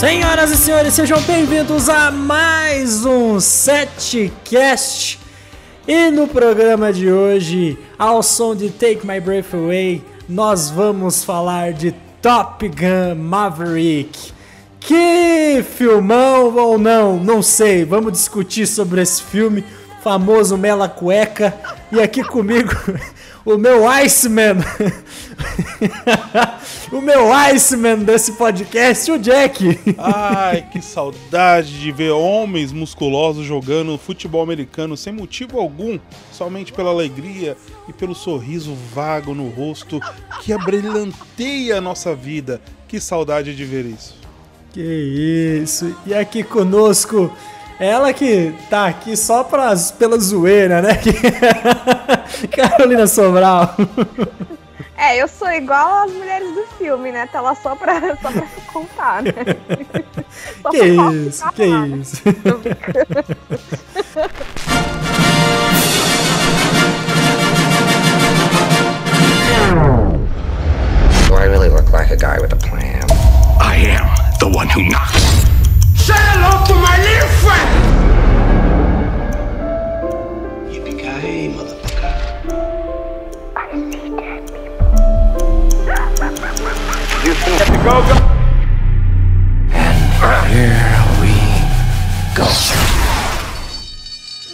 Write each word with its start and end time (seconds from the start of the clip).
Senhoras 0.00 0.50
e 0.50 0.56
senhores, 0.56 0.94
sejam 0.94 1.20
bem-vindos 1.20 1.90
a 1.90 2.10
mais 2.10 3.04
um 3.04 3.38
Setcast. 3.38 5.20
E 5.86 6.10
no 6.10 6.26
programa 6.26 6.90
de 6.90 7.12
hoje, 7.12 7.78
ao 7.98 8.22
som 8.22 8.56
de 8.56 8.70
Take 8.70 9.06
My 9.06 9.20
Breath 9.20 9.52
Away, 9.52 10.02
nós 10.26 10.70
vamos 10.70 11.22
falar 11.22 11.74
de 11.74 11.94
Top 12.22 12.66
Gun 12.66 13.14
Maverick. 13.14 14.32
Que 14.80 15.62
filmão 15.76 16.56
ou 16.56 16.78
não, 16.78 17.18
não 17.18 17.42
sei. 17.42 17.84
Vamos 17.84 18.12
discutir 18.12 18.66
sobre 18.66 19.02
esse 19.02 19.22
filme 19.22 19.62
famoso 20.02 20.56
Mela 20.56 20.88
Cueca. 20.88 21.54
E 21.92 22.00
aqui 22.00 22.24
comigo 22.24 22.72
o 23.44 23.58
meu 23.58 23.86
Iceman. 23.86 24.56
o 26.92 27.00
meu 27.00 27.32
Iceman 27.32 27.98
desse 27.98 28.32
podcast, 28.32 29.12
o 29.12 29.18
Jack. 29.18 29.78
Ai, 29.96 30.66
que 30.70 30.82
saudade 30.82 31.78
de 31.78 31.92
ver 31.92 32.10
homens 32.10 32.72
musculosos 32.72 33.46
jogando 33.46 33.96
futebol 33.96 34.42
americano 34.42 34.96
sem 34.96 35.12
motivo 35.12 35.60
algum, 35.60 35.98
somente 36.32 36.72
pela 36.72 36.90
alegria 36.90 37.56
e 37.88 37.92
pelo 37.92 38.14
sorriso 38.14 38.74
vago 38.92 39.34
no 39.34 39.48
rosto 39.48 40.00
que 40.40 40.52
abrilhanteia 40.52 41.78
a 41.78 41.80
nossa 41.80 42.14
vida. 42.14 42.60
Que 42.88 43.00
saudade 43.00 43.54
de 43.54 43.64
ver 43.64 43.84
isso. 43.84 44.16
Que 44.72 45.60
isso. 45.62 45.94
E 46.04 46.12
aqui 46.12 46.42
conosco 46.42 47.32
ela 47.78 48.12
que 48.12 48.52
tá 48.68 48.86
aqui 48.86 49.16
só 49.16 49.42
pra, 49.42 49.74
pela 49.98 50.18
zoeira, 50.18 50.82
né? 50.82 51.00
Carolina 52.52 53.06
Sobral. 53.06 53.74
É, 55.00 55.16
eu 55.16 55.26
sou 55.26 55.50
igual 55.50 56.04
às 56.04 56.12
mulheres 56.12 56.54
do 56.54 56.62
filme, 56.76 57.10
né? 57.10 57.26
Tá 57.26 57.40
lá 57.40 57.54
só 57.54 57.74
pra, 57.74 57.98
só 58.20 58.30
pra 58.30 58.46
contar, 58.70 59.22
né? 59.22 59.32
Só 60.62 60.70
que 60.70 60.84
isso, 60.84 61.52
que 61.52 61.66
lá, 61.66 61.86
isso. 61.88 62.22
Do 71.26 71.34
I 71.34 71.46
really 71.46 71.70
look 71.70 71.90
like 71.90 72.10
a 72.10 72.16
guy 72.16 72.38
with 72.38 72.52
a 72.52 72.56
plan? 72.56 73.00
I 73.58 73.76
am 73.76 74.06
the 74.38 74.48
one 74.54 74.68
who 74.68 74.82
knocks. 74.84 75.22
Say 75.96 76.14
hello 76.14 76.62
to 76.66 76.74
my 76.74 76.98
little 77.02 77.28
friend! 77.40 78.09
Go, 87.50 87.66
go. 88.06 88.14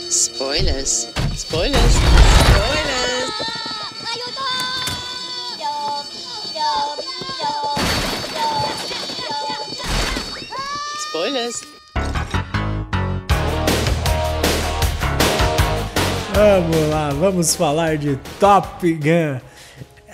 Spoilers. 0.08 1.08
Spoilers. 1.34 1.94
Spoilers. 11.10 11.62
Vamos 16.32 16.90
lá, 16.90 17.10
vamos 17.10 17.54
falar 17.54 17.98
de 17.98 18.16
Top 18.40 18.80
Gun. 18.82 19.40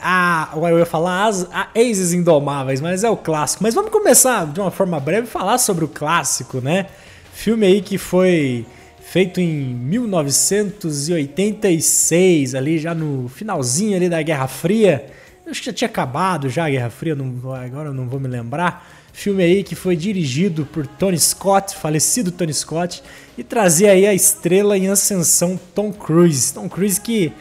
Ah, 0.02 0.50
eu 0.54 0.78
ia 0.78 0.86
falar 0.86 1.26
as, 1.26 1.46
a 1.52 1.68
Aces 1.76 2.12
Indomáveis, 2.12 2.80
mas 2.80 3.04
é 3.04 3.10
o 3.10 3.16
clássico. 3.16 3.62
Mas 3.62 3.74
vamos 3.74 3.92
começar 3.92 4.46
de 4.46 4.58
uma 4.60 4.70
forma 4.70 4.98
breve 4.98 5.28
falar 5.28 5.58
sobre 5.58 5.84
o 5.84 5.88
clássico, 5.88 6.60
né? 6.60 6.86
Filme 7.32 7.66
aí 7.66 7.80
que 7.80 7.96
foi 7.98 8.66
feito 9.00 9.40
em 9.40 9.74
1986, 9.74 12.54
ali 12.54 12.78
já 12.78 12.94
no 12.94 13.28
finalzinho 13.28 13.96
ali 13.96 14.08
da 14.08 14.22
Guerra 14.22 14.46
Fria. 14.48 15.06
Eu 15.44 15.50
acho 15.50 15.60
que 15.60 15.66
já 15.66 15.72
tinha 15.72 15.88
acabado 15.88 16.48
já 16.48 16.66
a 16.66 16.70
Guerra 16.70 16.90
Fria, 16.90 17.14
não, 17.14 17.52
agora 17.52 17.90
eu 17.90 17.94
não 17.94 18.08
vou 18.08 18.18
me 18.18 18.26
lembrar. 18.26 18.88
Filme 19.12 19.44
aí 19.44 19.62
que 19.62 19.74
foi 19.74 19.94
dirigido 19.94 20.64
por 20.64 20.86
Tony 20.86 21.18
Scott, 21.18 21.76
falecido 21.76 22.32
Tony 22.32 22.54
Scott, 22.54 23.02
e 23.36 23.44
trazia 23.44 23.92
aí 23.92 24.06
a 24.06 24.14
estrela 24.14 24.78
em 24.78 24.88
ascensão 24.88 25.60
Tom 25.74 25.92
Cruise. 25.92 26.54
Tom 26.54 26.66
Cruise 26.68 27.00
que 27.00 27.32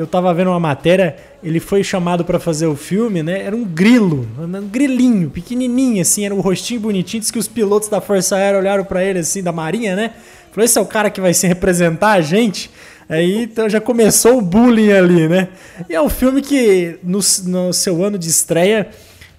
eu 0.00 0.06
tava 0.06 0.32
vendo 0.32 0.48
uma 0.48 0.58
matéria, 0.58 1.14
ele 1.42 1.60
foi 1.60 1.84
chamado 1.84 2.24
para 2.24 2.38
fazer 2.38 2.66
o 2.66 2.74
filme, 2.74 3.22
né? 3.22 3.42
Era 3.42 3.54
um 3.54 3.64
grilo, 3.64 4.26
um 4.38 4.66
grilinho, 4.66 5.28
pequenininho 5.28 6.00
assim, 6.00 6.24
era 6.24 6.34
um 6.34 6.40
rostinho 6.40 6.80
bonitinho, 6.80 7.20
diz 7.20 7.30
que 7.30 7.38
os 7.38 7.46
pilotos 7.46 7.90
da 7.90 8.00
Força 8.00 8.36
Aérea 8.36 8.58
olharam 8.58 8.82
para 8.82 9.04
ele 9.04 9.18
assim, 9.18 9.42
da 9.42 9.52
Marinha, 9.52 9.94
né? 9.94 10.12
Falou, 10.52 10.64
esse 10.64 10.78
é 10.78 10.80
o 10.80 10.86
cara 10.86 11.10
que 11.10 11.20
vai 11.20 11.34
se 11.34 11.46
representar 11.46 12.12
a 12.12 12.20
gente? 12.22 12.70
Aí 13.10 13.42
então 13.42 13.68
já 13.68 13.78
começou 13.78 14.38
o 14.38 14.40
bullying 14.40 14.90
ali, 14.90 15.28
né? 15.28 15.48
E 15.86 15.94
é 15.94 16.00
um 16.00 16.08
filme 16.08 16.40
que 16.40 16.98
no, 17.02 17.20
no 17.44 17.72
seu 17.72 18.02
ano 18.02 18.16
de 18.16 18.30
estreia 18.30 18.88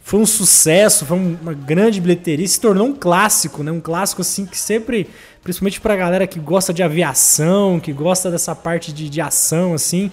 foi 0.04 0.20
um 0.20 0.26
sucesso, 0.28 1.08
foi 1.08 1.18
uma 1.18 1.54
grande 1.54 2.00
bilheteria, 2.00 2.48
se 2.48 2.60
tornou 2.60 2.86
um 2.86 2.94
clássico, 2.94 3.64
né? 3.64 3.72
Um 3.72 3.82
clássico 3.82 4.22
assim 4.22 4.46
que 4.46 4.60
sempre, 4.60 5.10
principalmente 5.42 5.82
pra 5.82 5.96
galera 5.96 6.28
que 6.28 6.40
gosta 6.40 6.72
de 6.72 6.84
aviação, 6.84 7.80
que 7.80 7.92
gosta 7.92 8.30
dessa 8.30 8.54
parte 8.54 8.94
de, 8.94 9.10
de 9.10 9.22
ação, 9.22 9.74
assim, 9.74 10.12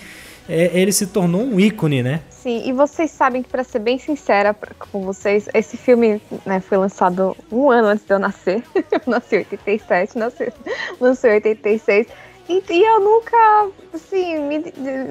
é, 0.48 0.78
ele 0.78 0.92
se 0.92 1.06
tornou 1.08 1.42
um 1.42 1.60
ícone, 1.60 2.02
né? 2.02 2.22
Sim, 2.30 2.62
e 2.64 2.72
vocês 2.72 3.10
sabem 3.10 3.42
que, 3.42 3.48
para 3.48 3.62
ser 3.62 3.80
bem 3.80 3.98
sincera 3.98 4.56
com 4.78 5.02
vocês, 5.02 5.48
esse 5.52 5.76
filme 5.76 6.22
né, 6.46 6.60
foi 6.60 6.78
lançado 6.78 7.36
um 7.52 7.70
ano 7.70 7.88
antes 7.88 8.06
de 8.06 8.14
eu 8.14 8.18
nascer. 8.18 8.62
Eu 8.90 9.00
nasci 9.06 9.36
em 9.36 9.38
87, 9.38 10.16
nasci, 10.16 10.52
lancei 11.00 11.32
em 11.32 11.34
86. 11.34 12.06
E, 12.48 12.62
e, 12.70 12.82
eu 12.82 13.00
nunca, 13.00 13.68
assim, 13.92 14.38
me, 14.40 14.64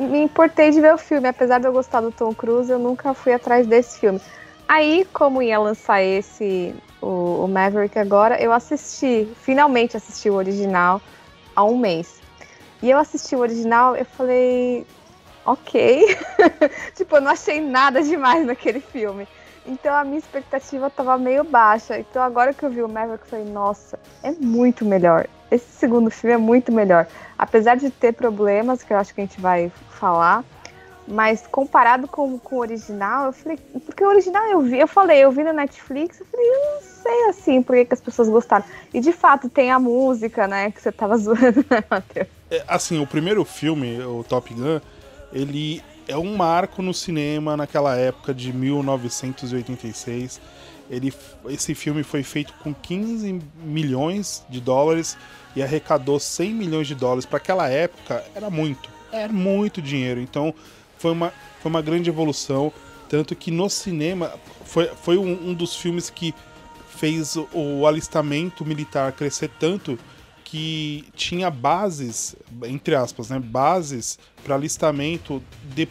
me 0.09 0.23
importei 0.23 0.71
de 0.71 0.81
ver 0.81 0.95
o 0.95 0.97
filme. 0.97 1.27
Apesar 1.27 1.59
de 1.59 1.67
eu 1.67 1.71
gostar 1.71 2.01
do 2.01 2.11
Tom 2.11 2.33
Cruise, 2.33 2.71
eu 2.71 2.79
nunca 2.79 3.13
fui 3.13 3.31
atrás 3.31 3.67
desse 3.67 3.99
filme. 3.99 4.19
Aí, 4.67 5.07
como 5.13 5.41
ia 5.41 5.59
lançar 5.59 6.01
esse, 6.01 6.73
o, 6.99 7.43
o, 7.43 7.47
Maverick 7.47 7.99
agora, 7.99 8.41
eu 8.41 8.51
assisti, 8.51 9.27
finalmente 9.41 9.95
assisti 9.95 10.29
o 10.31 10.33
original 10.33 10.99
há 11.55 11.63
um 11.63 11.77
mês. 11.77 12.19
E 12.81 12.89
eu 12.89 12.97
assisti 12.97 13.35
o 13.35 13.39
original, 13.39 13.95
eu 13.95 14.05
falei, 14.05 14.85
ok. 15.47 16.17
tipo, 16.95 17.15
eu 17.15 17.21
não 17.21 17.31
achei 17.31 17.61
nada 17.61 18.03
demais 18.03 18.45
naquele 18.45 18.81
filme. 18.81 19.27
Então 19.65 19.93
a 19.93 20.03
minha 20.03 20.19
expectativa 20.19 20.89
tava 20.89 21.17
meio 21.17 21.43
baixa. 21.43 21.97
Então 21.99 22.21
agora 22.21 22.53
que 22.53 22.63
eu 22.63 22.69
vi 22.69 22.83
o 22.83 22.87
Maverick, 22.87 23.23
eu 23.23 23.29
falei, 23.29 23.45
nossa, 23.45 23.99
é 24.21 24.31
muito 24.31 24.85
melhor. 24.85 25.27
Esse 25.49 25.71
segundo 25.71 26.11
filme 26.11 26.33
é 26.33 26.37
muito 26.37 26.71
melhor. 26.71 27.07
Apesar 27.37 27.75
de 27.75 27.89
ter 27.89 28.13
problemas, 28.13 28.83
que 28.83 28.93
eu 28.93 28.97
acho 28.97 29.13
que 29.13 29.21
a 29.21 29.23
gente 29.23 29.39
vai 29.39 29.71
falar, 29.91 30.43
mas 31.07 31.45
comparado 31.47 32.07
com, 32.07 32.37
com 32.37 32.57
o 32.57 32.59
original, 32.59 33.27
eu 33.27 33.33
falei, 33.33 33.57
porque 33.85 34.03
o 34.03 34.07
original 34.07 34.43
eu 34.47 34.61
vi, 34.61 34.77
eu 34.77 34.87
falei, 34.87 35.19
eu 35.19 35.31
vi 35.31 35.43
na 35.43 35.53
Netflix, 35.53 36.19
eu 36.19 36.25
falei, 36.25 36.45
eu 36.45 36.59
não 36.73 36.81
sei 36.81 37.29
assim 37.29 37.63
por 37.63 37.75
que, 37.75 37.85
que 37.85 37.93
as 37.93 38.01
pessoas 38.01 38.27
gostaram. 38.27 38.65
E 38.93 38.99
de 38.99 39.13
fato 39.13 39.49
tem 39.49 39.71
a 39.71 39.79
música, 39.79 40.47
né, 40.47 40.69
que 40.71 40.81
você 40.81 40.91
tava 40.91 41.15
zoando, 41.17 41.65
né, 41.69 41.83
Matheus? 41.89 42.27
É, 42.51 42.63
assim, 42.67 43.01
o 43.01 43.07
primeiro 43.07 43.43
filme, 43.45 44.01
o 44.01 44.23
Top 44.23 44.53
Gun, 44.53 44.81
ele 45.31 45.83
é 46.07 46.17
um 46.17 46.35
marco 46.35 46.81
no 46.81 46.93
cinema 46.93 47.57
naquela 47.57 47.95
época 47.95 48.33
de 48.33 48.53
1986. 48.53 50.39
Ele, 50.89 51.13
esse 51.49 51.75
filme 51.75 52.01
foi 52.01 52.23
feito 52.23 52.53
com 52.63 52.73
15 52.73 53.41
milhões 53.61 54.45
de 54.49 54.61
dólares 54.61 55.17
e 55.55 55.61
arrecadou 55.61 56.19
100 56.19 56.53
milhões 56.53 56.87
de 56.87 56.95
dólares. 56.95 57.25
Para 57.25 57.37
aquela 57.37 57.67
época, 57.69 58.23
era 58.33 58.49
muito. 58.49 58.89
Era 59.11 59.33
muito 59.33 59.81
dinheiro. 59.81 60.21
Então, 60.21 60.53
foi 60.97 61.11
uma, 61.11 61.33
foi 61.61 61.69
uma 61.69 61.81
grande 61.81 62.09
evolução. 62.09 62.71
Tanto 63.09 63.35
que 63.35 63.51
no 63.51 63.69
cinema 63.69 64.33
foi, 64.65 64.87
foi 65.01 65.17
um, 65.17 65.49
um 65.49 65.53
dos 65.53 65.75
filmes 65.75 66.09
que 66.09 66.33
fez 66.89 67.35
o, 67.35 67.47
o 67.53 67.87
alistamento 67.87 68.65
militar 68.65 69.11
crescer 69.11 69.49
tanto 69.59 69.99
que 70.49 71.03
tinha 71.13 71.51
bases, 71.51 72.33
entre 72.63 72.95
aspas, 72.95 73.29
né, 73.29 73.37
bases 73.37 74.17
para 74.45 74.55
alistamento 74.55 75.43
de, 75.75 75.89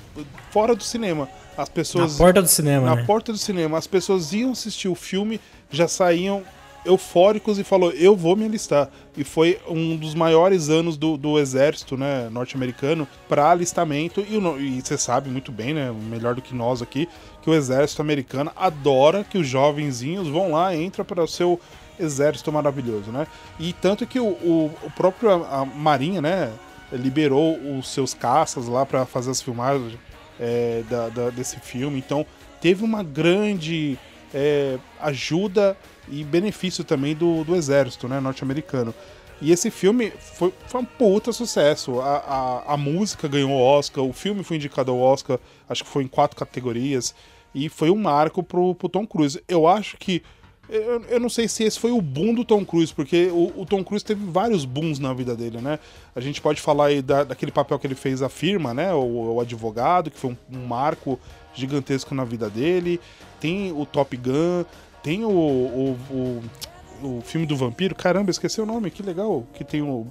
fora 0.50 0.74
do 0.74 0.82
cinema. 0.82 1.28
As 1.58 1.68
pessoas 1.68 2.12
na 2.12 2.24
porta 2.24 2.40
do 2.40 2.48
cinema, 2.48 2.86
na 2.86 2.96
né? 2.96 3.04
porta 3.04 3.32
do 3.32 3.38
cinema, 3.38 3.76
as 3.76 3.86
pessoas 3.86 4.32
iam 4.32 4.52
assistir 4.52 4.88
o 4.88 4.94
filme, 4.94 5.38
já 5.70 5.86
saíam 5.86 6.42
eufóricos 6.86 7.58
e 7.58 7.64
falou 7.64 7.90
eu 7.90 8.16
vou 8.16 8.36
me 8.36 8.46
alistar 8.46 8.88
e 9.16 9.24
foi 9.24 9.58
um 9.68 9.96
dos 9.96 10.14
maiores 10.14 10.68
anos 10.68 10.96
do, 10.96 11.16
do 11.16 11.36
exército 11.36 11.96
né 11.96 12.28
norte-americano 12.30 13.08
para 13.28 13.50
alistamento 13.50 14.20
e 14.20 14.80
você 14.80 14.96
sabe 14.96 15.28
muito 15.28 15.50
bem 15.50 15.74
né 15.74 15.90
melhor 15.90 16.36
do 16.36 16.40
que 16.40 16.54
nós 16.54 16.80
aqui 16.80 17.08
que 17.42 17.50
o 17.50 17.54
exército 17.54 18.00
americano 18.00 18.52
adora 18.54 19.24
que 19.24 19.36
os 19.36 19.48
jovenzinhos 19.48 20.28
vão 20.28 20.52
lá 20.52 20.76
entra 20.76 21.04
para 21.04 21.24
o 21.24 21.26
seu 21.26 21.60
exército 21.98 22.52
maravilhoso 22.52 23.10
né 23.10 23.26
e 23.58 23.72
tanto 23.72 24.06
que 24.06 24.18
o, 24.20 24.26
o, 24.26 24.74
o 24.82 24.90
próprio 24.90 25.30
a 25.30 25.64
marinha 25.64 26.20
né 26.20 26.52
liberou 26.92 27.58
os 27.78 27.88
seus 27.88 28.14
caças 28.14 28.66
lá 28.66 28.86
para 28.86 29.04
fazer 29.04 29.30
as 29.30 29.42
filmagens 29.42 29.98
é, 30.38 30.82
da, 30.88 31.08
da, 31.08 31.30
desse 31.30 31.58
filme 31.58 31.98
então 31.98 32.24
teve 32.60 32.84
uma 32.84 33.02
grande 33.02 33.98
é, 34.32 34.78
ajuda 35.00 35.76
e 36.08 36.22
benefício 36.24 36.84
também 36.84 37.14
do, 37.14 37.44
do 37.44 37.54
exército 37.54 38.08
né, 38.08 38.20
norte-americano. 38.20 38.94
E 39.40 39.52
esse 39.52 39.70
filme 39.70 40.10
foi, 40.10 40.52
foi 40.66 40.80
um 40.80 40.84
puta 40.84 41.32
sucesso. 41.32 42.00
A, 42.00 42.16
a, 42.16 42.74
a 42.74 42.76
música 42.76 43.28
ganhou 43.28 43.50
o 43.50 43.60
Oscar, 43.60 44.02
o 44.04 44.12
filme 44.12 44.42
foi 44.42 44.56
indicado 44.56 44.90
ao 44.90 44.98
Oscar, 44.98 45.38
acho 45.68 45.84
que 45.84 45.90
foi 45.90 46.04
em 46.04 46.08
quatro 46.08 46.36
categorias. 46.36 47.14
E 47.54 47.68
foi 47.68 47.90
um 47.90 47.96
marco 47.96 48.42
pro, 48.42 48.74
pro 48.74 48.88
Tom 48.88 49.06
Cruise. 49.06 49.42
Eu 49.48 49.66
acho 49.66 49.96
que. 49.96 50.22
Eu, 50.68 51.02
eu 51.02 51.20
não 51.20 51.28
sei 51.28 51.46
se 51.46 51.62
esse 51.62 51.78
foi 51.78 51.92
o 51.92 52.00
boom 52.00 52.34
do 52.34 52.44
Tom 52.44 52.64
Cruise, 52.64 52.92
porque 52.92 53.26
o, 53.26 53.62
o 53.62 53.66
Tom 53.66 53.84
Cruise 53.84 54.04
teve 54.04 54.24
vários 54.30 54.64
booms 54.64 54.98
na 54.98 55.14
vida 55.14 55.36
dele, 55.36 55.60
né? 55.60 55.78
A 56.14 56.20
gente 56.20 56.40
pode 56.40 56.60
falar 56.60 56.86
aí 56.86 57.00
da, 57.00 57.22
daquele 57.22 57.52
papel 57.52 57.78
que 57.78 57.86
ele 57.86 57.94
fez 57.94 58.20
a 58.20 58.28
firma, 58.28 58.74
né? 58.74 58.92
O, 58.92 59.34
o 59.34 59.40
advogado, 59.40 60.10
que 60.10 60.18
foi 60.18 60.30
um, 60.30 60.58
um 60.58 60.66
marco 60.66 61.18
gigantesco 61.54 62.14
na 62.14 62.24
vida 62.24 62.50
dele. 62.50 63.00
Tem 63.40 63.72
o 63.72 63.86
Top 63.86 64.16
Gun, 64.16 64.64
tem 65.02 65.24
o, 65.24 65.30
o, 65.30 66.42
o, 67.02 67.20
filme 67.22 67.46
do 67.46 67.56
vampiro. 67.56 67.94
Caramba, 67.94 68.30
esqueci 68.30 68.60
o 68.60 68.66
nome, 68.66 68.90
que 68.90 69.02
legal. 69.02 69.46
Que 69.54 69.62
tem 69.62 69.82
o 69.82 70.06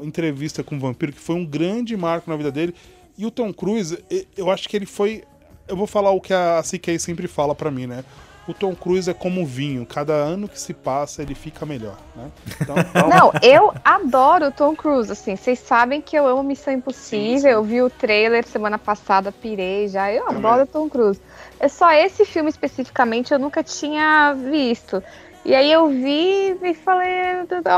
entrevista 0.00 0.62
com 0.62 0.76
o 0.76 0.80
vampiro, 0.80 1.12
que 1.12 1.20
foi 1.20 1.36
um 1.36 1.44
grande 1.44 1.94
marco 1.94 2.30
na 2.30 2.36
vida 2.36 2.50
dele. 2.50 2.74
E 3.18 3.26
o 3.26 3.30
Tom 3.30 3.52
Cruise, 3.52 4.02
eu 4.34 4.50
acho 4.50 4.66
que 4.66 4.76
ele 4.76 4.86
foi. 4.86 5.24
Eu 5.68 5.76
vou 5.76 5.86
falar 5.86 6.10
o 6.10 6.20
que 6.20 6.32
a 6.32 6.62
CK 6.62 6.98
sempre 6.98 7.28
fala 7.28 7.54
pra 7.54 7.70
mim, 7.70 7.86
né? 7.86 8.02
O 8.50 8.54
Tom 8.54 8.74
Cruise 8.74 9.08
é 9.08 9.14
como 9.14 9.42
um 9.42 9.44
vinho, 9.46 9.86
cada 9.86 10.12
ano 10.12 10.48
que 10.48 10.58
se 10.60 10.74
passa 10.74 11.22
ele 11.22 11.36
fica 11.36 11.64
melhor, 11.64 11.96
né? 12.16 12.30
Então, 12.60 12.74
Não, 13.08 13.32
eu 13.42 13.72
adoro 13.84 14.46
o 14.48 14.50
Tom 14.52 14.74
Cruise, 14.74 15.12
assim, 15.12 15.36
vocês 15.36 15.58
sabem 15.60 16.00
que 16.00 16.16
eu 16.16 16.26
amo 16.26 16.42
Missão 16.42 16.74
Impossível, 16.74 17.38
Sim, 17.38 17.38
sim. 17.40 17.48
eu 17.48 17.62
vi 17.62 17.80
o 17.80 17.88
trailer 17.88 18.44
semana 18.44 18.76
passada, 18.76 19.30
pirei 19.30 19.86
já, 19.86 20.12
eu 20.12 20.24
Também. 20.24 20.38
adoro 20.38 20.62
o 20.64 20.66
Tom 20.66 20.88
Cruise. 20.88 21.20
É 21.60 21.68
só 21.68 21.92
esse 21.92 22.24
filme 22.24 22.50
especificamente 22.50 23.32
eu 23.32 23.38
nunca 23.38 23.62
tinha 23.62 24.32
visto. 24.34 25.00
E 25.44 25.54
aí 25.54 25.72
eu 25.72 25.88
vi 25.88 26.54
e 26.62 26.74
falei, 26.74 27.08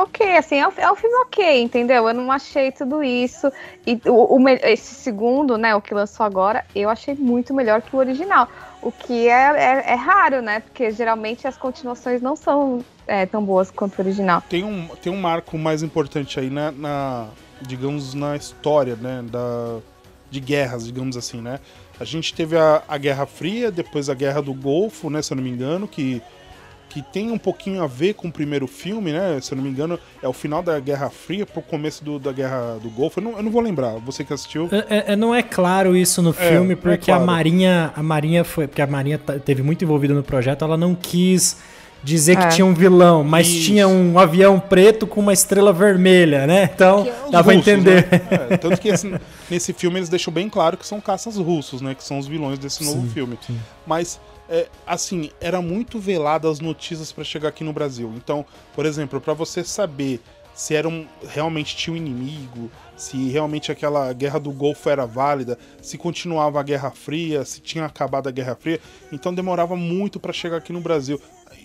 ok, 0.02 0.36
assim, 0.36 0.56
é 0.56 0.66
um, 0.66 0.72
é 0.76 0.90
um 0.90 0.96
filme 0.96 1.14
ok, 1.16 1.62
entendeu? 1.62 2.08
Eu 2.08 2.14
não 2.14 2.32
achei 2.32 2.72
tudo 2.72 3.04
isso. 3.04 3.52
E 3.86 4.00
o, 4.06 4.36
o 4.36 4.48
esse 4.48 4.94
segundo, 4.94 5.56
né, 5.56 5.74
o 5.74 5.80
que 5.80 5.94
lançou 5.94 6.26
agora, 6.26 6.64
eu 6.74 6.90
achei 6.90 7.14
muito 7.14 7.54
melhor 7.54 7.80
que 7.80 7.94
o 7.94 7.98
original. 7.98 8.48
O 8.82 8.90
que 8.90 9.28
é, 9.28 9.32
é, 9.32 9.92
é 9.92 9.94
raro, 9.94 10.42
né? 10.42 10.60
Porque 10.60 10.90
geralmente 10.90 11.46
as 11.46 11.56
continuações 11.56 12.20
não 12.20 12.34
são 12.34 12.84
é, 13.06 13.24
tão 13.24 13.44
boas 13.44 13.70
quanto 13.70 13.98
o 13.98 14.02
original. 14.02 14.42
tem 14.48 14.64
um, 14.64 14.88
tem 15.00 15.12
um 15.12 15.20
marco 15.20 15.56
mais 15.56 15.82
importante 15.82 16.40
aí 16.40 16.50
na, 16.50 16.72
na, 16.72 17.28
digamos, 17.60 18.12
na 18.14 18.36
história, 18.36 18.96
né, 18.96 19.24
da, 19.30 19.78
de 20.30 20.40
guerras, 20.40 20.84
digamos 20.84 21.16
assim, 21.16 21.40
né? 21.40 21.60
A 22.00 22.04
gente 22.04 22.34
teve 22.34 22.56
a, 22.58 22.82
a 22.88 22.98
Guerra 22.98 23.26
Fria, 23.26 23.70
depois 23.70 24.08
a 24.10 24.14
Guerra 24.14 24.42
do 24.42 24.52
Golfo, 24.52 25.08
né, 25.08 25.22
se 25.22 25.32
eu 25.32 25.36
não 25.36 25.44
me 25.44 25.50
engano, 25.50 25.86
que, 25.86 26.20
que 26.92 27.00
tem 27.00 27.30
um 27.30 27.38
pouquinho 27.38 27.82
a 27.82 27.86
ver 27.86 28.12
com 28.14 28.28
o 28.28 28.32
primeiro 28.32 28.66
filme, 28.66 29.12
né, 29.12 29.38
se 29.40 29.52
eu 29.52 29.56
não 29.56 29.64
me 29.64 29.70
engano, 29.70 29.98
é 30.22 30.28
o 30.28 30.32
final 30.32 30.62
da 30.62 30.78
Guerra 30.78 31.08
Fria 31.08 31.46
pro 31.46 31.62
começo 31.62 32.04
do, 32.04 32.18
da 32.18 32.32
Guerra 32.32 32.78
do 32.82 32.90
Golfo, 32.90 33.18
eu 33.18 33.24
não, 33.24 33.36
eu 33.38 33.42
não 33.42 33.50
vou 33.50 33.62
lembrar, 33.62 33.92
você 34.04 34.22
que 34.24 34.32
assistiu... 34.32 34.68
É- 34.90 35.12
é- 35.12 35.16
não 35.16 35.34
é 35.34 35.42
claro 35.42 35.96
isso 35.96 36.20
no 36.20 36.30
É, 36.30 36.50
filme, 36.50 36.74
é 36.74 36.76
porque 36.76 37.06
claro. 37.06 37.22
a 37.22 37.26
Marinha. 37.26 37.92
A 37.96 38.02
Marinha 38.02 38.44
foi. 38.44 38.66
Porque 38.68 38.82
a 38.82 38.86
Marinha 38.86 39.18
teve 39.18 39.62
muito 39.62 39.82
envolvida 39.84 40.12
no 40.12 40.22
projeto, 40.22 40.64
ela 40.64 40.76
não 40.76 40.94
quis 40.94 41.56
dizer 42.04 42.32
É. 42.32 42.36
que 42.48 42.54
tinha 42.56 42.66
um 42.66 42.74
vilão, 42.74 43.22
mas 43.22 43.46
Isso. 43.48 43.66
tinha 43.66 43.86
um 43.88 44.18
avião 44.18 44.58
preto 44.60 45.06
com 45.06 45.20
uma 45.20 45.32
estrela 45.32 45.72
vermelha, 45.72 46.46
né? 46.46 46.68
Então, 46.74 47.06
é 47.06 47.30
dá 47.30 47.42
pra 47.44 47.54
russos, 47.54 47.68
entender. 47.68 48.08
né? 48.10 48.20
É, 48.50 48.56
tanto 48.56 48.80
que 48.80 48.88
esse- 48.88 49.14
nesse 49.50 49.72
filme 49.72 49.98
eles 49.98 50.08
deixam 50.08 50.32
bem 50.32 50.48
claro 50.50 50.76
que 50.76 50.84
são 50.86 51.00
caças 51.00 51.36
russos, 51.36 51.80
né? 51.80 51.94
Que 51.94 52.02
são 52.04 52.18
os 52.18 52.26
vilões 52.26 52.58
desse 52.58 52.84
novo 52.84 53.06
filme. 53.08 53.38
Mas, 53.86 54.20
é, 54.52 54.68
assim, 54.86 55.30
era 55.40 55.62
muito 55.62 55.98
velada 55.98 56.48
as 56.48 56.60
notícias 56.60 57.10
pra 57.10 57.24
chegar 57.24 57.48
aqui 57.48 57.64
no 57.64 57.72
Brasil. 57.72 58.12
Então, 58.16 58.44
por 58.74 58.84
exemplo, 58.84 59.18
pra 59.18 59.32
você 59.32 59.64
saber 59.64 60.20
se 60.54 60.74
era 60.74 60.86
um, 60.86 61.06
realmente 61.26 61.74
tinha 61.74 61.94
um 61.94 61.96
inimigo, 61.96 62.70
se 62.94 63.30
realmente 63.30 63.72
aquela 63.72 64.12
guerra 64.12 64.38
do 64.38 64.52
Golfo 64.52 64.90
era 64.90 65.06
válida, 65.06 65.58
se 65.80 65.96
continuava 65.96 66.60
a 66.60 66.62
Guerra 66.62 66.90
Fria, 66.90 67.42
se 67.46 67.62
tinha 67.62 67.86
acabado 67.86 68.28
a 68.28 68.30
Guerra 68.30 68.54
Fria, 68.54 68.78
então 69.10 69.34
demorava 69.34 69.74
muito 69.74 70.20
pra 70.20 70.30
chegar 70.34 70.58
aqui 70.58 70.70
no 70.70 70.80
Brasil. 70.82 71.18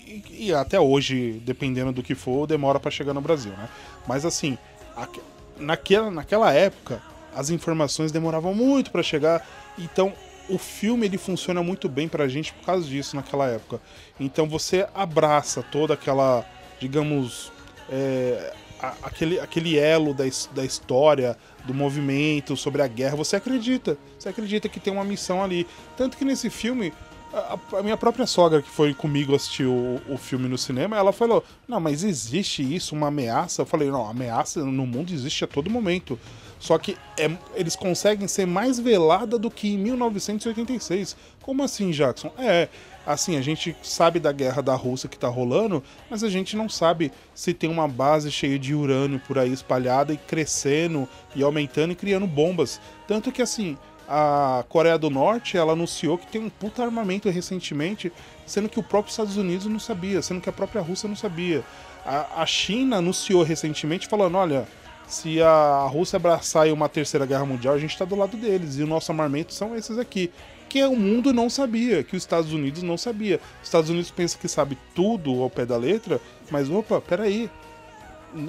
E, 0.07 0.23
e 0.47 0.53
até 0.53 0.79
hoje, 0.79 1.41
dependendo 1.45 1.91
do 1.91 2.01
que 2.01 2.15
for, 2.15 2.47
demora 2.47 2.79
pra 2.79 2.89
chegar 2.89 3.13
no 3.13 3.19
Brasil, 3.19 3.51
né? 3.51 3.67
Mas 4.07 4.23
assim, 4.23 4.57
aque- 4.95 5.19
naquela, 5.59 6.09
naquela 6.09 6.53
época, 6.53 7.01
as 7.35 7.49
informações 7.49 8.13
demoravam 8.13 8.53
muito 8.55 8.89
pra 8.89 9.03
chegar, 9.03 9.45
então 9.77 10.13
o 10.49 10.57
filme 10.57 11.05
ele 11.05 11.17
funciona 11.17 11.61
muito 11.63 11.89
bem 11.89 12.07
pra 12.07 12.27
gente 12.27 12.53
por 12.53 12.65
causa 12.65 12.87
disso 12.87 13.15
naquela 13.15 13.47
época. 13.47 13.81
Então 14.19 14.47
você 14.47 14.87
abraça 14.93 15.63
toda 15.63 15.93
aquela, 15.93 16.45
digamos, 16.79 17.51
é, 17.89 18.53
a- 18.79 18.93
aquele, 19.03 19.39
aquele 19.39 19.77
elo 19.77 20.13
da, 20.13 20.23
da 20.53 20.63
história, 20.65 21.37
do 21.65 21.73
movimento, 21.73 22.55
sobre 22.55 22.81
a 22.81 22.87
guerra, 22.87 23.15
você 23.15 23.35
acredita. 23.35 23.97
Você 24.17 24.29
acredita 24.29 24.69
que 24.69 24.79
tem 24.79 24.93
uma 24.93 25.03
missão 25.03 25.43
ali. 25.43 25.67
Tanto 25.97 26.15
que 26.17 26.23
nesse 26.23 26.49
filme, 26.49 26.93
a, 27.33 27.57
a 27.77 27.83
minha 27.83 27.97
própria 27.97 28.25
sogra, 28.25 28.61
que 28.61 28.69
foi 28.69 28.93
comigo 28.93 29.35
assistir 29.35 29.65
o, 29.65 29.99
o 30.07 30.17
filme 30.17 30.47
no 30.47 30.57
cinema, 30.57 30.95
ela 30.97 31.11
falou: 31.11 31.43
Não, 31.67 31.79
mas 31.79 32.03
existe 32.03 32.61
isso, 32.63 32.95
uma 32.95 33.07
ameaça? 33.07 33.61
Eu 33.61 33.65
falei: 33.65 33.89
Não, 33.91 34.07
ameaça 34.07 34.63
no 34.63 34.85
mundo 34.87 35.13
existe 35.13 35.43
a 35.43 35.47
todo 35.47 35.69
momento. 35.69 36.17
Só 36.59 36.77
que 36.77 36.97
é- 37.17 37.29
eles 37.55 37.75
conseguem 37.75 38.27
ser 38.27 38.45
mais 38.45 38.79
velada 38.79 39.37
do 39.37 39.49
que 39.49 39.73
em 39.73 39.77
1986. 39.77 41.15
Como 41.41 41.63
assim, 41.63 41.91
Jackson? 41.91 42.31
É, 42.37 42.67
assim, 43.05 43.37
a 43.37 43.41
gente 43.41 43.75
sabe 43.83 44.19
da 44.19 44.31
guerra 44.31 44.61
da 44.61 44.75
Rússia 44.75 45.07
que 45.07 45.17
tá 45.17 45.27
rolando, 45.27 45.83
mas 46.09 46.23
a 46.23 46.29
gente 46.29 46.55
não 46.57 46.67
sabe 46.67 47.11
se 47.33 47.53
tem 47.53 47.69
uma 47.69 47.87
base 47.87 48.31
cheia 48.31 48.57
de 48.57 48.73
urânio 48.73 49.21
por 49.27 49.37
aí 49.37 49.53
espalhada 49.53 50.13
e 50.13 50.17
crescendo 50.17 51.07
e 51.35 51.43
aumentando 51.43 51.93
e 51.93 51.95
criando 51.95 52.27
bombas. 52.27 52.81
Tanto 53.07 53.31
que, 53.31 53.41
assim, 53.41 53.77
a 54.07 54.63
Coreia 54.69 54.97
do 54.97 55.09
Norte, 55.09 55.57
ela 55.57 55.73
anunciou 55.73 56.17
que 56.17 56.27
tem 56.27 56.41
um 56.41 56.49
puta 56.49 56.83
armamento 56.83 57.29
recentemente, 57.29 58.11
sendo 58.45 58.69
que 58.69 58.79
o 58.79 58.83
próprio 58.83 59.11
Estados 59.11 59.37
Unidos 59.37 59.67
não 59.67 59.79
sabia, 59.79 60.21
sendo 60.21 60.41
que 60.41 60.49
a 60.49 60.53
própria 60.53 60.81
Rússia 60.81 61.09
não 61.09 61.15
sabia. 61.15 61.63
A, 62.05 62.41
a 62.41 62.45
China 62.45 62.97
anunciou 62.97 63.43
recentemente 63.43 64.07
falando, 64.07 64.35
olha, 64.35 64.65
se 65.07 65.41
a 65.41 65.87
Rússia 65.89 66.17
abraçar 66.17 66.67
uma 66.71 66.89
terceira 66.89 67.25
guerra 67.25 67.45
mundial, 67.45 67.73
a 67.73 67.79
gente 67.79 67.91
está 67.91 68.05
do 68.05 68.15
lado 68.15 68.35
deles. 68.37 68.77
E 68.77 68.83
o 68.83 68.87
nosso 68.87 69.11
armamento 69.11 69.53
são 69.53 69.75
esses 69.75 69.97
aqui. 69.97 70.31
Que 70.69 70.83
o 70.83 70.95
mundo 70.97 71.31
não 71.33 71.49
sabia, 71.49 72.03
que 72.03 72.15
os 72.15 72.23
Estados 72.23 72.51
Unidos 72.51 72.83
não 72.83 72.97
sabia. 72.97 73.39
Os 73.61 73.67
Estados 73.67 73.89
Unidos 73.89 74.11
pensa 74.11 74.37
que 74.37 74.47
sabe 74.49 74.77
tudo 74.93 75.41
ao 75.41 75.49
pé 75.49 75.65
da 75.65 75.77
letra, 75.77 76.19
mas 76.51 76.69
opa, 76.69 76.99
peraí. 76.99 77.49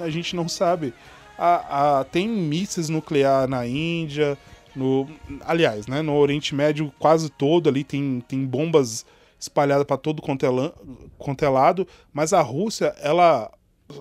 A 0.01 0.09
gente 0.09 0.35
não 0.35 0.49
sabe. 0.49 0.93
A, 1.37 1.99
a- 1.99 2.03
tem 2.03 2.27
mísseis 2.27 2.89
nuclear 2.89 3.47
na 3.47 3.65
Índia, 3.65 4.37
no, 4.75 5.07
aliás, 5.45 5.87
né, 5.87 6.01
no 6.01 6.15
Oriente 6.17 6.53
Médio 6.53 6.91
quase 6.99 7.29
todo 7.29 7.69
ali 7.69 7.83
tem, 7.85 8.21
tem 8.27 8.45
bombas 8.45 9.05
espalhadas 9.39 9.85
para 9.85 9.95
todo 9.97 10.21
quanto 10.21 10.45
é, 10.45 10.71
quanto 11.17 11.45
é 11.45 11.49
lado, 11.49 11.87
mas 12.13 12.33
a 12.33 12.41
Rússia, 12.41 12.93
ela 13.01 13.49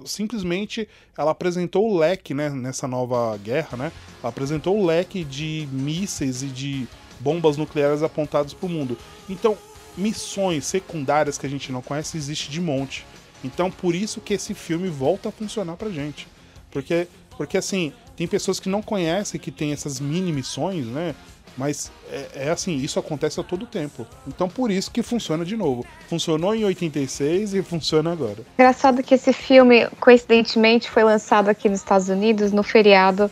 simplesmente 0.05 0.89
ela 1.17 1.31
apresentou 1.31 1.91
o 1.91 1.99
leque, 1.99 2.35
né, 2.35 2.51
nessa 2.51 2.87
nova 2.87 3.37
guerra, 3.39 3.77
né? 3.77 3.93
Ela 4.21 4.31
apresentou 4.31 4.79
o 4.79 4.87
leque 4.87 5.25
de 5.25 5.69
mísseis 5.73 6.43
e 6.43 6.47
de 6.47 6.89
bombas 7.21 7.57
nucleares 7.57 8.03
apontadas 8.03 8.55
para 8.55 8.67
o 8.67 8.71
mundo. 8.71 8.97
Então, 9.29 9.57
missões 9.97 10.65
secundárias 10.67 11.39
que 11.39 11.47
a 11.47 11.51
gente 11.51 11.73
não 11.73 11.83
conhece 11.83 12.17
existe 12.17 12.51
de 12.51 12.61
monte. 12.61 13.05
Então, 13.43 13.71
por 13.71 13.95
isso 13.95 14.21
que 14.21 14.35
esse 14.35 14.55
filme 14.55 14.89
volta 14.89 15.29
a 15.29 15.33
funcionar 15.33 15.77
pra 15.77 15.91
gente. 15.91 16.29
Porque 16.71 17.09
porque 17.39 17.57
assim, 17.57 17.93
tem 18.17 18.27
pessoas 18.27 18.59
que 18.59 18.69
não 18.69 18.83
conhecem 18.83 19.41
que 19.41 19.53
tem 19.53 19.73
essas 19.73 20.01
mini 20.01 20.33
missões, 20.33 20.87
né? 20.87 21.15
Mas 21.59 21.91
é, 22.11 22.47
é 22.47 22.51
assim, 22.51 22.77
isso 22.77 22.99
acontece 22.99 23.41
a 23.41 23.43
todo 23.43 23.67
tempo. 23.67 24.07
Então 24.27 24.49
por 24.49 24.71
isso 24.71 24.91
que 24.91 25.03
funciona 25.03 25.45
de 25.45 25.57
novo. 25.57 25.85
Funcionou 26.09 26.55
em 26.55 26.65
86 26.65 27.53
e 27.55 27.63
funciona 27.63 28.13
agora. 28.13 28.39
Engraçado 28.57 29.03
que 29.03 29.15
esse 29.15 29.33
filme, 29.33 29.87
coincidentemente, 30.01 30.89
foi 30.89 31.03
lançado 31.03 31.49
aqui 31.49 31.69
nos 31.69 31.81
Estados 31.81 32.09
Unidos 32.09 32.53
no 32.53 32.63
feriado 32.63 33.31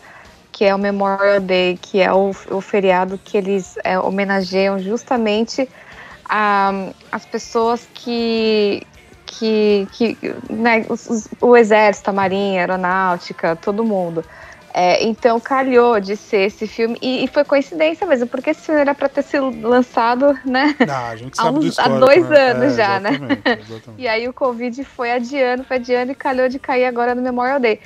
que 0.51 0.65
é 0.65 0.75
o 0.75 0.79
Memorial 0.79 1.39
Day, 1.39 1.79
que 1.81 2.01
é 2.01 2.11
o, 2.11 2.31
o 2.51 2.61
feriado 2.63 3.21
que 3.23 3.37
eles 3.37 3.75
é, 3.85 3.99
homenageiam 3.99 4.79
justamente 4.79 5.69
a, 6.25 6.89
as 7.13 7.27
pessoas 7.27 7.87
que. 7.95 8.83
que, 9.27 9.87
que 9.93 10.17
né, 10.49 10.87
os- 10.89 11.29
o 11.43 11.55
exército, 11.57 12.09
a 12.09 12.13
marinha, 12.13 12.61
a 12.61 12.63
aeronáutica, 12.63 13.55
todo 13.55 13.85
mundo. 13.85 14.25
É, 14.79 15.03
então 15.05 15.41
calhou 15.41 15.99
de 15.99 16.19
ser 16.19 16.43
esse 16.49 16.67
filme, 16.67 16.99
e, 17.01 17.25
e 17.25 17.29
foi 17.29 17.45
coincidência 17.45 18.07
mesmo, 18.07 18.27
porque 18.27 18.51
esse 18.51 18.61
filme 18.61 18.79
era 18.83 18.95
para 18.95 19.09
ter 19.09 19.23
sido 19.23 19.51
lançado, 19.67 20.39
né? 20.45 20.77
Ah, 20.87 21.09
a 21.09 21.17
gente 21.17 21.33
Há 21.41 21.45
sabe 21.45 21.61
do 21.61 21.67
uns- 21.67 21.79
há 21.79 21.89
dois 21.89 22.29
né? 22.29 22.51
anos 22.51 22.73
É, 22.75 22.77
já, 22.77 23.01
né? 23.01 23.09
exatamente, 23.13 23.43
exatamente. 23.59 24.03
E 24.03 24.07
aí 24.07 24.29
o 24.29 24.35
Covid 24.35 24.85
foi 24.85 25.13
adiando, 25.13 25.65
foi 25.65 25.77
adiando 25.79 26.13
e 26.13 26.15
calhou 26.15 26.47
de 26.47 26.59
cair 26.59 26.85
agora 26.85 27.15
no 27.15 27.23
Memorial 27.23 27.59
Day. 27.59 27.81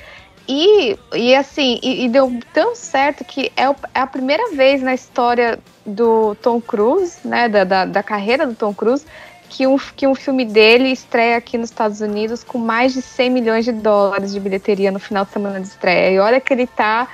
E, 0.49 0.97
e 1.15 1.33
assim, 1.33 1.79
e, 1.81 2.03
e 2.03 2.09
deu 2.09 2.37
tão 2.51 2.75
certo 2.75 3.23
que 3.23 3.53
é, 3.55 3.69
o- 3.69 3.75
é 3.93 4.01
a 4.01 4.07
primeira 4.07 4.51
vez 4.53 4.81
na 4.81 4.93
história 4.93 5.59
do 5.85 6.35
Tom 6.41 6.59
Cruise, 6.59 7.19
né, 7.23 7.47
da, 7.47 7.63
da, 7.63 7.85
da 7.85 8.03
carreira 8.03 8.45
do 8.45 8.53
Tom 8.53 8.73
Cruise, 8.73 9.05
que 9.51 9.67
um, 9.67 9.77
que 9.77 10.07
um 10.07 10.15
filme 10.15 10.45
dele 10.45 10.89
estreia 10.89 11.35
aqui 11.35 11.57
nos 11.57 11.69
Estados 11.69 11.99
Unidos 11.99 12.41
com 12.41 12.57
mais 12.57 12.93
de 12.93 13.01
100 13.01 13.29
milhões 13.29 13.65
de 13.65 13.73
dólares 13.73 14.31
de 14.31 14.39
bilheteria 14.39 14.89
no 14.91 14.99
final 14.99 15.25
de 15.25 15.31
semana 15.31 15.59
de 15.59 15.67
estreia. 15.67 16.09
E 16.09 16.19
olha 16.19 16.39
que 16.39 16.53
ele 16.53 16.65
tá 16.65 17.05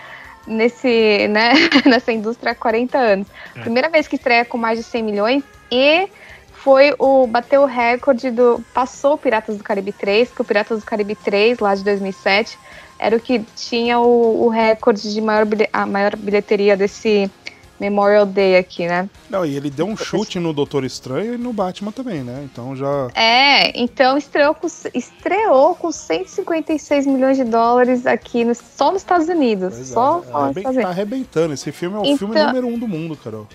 nesse, 0.45 1.27
né, 1.29 1.53
nessa 1.83 2.11
indústria 2.11 2.51
há 2.51 2.55
40 2.55 2.95
anos. 2.95 3.27
É. 3.55 3.61
Primeira 3.61 3.89
vez 3.89 4.07
que 4.07 4.15
estreia 4.15 4.45
com 4.45 4.55
mais 4.55 4.77
de 4.77 4.83
100 4.83 5.03
milhões 5.03 5.43
e 5.71 6.07
foi 6.51 6.93
o 6.99 7.25
bateu 7.25 7.63
o 7.63 7.65
recorde 7.65 8.29
do 8.29 8.63
passou 8.71 9.15
o 9.15 9.17
Piratas 9.17 9.57
do 9.57 9.63
Caribe 9.63 9.91
3, 9.91 10.29
que 10.29 10.41
o 10.41 10.45
Piratas 10.45 10.79
do 10.79 10.85
Caribe 10.85 11.15
3 11.15 11.57
lá 11.57 11.73
de 11.73 11.83
2007 11.83 12.57
era 12.99 13.15
o 13.15 13.19
que 13.19 13.39
tinha 13.55 13.99
o, 13.99 14.45
o 14.45 14.49
recorde 14.49 15.11
de 15.11 15.21
maior 15.21 15.47
a 15.73 15.85
maior 15.87 16.15
bilheteria 16.15 16.77
desse 16.77 17.31
Memorial 17.79 18.25
Day 18.25 18.57
aqui, 18.57 18.87
né? 18.87 19.09
Não, 19.29 19.45
e 19.45 19.55
ele 19.55 19.69
deu 19.69 19.85
um 19.85 19.95
chute 19.95 20.39
no 20.39 20.51
Doutor 20.53 20.83
Estranho 20.83 21.35
e 21.35 21.37
no 21.37 21.53
Batman 21.53 21.91
também, 21.91 22.21
né? 22.23 22.41
Então 22.51 22.75
já. 22.75 23.07
É, 23.13 23.79
então 23.79 24.17
estreou 24.17 24.53
com, 24.55 24.67
estreou 24.93 25.75
com 25.75 25.91
156 25.91 27.05
milhões 27.05 27.37
de 27.37 27.43
dólares 27.43 28.05
aqui 28.07 28.43
no- 28.43 28.55
só 28.55 28.91
nos 28.91 29.01
Estados 29.01 29.27
Unidos. 29.27 29.75
Pois 29.75 29.91
é, 29.91 29.93
só 29.93 30.19
é, 30.19 30.21
só 30.21 30.27
nos 30.27 30.33
arreben- 30.35 30.59
Estados 30.61 30.81
tá 30.83 30.89
arrebentando. 30.89 31.53
Esse 31.53 31.71
filme 31.71 31.95
é 31.97 31.99
o 31.99 32.05
Então- 32.05 32.17
filme 32.17 32.43
número 32.43 32.67
um 32.67 32.79
do 32.79 32.87
mundo, 32.87 33.15
Carol. 33.15 33.47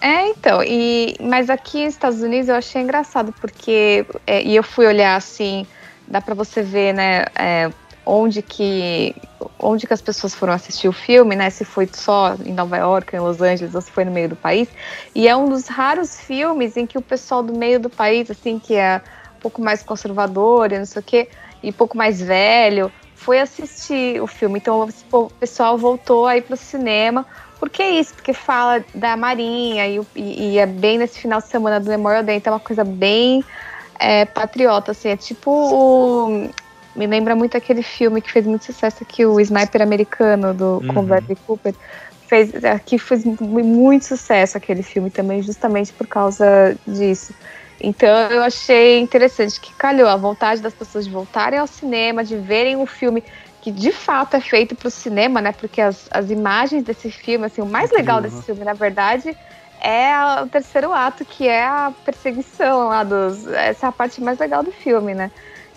É, 0.00 0.28
então, 0.28 0.62
e, 0.62 1.16
mas 1.20 1.48
aqui 1.48 1.84
nos 1.86 1.94
Estados 1.94 2.20
Unidos 2.20 2.48
eu 2.48 2.54
achei 2.54 2.82
engraçado, 2.82 3.32
porque, 3.40 4.04
é, 4.26 4.42
e 4.42 4.54
eu 4.54 4.62
fui 4.62 4.86
olhar 4.86 5.16
assim, 5.16 5.66
dá 6.06 6.20
pra 6.20 6.34
você 6.34 6.62
ver, 6.62 6.92
né, 6.92 7.24
é, 7.34 7.70
onde 8.06 8.40
que 8.40 9.14
onde 9.58 9.86
que 9.86 9.92
as 9.92 10.00
pessoas 10.00 10.34
foram 10.34 10.52
assistir 10.52 10.88
o 10.88 10.92
filme, 10.92 11.34
né, 11.36 11.50
se 11.50 11.64
foi 11.64 11.88
só 11.92 12.36
em 12.44 12.52
Nova 12.54 12.76
York, 12.76 13.14
em 13.14 13.20
Los 13.20 13.40
Angeles, 13.42 13.74
ou 13.74 13.80
se 13.82 13.90
foi 13.90 14.04
no 14.04 14.10
meio 14.12 14.28
do 14.28 14.36
país, 14.36 14.68
e 15.14 15.26
é 15.28 15.36
um 15.36 15.48
dos 15.48 15.66
raros 15.66 16.20
filmes 16.20 16.76
em 16.76 16.86
que 16.86 16.96
o 16.96 17.02
pessoal 17.02 17.42
do 17.42 17.52
meio 17.58 17.80
do 17.80 17.90
país, 17.90 18.30
assim, 18.30 18.58
que 18.58 18.74
é 18.74 19.02
um 19.36 19.40
pouco 19.40 19.60
mais 19.60 19.82
conservador 19.82 20.72
e 20.72 20.78
não 20.78 20.86
sei 20.86 21.00
o 21.00 21.04
quê, 21.04 21.28
e 21.62 21.70
um 21.70 21.72
pouco 21.72 21.96
mais 21.96 22.20
velho, 22.22 22.90
foi 23.14 23.40
assistir 23.40 24.22
o 24.22 24.26
filme, 24.26 24.58
então 24.58 24.88
o 25.12 25.30
pessoal 25.30 25.76
voltou 25.76 26.26
aí 26.26 26.40
pro 26.40 26.56
cinema, 26.56 27.26
por 27.58 27.68
que 27.70 27.82
isso? 27.82 28.14
Porque 28.14 28.32
fala 28.32 28.84
da 28.94 29.16
Marinha 29.16 29.86
e, 29.88 29.98
o- 29.98 30.06
e- 30.14 30.52
e 30.52 30.58
é 30.58 30.66
bem 30.66 30.98
nesse 30.98 31.18
final 31.18 31.40
de 31.40 31.48
semana 31.48 31.80
do 31.80 31.88
Memorial 31.90 32.22
Day, 32.22 32.36
então 32.36 32.52
é 32.52 32.54
uma 32.54 32.60
coisa 32.60 32.84
bem 32.84 33.44
é, 33.98 34.26
patriota, 34.26 34.92
assim, 34.92 35.08
é 35.08 35.16
tipo 35.16 35.50
o- 35.50 36.50
me 36.96 37.06
lembra 37.06 37.36
muito 37.36 37.56
aquele 37.56 37.82
filme 37.82 38.22
que 38.22 38.30
fez 38.32 38.46
muito 38.46 38.64
sucesso 38.64 39.02
aqui, 39.02 39.24
o 39.26 39.38
Sniper 39.40 39.82
Americano, 39.82 40.54
do, 40.54 40.84
com 40.86 41.02
Uhum. 41.02 41.06
Bradley 41.06 41.36
Cooper. 41.46 41.76
Fez, 42.28 42.52
aqui 42.64 42.98
fez 42.98 43.24
mu- 43.24 43.36
muito 43.40 44.04
sucesso 44.06 44.56
aquele 44.58 44.82
filme 44.82 45.10
também, 45.10 45.42
justamente 45.42 45.92
por 45.94 46.08
causa 46.08 46.44
disso. 46.86 47.34
Então 47.78 48.08
eu 48.30 48.42
achei 48.42 48.98
interessante 49.00 49.60
que 49.60 49.74
calhou 49.76 50.08
a 50.08 50.16
vontade 50.16 50.60
das 50.62 50.74
pessoas 50.74 51.04
de 51.04 51.10
voltarem 51.10 51.58
ao 51.58 51.66
cinema, 51.66 52.24
de 52.24 52.36
verem 52.38 52.76
um 52.76 52.86
filme 52.86 53.22
que 53.60 53.70
de 53.70 53.92
fato 53.92 54.34
é 54.36 54.40
feito 54.40 54.74
para 54.76 54.88
o 54.88 54.90
cinema, 54.90 55.40
né? 55.40 55.52
Porque 55.52 55.80
as, 55.80 56.08
as 56.10 56.30
imagens 56.30 56.82
desse 56.84 57.10
filme, 57.10 57.46
assim, 57.46 57.60
o 57.62 57.66
mais 57.66 57.90
legal 57.92 58.20
desse 58.22 58.44
filme, 58.44 58.64
na 58.64 58.74
verdade, 58.74 59.36
é 59.78 60.40
o 60.42 60.48
terceiro 60.48 60.92
ato, 60.92 61.24
que 61.24 61.46
é 61.46 61.64
a 61.64 61.92
perseguição 62.04 62.88
lá 62.88 63.04
dos. 63.04 63.46
Essa 63.46 63.86
é 63.86 63.88
a 63.88 63.92
parte 63.92 64.20
mais 64.22 64.38
legal 64.38 64.62
do 64.62 64.72
filme, 64.72 65.14
né? 65.14 65.30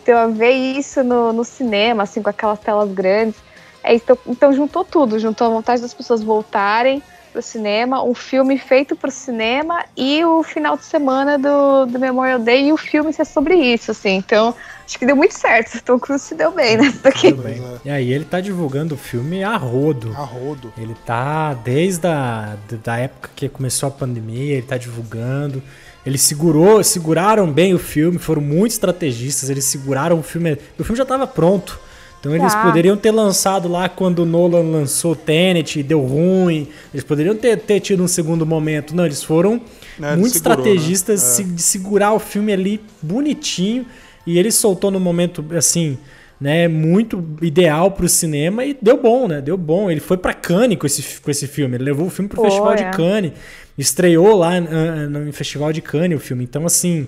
Então, 0.09 0.33
ver 0.33 0.53
isso 0.53 1.03
no, 1.03 1.31
no 1.31 1.43
cinema, 1.43 2.01
assim, 2.01 2.19
com 2.19 2.31
aquelas 2.31 2.57
telas 2.57 2.91
grandes. 2.91 3.39
É, 3.83 3.93
então, 3.93 4.17
então, 4.25 4.51
juntou 4.51 4.83
tudo, 4.83 5.19
juntou 5.19 5.45
a 5.45 5.49
vontade 5.51 5.83
das 5.83 5.93
pessoas 5.93 6.23
voltarem 6.23 7.03
pro 7.31 7.43
cinema, 7.43 8.03
um 8.03 8.15
filme 8.15 8.57
feito 8.57 8.95
pro 8.95 9.11
cinema 9.11 9.85
e 9.95 10.25
o 10.25 10.41
final 10.41 10.75
de 10.75 10.83
semana 10.83 11.37
do, 11.37 11.85
do 11.85 11.99
Memorial 11.99 12.39
Day 12.39 12.69
e 12.69 12.73
o 12.73 12.77
filme 12.77 13.13
ser 13.13 13.23
sobre 13.23 13.53
isso, 13.53 13.91
assim. 13.91 14.15
Então, 14.15 14.55
acho 14.83 14.97
que 14.97 15.05
deu 15.05 15.15
muito 15.15 15.37
certo. 15.37 15.75
O 15.75 15.81
Tom 15.85 15.99
Cruise 15.99 16.25
se 16.25 16.33
deu 16.33 16.51
bem 16.51 16.75
nessa 16.77 17.03
daqui. 17.03 17.29
Tudo 17.29 17.43
bem. 17.43 17.61
E 17.85 17.91
aí 17.91 18.11
ele 18.11 18.25
tá 18.25 18.41
divulgando 18.41 18.95
o 18.95 18.97
filme 18.97 19.43
a 19.43 19.55
rodo. 19.57 20.11
A 20.17 20.23
rodo. 20.23 20.73
Ele 20.75 20.95
tá 21.05 21.53
desde 21.53 22.07
a 22.07 22.57
da 22.83 22.97
época 22.97 23.29
que 23.35 23.47
começou 23.47 23.89
a 23.89 23.91
pandemia, 23.91 24.55
ele 24.55 24.65
tá 24.65 24.75
divulgando. 24.75 25.61
Ele 26.05 26.17
segurou, 26.17 26.83
seguraram 26.83 27.51
bem 27.51 27.73
o 27.73 27.79
filme, 27.79 28.17
foram 28.17 28.41
muito 28.41 28.71
estrategistas, 28.71 29.49
eles 29.49 29.65
seguraram 29.65 30.19
o 30.19 30.23
filme. 30.23 30.57
O 30.77 30.83
filme 30.83 30.97
já 30.97 31.03
estava 31.03 31.27
pronto. 31.27 31.79
Então 32.19 32.35
eles 32.35 32.51
Tá. 32.51 32.63
poderiam 32.63 32.97
ter 32.97 33.11
lançado 33.11 33.69
lá 33.69 33.87
quando 33.87 34.19
o 34.19 34.25
Nolan 34.25 34.61
lançou 34.63 35.15
Tenet 35.15 35.79
e 35.79 35.83
deu 35.83 36.01
ruim. 36.01 36.67
Eles 36.93 37.03
poderiam 37.03 37.33
ter, 37.35 37.57
ter 37.59 37.79
tido 37.79 38.03
um 38.03 38.07
segundo 38.09 38.45
momento. 38.45 38.93
Não, 38.95 39.05
eles 39.05 39.23
foram 39.23 39.61
É, 40.01 40.15
muito 40.15 40.33
segurou, 40.33 40.59
estrategistas 40.59 41.39
né? 41.39 41.45
É. 41.45 41.53
de 41.55 41.61
segurar 41.61 42.11
o 42.13 42.19
filme 42.19 42.51
ali 42.51 42.81
bonitinho. 43.01 43.85
E 44.27 44.37
ele 44.37 44.51
soltou 44.51 44.91
no 44.91 44.99
momento, 44.99 45.43
assim, 45.57 45.97
né, 46.39 46.67
muito 46.67 47.23
ideal 47.41 47.91
pro 47.91 48.07
cinema 48.09 48.63
e 48.65 48.77
deu 48.81 49.01
bom, 49.01 49.27
né? 49.27 49.39
Deu 49.41 49.57
bom. 49.57 49.89
Ele 49.89 49.99
foi 50.01 50.17
pra 50.17 50.33
Cannes 50.33 50.77
com 50.77 50.85
esse, 50.85 51.21
com 51.21 51.31
esse 51.31 51.47
filme. 51.47 51.75
Ele 51.75 51.85
levou 51.85 52.07
o 52.07 52.09
filme 52.09 52.27
pro 52.27 52.37
Foi, 52.41 52.49
Festival 52.49 52.75
de 52.75 52.83
é. 52.83 52.91
Cannes. 52.91 53.31
Estreou 53.79 54.35
lá 54.35 54.57
ah, 54.57 55.07
no 55.07 55.31
Festival 55.31 55.71
de 55.71 55.81
Cannes 55.81 56.17
o 56.17 56.21
filme. 56.21 56.43
Então, 56.43 56.65
assim, 56.65 57.07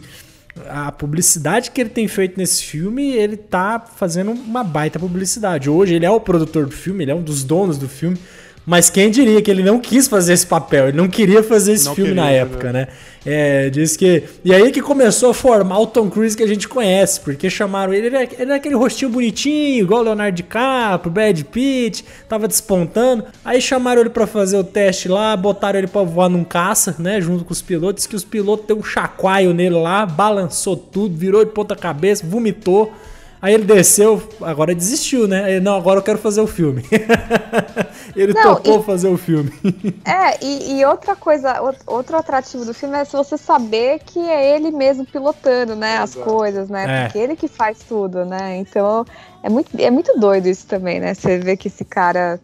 a 0.69 0.91
publicidade 0.91 1.69
que 1.69 1.81
ele 1.81 1.89
tem 1.89 2.07
feito 2.07 2.37
nesse 2.37 2.63
filme, 2.63 3.11
ele 3.11 3.35
tá 3.35 3.79
fazendo 3.79 4.31
uma 4.31 4.63
baita 4.63 4.97
publicidade. 4.97 5.69
Hoje 5.69 5.95
ele 5.95 6.05
é 6.05 6.09
o 6.09 6.19
produtor 6.19 6.65
do 6.65 6.71
filme, 6.71 7.03
ele 7.03 7.11
é 7.11 7.15
um 7.15 7.21
dos 7.21 7.43
donos 7.43 7.77
do 7.77 7.89
filme. 7.89 8.17
Mas 8.65 8.89
quem 8.89 9.09
diria 9.09 9.41
que 9.41 9.49
ele 9.49 9.63
não 9.63 9.79
quis 9.79 10.07
fazer 10.07 10.33
esse 10.33 10.45
papel, 10.45 10.89
ele 10.89 10.97
não 10.97 11.07
queria 11.07 11.41
fazer 11.41 11.73
esse 11.73 11.85
Não 11.85 11.95
filme 11.95 12.13
na 12.13 12.25
queria, 12.25 12.41
época, 12.41 12.71
né? 12.71 12.87
É, 13.25 13.69
diz 13.69 13.97
que. 13.97 14.23
E 14.43 14.53
aí 14.53 14.71
que 14.71 14.81
começou 14.81 15.31
a 15.31 15.33
formar 15.33 15.79
o 15.79 15.87
Tom 15.87 16.09
Cruise 16.09 16.37
que 16.37 16.43
a 16.43 16.47
gente 16.47 16.67
conhece, 16.67 17.19
porque 17.21 17.49
chamaram 17.49 17.93
ele, 17.93 18.07
ele 18.07 18.15
era, 18.15 18.23
ele 18.23 18.41
era 18.43 18.55
aquele 18.55 18.75
rostinho 18.75 19.11
bonitinho, 19.11 19.83
igual 19.83 20.01
o 20.01 20.03
Leonardo 20.03 20.35
DiCaprio, 20.35 21.11
Brad 21.11 21.41
Pitt, 21.43 22.05
tava 22.29 22.47
despontando. 22.47 23.25
Aí 23.43 23.59
chamaram 23.61 24.01
ele 24.01 24.09
pra 24.09 24.27
fazer 24.27 24.57
o 24.57 24.63
teste 24.63 25.07
lá, 25.07 25.35
botaram 25.35 25.79
ele 25.79 25.87
pra 25.87 26.03
voar 26.03 26.29
num 26.29 26.43
caça, 26.43 26.95
né? 26.99 27.19
Junto 27.19 27.43
com 27.43 27.51
os 27.51 27.61
pilotos, 27.61 28.05
que 28.05 28.15
os 28.15 28.23
pilotos 28.23 28.65
deu 28.67 28.77
um 28.77 28.83
chacoalho 28.83 29.53
nele 29.53 29.75
lá, 29.75 30.05
balançou 30.05 30.75
tudo, 30.77 31.15
virou 31.15 31.43
de 31.43 31.51
ponta 31.51 31.75
cabeça, 31.75 32.25
vomitou. 32.25 32.91
Aí 33.41 33.55
ele 33.55 33.63
desceu, 33.65 34.21
agora 34.41 34.75
desistiu, 34.75 35.27
né? 35.27 35.49
Ele, 35.51 35.59
não, 35.61 35.75
agora 35.75 35.97
eu 35.99 36.03
quero 36.03 36.19
fazer 36.19 36.41
o 36.41 36.47
filme. 36.47 36.83
ele 38.15 38.33
Não, 38.33 38.55
topou 38.55 38.79
e- 38.81 38.83
fazer 38.83 39.07
o 39.07 39.17
filme. 39.17 39.51
É, 40.05 40.43
e, 40.43 40.79
e 40.79 40.85
outra 40.85 41.15
coisa, 41.15 41.53
out- 41.53 41.79
outro 41.87 42.17
atrativo 42.17 42.65
do 42.65 42.73
filme 42.73 42.97
é 42.97 43.05
se 43.05 43.13
você 43.15 43.37
saber 43.37 43.99
que 44.05 44.19
é 44.19 44.55
ele 44.55 44.71
mesmo 44.71 45.05
pilotando, 45.05 45.75
né, 45.75 45.97
as 45.97 46.13
coisas, 46.15 46.69
né? 46.69 46.85
É. 46.87 47.03
Porque 47.05 47.17
ele 47.19 47.35
que 47.35 47.47
faz 47.47 47.79
tudo, 47.79 48.25
né? 48.25 48.57
Então 48.57 49.05
é 49.41 49.49
muito, 49.49 49.69
é 49.79 49.89
muito 49.89 50.19
doido 50.19 50.47
isso 50.47 50.67
também, 50.67 50.99
né? 50.99 51.13
Você 51.13 51.37
vê 51.39 51.55
que 51.57 51.67
esse 51.67 51.83
cara. 51.85 52.39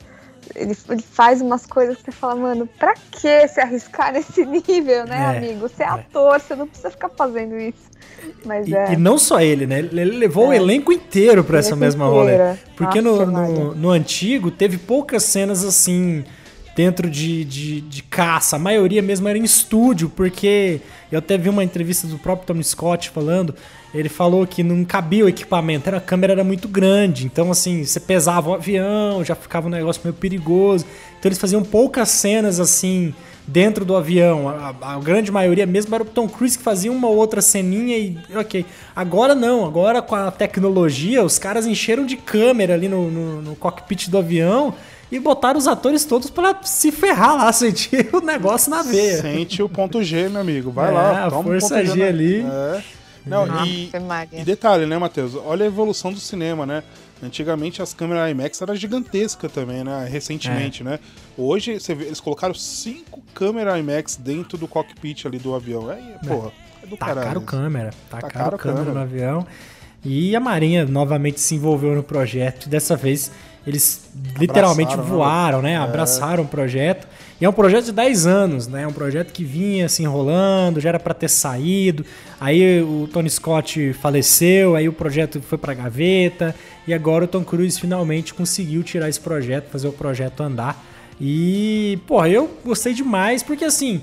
Ele, 0.55 0.75
ele 0.89 1.01
faz 1.01 1.41
umas 1.41 1.65
coisas 1.65 1.97
que 1.97 2.05
você 2.05 2.11
fala, 2.11 2.35
mano, 2.35 2.67
pra 2.79 2.93
que 3.11 3.47
se 3.49 3.59
arriscar 3.59 4.13
nesse 4.13 4.45
nível, 4.45 5.05
né, 5.05 5.17
É, 5.33 5.37
amigo? 5.37 5.67
Você 5.67 5.83
é, 5.83 5.87
é. 5.87 5.89
ator, 5.89 6.39
você 6.39 6.55
não 6.55 6.65
precisa 6.67 6.89
ficar 6.89 7.09
fazendo 7.09 7.57
isso. 7.57 7.96
Mas 8.45 8.67
E, 8.67 8.75
é. 8.75 8.93
e 8.93 8.97
não 8.97 9.17
só 9.17 9.39
ele, 9.41 9.65
né? 9.67 9.79
Ele 9.79 10.17
levou 10.17 10.49
o 10.49 10.53
É. 10.53 10.57
elenco 10.57 10.91
inteiro 10.91 11.43
pra 11.43 11.59
essa 11.59 11.75
mesma 11.75 12.05
inteiro. 12.07 12.19
rolê. 12.37 12.55
Porque 12.75 13.01
no, 13.01 13.11
Nossa, 13.11 13.25
no, 13.25 13.31
Maria. 13.31 13.63
no 13.75 13.89
antigo 13.89 14.51
teve 14.51 14.77
poucas 14.77 15.23
cenas 15.23 15.63
assim 15.63 16.23
dentro 16.75 17.09
de, 17.09 17.43
de, 17.43 17.81
de 17.81 18.03
caça. 18.03 18.55
A 18.55 18.59
maioria 18.59 19.01
mesmo 19.01 19.27
era 19.27 19.37
em 19.37 19.43
estúdio, 19.43 20.09
porque 20.15 20.79
eu 21.11 21.17
até 21.19 21.35
vi 21.37 21.49
uma 21.49 21.63
entrevista 21.63 22.05
do 22.07 22.17
próprio 22.19 22.45
Tony 22.47 22.63
Scott 22.63 23.09
falando. 23.09 23.55
Ele 23.93 24.09
falou 24.09 24.45
que 24.45 24.61
não 24.61 24.83
cabia 24.85 25.25
o 25.25 25.29
equipamento, 25.29 25.87
era, 25.89 25.97
a 25.97 26.01
câmera 26.01 26.33
era 26.33 26.43
muito 26.43 26.67
grande. 26.67 27.25
Então, 27.25 27.49
assim, 27.49 27.83
você 27.83 27.99
pesava 27.99 28.49
o 28.51 28.53
avião, 28.53 29.23
já 29.23 29.33
ficava 29.33 29.65
um 29.67 29.71
negócio 29.71 30.01
meio 30.03 30.13
perigoso. 30.13 30.85
Então, 31.17 31.29
eles 31.29 31.39
faziam 31.39 31.63
poucas 31.63 32.09
cenas 32.09 32.59
assim 32.59 33.11
dentro 33.47 33.85
do 33.85 33.95
avião. 33.95 34.49
A, 34.49 34.75
a 34.81 34.99
grande 34.99 35.31
maioria 35.31 35.65
mesmo 35.65 35.95
era 35.95 36.03
o 36.03 36.05
Tom 36.05 36.27
Cruise 36.27 36.57
que 36.57 36.63
fazia 36.63 36.91
uma 36.91 37.07
ou 37.07 37.15
outra 37.15 37.41
ceninha 37.41 37.97
e 37.97 38.17
ok. 38.35 38.65
Agora 38.95 39.33
não, 39.33 39.65
agora 39.65 40.01
com 40.01 40.15
a 40.15 40.29
tecnologia, 40.29 41.23
os 41.23 41.39
caras 41.39 41.65
encheram 41.65 42.05
de 42.05 42.17
câmera 42.17 42.73
ali 42.73 42.87
no, 42.89 43.09
no, 43.09 43.41
no 43.41 43.55
cockpit 43.55 44.09
do 44.09 44.17
avião 44.17 44.73
e 45.09 45.17
botaram 45.19 45.57
os 45.57 45.67
atores 45.67 46.03
todos 46.03 46.29
pra 46.29 46.57
se 46.63 46.91
ferrar 46.91 47.37
lá, 47.37 47.51
sentir 47.53 48.09
o 48.13 48.19
negócio 48.19 48.69
na 48.69 48.81
veia. 48.83 49.21
Sente 49.21 49.63
o 49.63 49.69
ponto 49.69 50.03
G, 50.03 50.27
meu 50.27 50.41
amigo. 50.41 50.69
Vai 50.69 50.89
É, 50.89 50.93
lá, 50.93 51.29
toma 51.29 51.43
força 51.43 51.75
um 51.75 51.77
ponto 51.79 51.91
G 51.93 51.99
na- 51.99 52.05
ali. 52.07 52.41
É. 52.41 52.81
Não, 53.25 53.45
e, 53.65 53.89
Nossa, 53.99 54.27
e 54.31 54.43
detalhe, 54.45 54.85
né, 54.85 54.97
Matheus? 54.97 55.33
Olha 55.35 55.63
a 55.65 55.67
evolução 55.67 56.13
do 56.13 56.19
cinema, 56.19 56.65
né? 56.65 56.81
Antigamente 57.21 57.81
as 57.81 57.93
câmeras 57.93 58.29
IMAX 58.31 58.61
eram 58.61 58.73
gigantescas 58.75 59.51
também, 59.51 59.83
né? 59.83 60.07
Recentemente, 60.09 60.81
É. 60.81 60.85
né? 60.85 60.99
Hoje 61.37 61.77
você 61.79 61.93
vê, 61.93 62.05
eles 62.05 62.21
colocaram 62.21 62.53
cinco 62.53 63.21
câmeras 63.37 63.79
IMAX 63.79 64.15
dentro 64.15 64.57
do 64.57 64.67
cockpit 64.67 65.25
ali 65.25 65.37
do 65.37 65.53
avião. 65.53 65.89
Aí, 65.89 66.15
porra, 66.27 66.51
é 66.83 66.87
do 66.87 66.97
Tacaram 66.97 67.21
caralho. 67.21 67.41
câmera, 67.41 67.89
tacaram 68.09 68.33
Tacaram 68.33 68.57
câmera 68.57 68.85
câmera. 68.85 68.93
no 68.93 68.99
avião. 69.01 69.47
E 70.03 70.35
a 70.35 70.39
Marinha 70.39 70.85
novamente 70.85 71.39
se 71.39 71.53
envolveu 71.55 71.93
no 71.95 72.01
projeto. 72.03 72.65
E 72.65 72.69
dessa 72.69 72.95
vez 72.95 73.31
Eles 73.65 74.09
literalmente 74.39 74.93
Abraçaram, 74.93 75.09
né? 75.09 75.17
voaram, 75.17 75.61
né? 75.61 75.77
Abraçaram 75.77 76.43
o 76.43 76.47
projeto. 76.47 77.05
E 77.39 77.43
é 77.45 77.49
um 77.49 77.53
projeto 77.53 77.85
de 77.85 77.91
10 77.91 78.25
anos, 78.25 78.65
né? 78.67 78.83
É 78.83 78.87
um 78.87 78.93
projeto 78.93 79.33
que 79.33 79.43
vinha 79.43 79.89
se 79.89 80.01
enrolando, 80.01 80.79
já 80.79 80.89
era 80.89 80.99
pra 80.99 81.13
ter 81.13 81.29
saído. 81.29 82.05
Aí 82.39 82.81
o 82.81 83.09
Tony 83.11 83.29
Scott 83.29 83.91
faleceu, 83.93 84.75
aí 84.75 84.87
o 84.87 84.93
projeto 84.93 85.41
foi 85.41 85.57
pra 85.57 85.73
gaveta. 85.73 86.55
E 86.87 86.93
agora 86.93 87.25
o 87.25 87.27
Tom 87.27 87.43
Cruise 87.43 87.77
finalmente 87.79 88.33
conseguiu 88.33 88.81
tirar 88.83 89.09
esse 89.09 89.19
projeto, 89.19 89.69
fazer 89.69 89.89
o 89.89 89.91
projeto 89.93 90.41
andar. 90.41 90.81
E, 91.19 91.99
porra, 92.05 92.29
eu 92.29 92.49
gostei 92.65 92.93
demais, 92.93 93.41
porque 93.43 93.65
assim, 93.65 94.01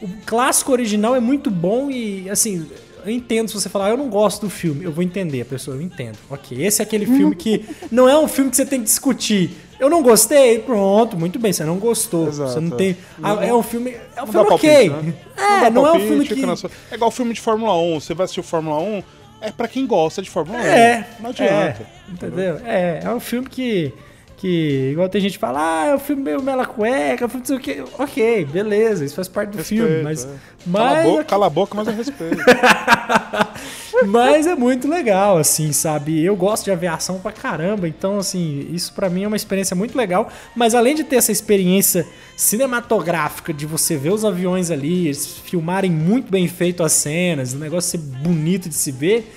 o 0.00 0.08
clássico 0.24 0.72
original 0.72 1.14
é 1.14 1.20
muito 1.20 1.50
bom 1.50 1.90
e, 1.90 2.28
assim, 2.30 2.66
eu 3.04 3.10
entendo 3.12 3.48
se 3.48 3.54
você 3.54 3.68
falar, 3.68 3.86
"Ah, 3.86 3.90
eu 3.90 3.96
não 3.96 4.08
gosto 4.08 4.42
do 4.46 4.50
filme, 4.50 4.84
eu 4.84 4.92
vou 4.92 5.02
entender 5.04 5.42
a 5.42 5.44
pessoa, 5.44 5.76
eu 5.76 5.82
entendo. 5.82 6.16
Ok, 6.30 6.62
esse 6.64 6.80
é 6.80 6.84
aquele 6.84 7.04
filme 7.06 7.34
que 7.36 7.64
não 7.90 8.08
é 8.08 8.18
um 8.18 8.26
filme 8.26 8.50
que 8.50 8.56
você 8.56 8.64
tem 8.66 8.80
que 8.80 8.86
discutir. 8.86 9.50
Eu 9.78 9.88
não 9.88 10.02
gostei, 10.02 10.58
pronto, 10.58 11.16
muito 11.16 11.38
bem, 11.38 11.52
você 11.52 11.62
não 11.64 11.76
gostou. 11.78 12.26
Exato, 12.28 12.52
você 12.52 12.60
não 12.60 12.72
é. 12.74 12.76
tem. 12.76 12.96
Ah, 13.22 13.34
Não- 13.36 13.42
é 13.42 13.54
um 13.54 13.62
filme. 13.62 13.90
É 14.16 14.22
um 14.22 14.26
Não 14.26 14.32
filme 14.32 14.48
ok. 14.50 14.90
palpite, 14.90 15.06
né? 15.06 15.14
É, 15.36 15.60
dá 15.64 15.70
não 15.70 15.86
é 15.86 15.90
um 15.90 15.92
palpite, 15.92 16.08
filme 16.08 16.26
que. 16.26 16.46
na 16.46 16.56
sua- 16.56 16.70
É 16.90 16.94
igual 16.96 17.10
filme 17.12 17.32
de 17.32 17.40
Fórmula 17.40 17.76
1. 17.78 18.00
Você 18.00 18.12
vai 18.12 18.24
assistir 18.24 18.40
o 18.40 18.42
Fórmula 18.42 18.80
1, 18.80 19.02
é 19.40 19.52
pra 19.52 19.68
quem 19.68 19.86
gosta 19.86 20.20
de 20.20 20.28
Fórmula 20.28 20.58
1. 20.58 20.62
É, 20.62 21.06
Não 21.20 21.30
adianta. 21.30 21.52
é, 21.52 22.12
entendeu? 22.12 22.60
É, 22.64 23.00
é 23.04 23.10
um 23.14 23.20
filme 23.20 23.48
que, 23.48 23.92
que, 24.38 24.90
igual 24.92 25.08
tem 25.08 25.20
gente 25.20 25.32
que 25.32 25.38
fala, 25.38 25.58
ah, 25.60 25.86
é 25.86 25.94
um 25.96 25.98
filme 25.98 26.22
meio 26.22 26.40
mela 26.40 26.64
cueca, 26.64 27.24
é 27.24 27.28
filme 27.28 27.38
não 27.40 27.44
sei 27.44 27.56
o 27.56 27.60
quê. 27.60 27.84
Ok, 27.98 28.44
beleza, 28.44 29.04
isso 29.04 29.16
faz 29.16 29.26
parte 29.26 29.50
do 29.50 29.58
Respeito, 29.58 29.84
filme, 29.84 30.02
mas, 30.02 30.24
é. 30.24 30.28
mas, 30.64 30.82
Cala, 30.82 31.00
a 31.00 31.02
boca, 31.02 31.24
cala 31.24 31.46
a 31.46 31.50
boca, 31.50 31.74
mas 31.74 31.88
eu 31.88 31.94
respeito. 31.94 32.36
mas 34.06 34.46
é 34.46 34.54
muito 34.54 34.88
legal, 34.88 35.38
assim, 35.38 35.72
sabe? 35.72 36.22
Eu 36.22 36.36
gosto 36.36 36.64
de 36.64 36.70
aviação 36.70 37.18
pra 37.18 37.32
caramba, 37.32 37.88
então, 37.88 38.18
assim, 38.18 38.68
isso 38.72 38.92
pra 38.92 39.10
mim 39.10 39.24
é 39.24 39.26
uma 39.26 39.36
experiência 39.36 39.74
muito 39.74 39.98
legal, 39.98 40.28
mas 40.54 40.72
além 40.72 40.94
de 40.94 41.02
ter 41.02 41.16
essa 41.16 41.32
experiência 41.32 42.06
cinematográfica 42.36 43.52
de 43.52 43.66
você 43.66 43.96
ver 43.96 44.12
os 44.12 44.24
aviões 44.24 44.70
ali, 44.70 45.06
eles 45.06 45.26
filmarem 45.26 45.90
muito 45.90 46.30
bem 46.30 46.46
feito 46.46 46.84
as 46.84 46.92
cenas, 46.92 47.54
o 47.54 47.58
negócio 47.58 47.90
ser 47.90 47.98
bonito 47.98 48.68
de 48.68 48.76
se 48.76 48.92
ver, 48.92 49.28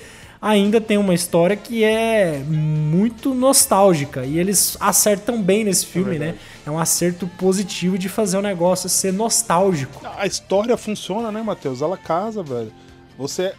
ainda 0.42 0.80
tem 0.80 0.98
uma 0.98 1.14
história 1.14 1.56
que 1.56 1.84
é 1.84 2.42
muito 2.44 3.32
nostálgica 3.32 4.26
e 4.26 4.40
eles 4.40 4.76
acertam 4.80 5.40
bem 5.40 5.62
nesse 5.62 5.86
filme, 5.86 6.18
né? 6.18 6.34
É 6.66 6.70
um 6.70 6.80
acerto 6.80 7.28
positivo 7.38 7.96
de 7.96 8.08
fazer 8.08 8.36
o 8.36 8.42
negócio 8.42 8.88
ser 8.88 9.12
nostálgico. 9.12 10.04
A 10.18 10.26
história 10.26 10.76
funciona, 10.76 11.30
né, 11.30 11.40
Matheus? 11.42 11.80
Ela 11.80 11.96
casa, 11.96 12.42
velho. 12.42 12.72
Você, 13.16 13.52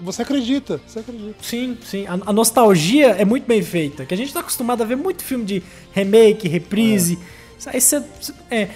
você 0.00 0.22
acredita, 0.22 0.80
você 0.86 1.00
acredita. 1.00 1.34
Sim, 1.42 1.76
sim. 1.84 2.06
A, 2.06 2.18
a 2.24 2.32
nostalgia 2.32 3.08
é 3.08 3.24
muito 3.24 3.46
bem 3.46 3.62
feita. 3.62 4.06
Que 4.06 4.14
a 4.14 4.16
gente 4.16 4.32
tá 4.32 4.40
acostumado 4.40 4.82
a 4.82 4.86
ver 4.86 4.96
muito 4.96 5.22
filme 5.22 5.44
de 5.44 5.62
remake, 5.92 6.48
reprise. 6.48 7.18
Aí 7.66 7.80
você. 7.82 8.02
É, 8.50 8.70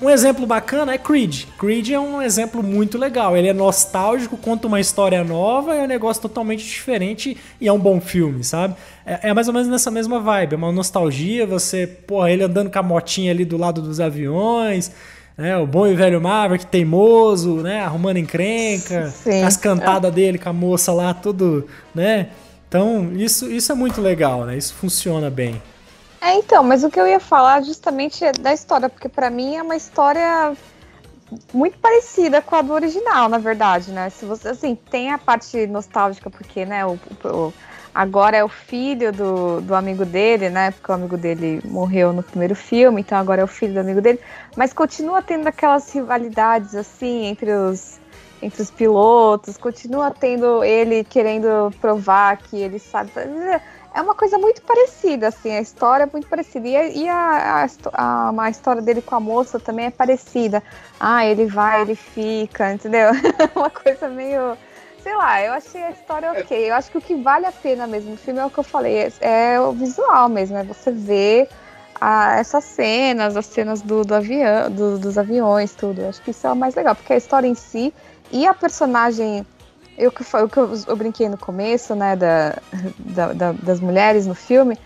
um 0.00 0.08
exemplo 0.08 0.46
bacana 0.46 0.94
é 0.94 0.98
Creed. 0.98 1.44
Creed 1.58 1.90
é 1.90 2.00
um 2.00 2.22
exemplo 2.22 2.62
muito 2.62 2.96
legal. 2.96 3.36
Ele 3.36 3.48
é 3.48 3.52
nostálgico, 3.52 4.36
conta 4.36 4.66
uma 4.66 4.80
história 4.80 5.22
nova, 5.22 5.74
é 5.74 5.82
um 5.82 5.86
negócio 5.86 6.22
totalmente 6.22 6.64
diferente 6.64 7.36
e 7.60 7.68
é 7.68 7.72
um 7.72 7.78
bom 7.78 8.00
filme, 8.00 8.42
sabe? 8.42 8.74
É, 9.04 9.28
é 9.28 9.34
mais 9.34 9.48
ou 9.48 9.54
menos 9.54 9.68
nessa 9.68 9.90
mesma 9.90 10.18
vibe. 10.18 10.54
É 10.54 10.56
uma 10.56 10.72
nostalgia, 10.72 11.46
você, 11.46 11.86
porra, 11.86 12.30
ele 12.30 12.42
andando 12.42 12.70
com 12.70 12.78
a 12.78 12.82
motinha 12.82 13.30
ali 13.30 13.44
do 13.44 13.56
lado 13.56 13.82
dos 13.82 14.00
aviões. 14.00 14.90
Né, 15.36 15.56
o 15.56 15.66
bom 15.66 15.86
e 15.86 15.94
velho 15.94 16.20
Maverick, 16.20 16.66
teimoso, 16.66 17.62
né? 17.62 17.80
Arrumando 17.80 18.18
encrenca, 18.18 19.08
Sim. 19.08 19.42
as 19.42 19.56
cantadas 19.56 20.12
dele 20.12 20.36
com 20.36 20.50
a 20.50 20.52
moça 20.52 20.92
lá, 20.92 21.14
tudo, 21.14 21.66
né? 21.94 22.28
Então, 22.68 23.10
isso, 23.16 23.50
isso 23.50 23.72
é 23.72 23.74
muito 23.74 24.02
legal, 24.02 24.44
né? 24.44 24.56
Isso 24.56 24.74
funciona 24.74 25.30
bem. 25.30 25.60
É, 26.22 26.34
então, 26.34 26.62
mas 26.62 26.84
o 26.84 26.90
que 26.90 27.00
eu 27.00 27.06
ia 27.06 27.18
falar 27.20 27.62
justamente 27.62 28.24
é 28.24 28.32
da 28.32 28.52
história, 28.52 28.88
porque 28.88 29.08
pra 29.08 29.30
mim 29.30 29.56
é 29.56 29.62
uma 29.62 29.76
história 29.76 30.54
muito 31.54 31.78
parecida 31.78 32.42
com 32.42 32.56
a 32.56 32.62
do 32.62 32.72
original, 32.72 33.28
na 33.28 33.38
verdade, 33.38 33.92
né? 33.92 34.10
Se 34.10 34.24
você, 34.24 34.48
assim, 34.48 34.74
tem 34.74 35.12
a 35.12 35.18
parte 35.18 35.66
nostálgica, 35.66 36.28
porque, 36.28 36.66
né, 36.66 36.84
o, 36.84 36.98
o- 37.24 37.54
agora 37.94 38.36
é 38.36 38.44
o 38.44 38.48
filho 38.48 39.12
do, 39.12 39.60
do 39.62 39.74
amigo 39.74 40.04
dele, 40.04 40.50
né? 40.50 40.72
Porque 40.72 40.90
o 40.90 40.94
amigo 40.94 41.16
dele 41.16 41.60
morreu 41.64 42.12
no 42.12 42.22
primeiro 42.22 42.54
filme, 42.54 43.00
então 43.00 43.16
agora 43.18 43.40
é 43.40 43.44
o 43.44 43.48
filho 43.48 43.74
do 43.74 43.80
amigo 43.80 44.00
dele. 44.00 44.20
Mas 44.56 44.72
continua 44.72 45.22
tendo 45.22 45.46
aquelas 45.46 45.90
rivalidades, 45.92 46.74
assim, 46.74 47.26
entre 47.26 47.52
os, 47.52 47.98
entre 48.42 48.60
os 48.62 48.70
pilotos, 48.70 49.56
continua 49.56 50.10
tendo 50.10 50.62
ele 50.64 51.04
querendo 51.04 51.72
provar 51.80 52.36
que 52.38 52.56
ele 52.58 52.78
sabe. 52.78 53.10
É 54.00 54.02
uma 54.02 54.14
coisa 54.14 54.38
muito 54.38 54.62
parecida, 54.62 55.28
assim, 55.28 55.50
a 55.50 55.60
história 55.60 56.04
é 56.04 56.08
muito 56.10 56.26
parecida. 56.26 56.66
E, 56.66 56.74
a, 56.74 56.86
e 56.86 57.06
a, 57.06 57.66
a, 57.92 58.30
a- 58.30 58.32
a 58.44 58.48
história 58.48 58.80
dele 58.80 59.02
com 59.02 59.14
a 59.14 59.20
moça 59.20 59.60
também 59.60 59.84
é 59.86 59.90
parecida. 59.90 60.62
Ah, 60.98 61.26
ele 61.26 61.44
vai, 61.44 61.82
ele 61.82 61.94
fica, 61.94 62.72
entendeu? 62.72 63.10
uma 63.54 63.68
coisa 63.68 64.08
meio. 64.08 64.56
Sei 65.02 65.14
lá, 65.14 65.42
eu 65.42 65.52
achei 65.52 65.82
a 65.82 65.90
história 65.90 66.32
ok. 66.32 66.70
Eu 66.70 66.74
acho 66.76 66.90
que 66.90 66.96
o 66.96 67.00
que 67.02 67.14
vale 67.14 67.44
a 67.44 67.52
pena 67.52 67.86
mesmo 67.86 68.12
no 68.12 68.16
filme 68.16 68.40
é 68.40 68.46
o 68.46 68.48
que 68.50 68.58
eu 68.58 68.64
falei, 68.64 68.96
é, 69.20 69.54
é 69.54 69.60
o 69.60 69.72
visual 69.72 70.30
mesmo, 70.30 70.56
é 70.56 70.64
você 70.64 70.90
ver 70.90 71.46
a- 72.00 72.38
essas 72.38 72.64
cenas, 72.64 73.36
as 73.36 73.44
cenas 73.44 73.82
do, 73.82 74.02
do 74.02 74.14
avião, 74.14 74.70
do- 74.70 74.98
dos 74.98 75.18
aviões, 75.18 75.74
tudo. 75.74 76.00
Eu 76.00 76.08
acho 76.08 76.22
que 76.22 76.30
isso 76.30 76.46
é 76.46 76.52
o 76.52 76.56
mais 76.56 76.74
legal, 76.74 76.94
porque 76.94 77.12
a 77.12 77.16
história 77.18 77.46
em 77.46 77.54
si 77.54 77.92
e 78.32 78.46
a 78.46 78.54
personagem 78.54 79.44
eu 80.04 80.12
que 80.48 80.58
eu, 80.58 80.70
eu 80.86 80.96
brinquei 80.96 81.28
no 81.28 81.38
começo, 81.38 81.94
né, 81.94 82.16
da, 82.16 82.56
da- 82.98 83.32
da- 83.32 83.52
das 83.52 83.80
mulheres 83.80 84.26
no 84.26 84.34
filme, 84.34 84.76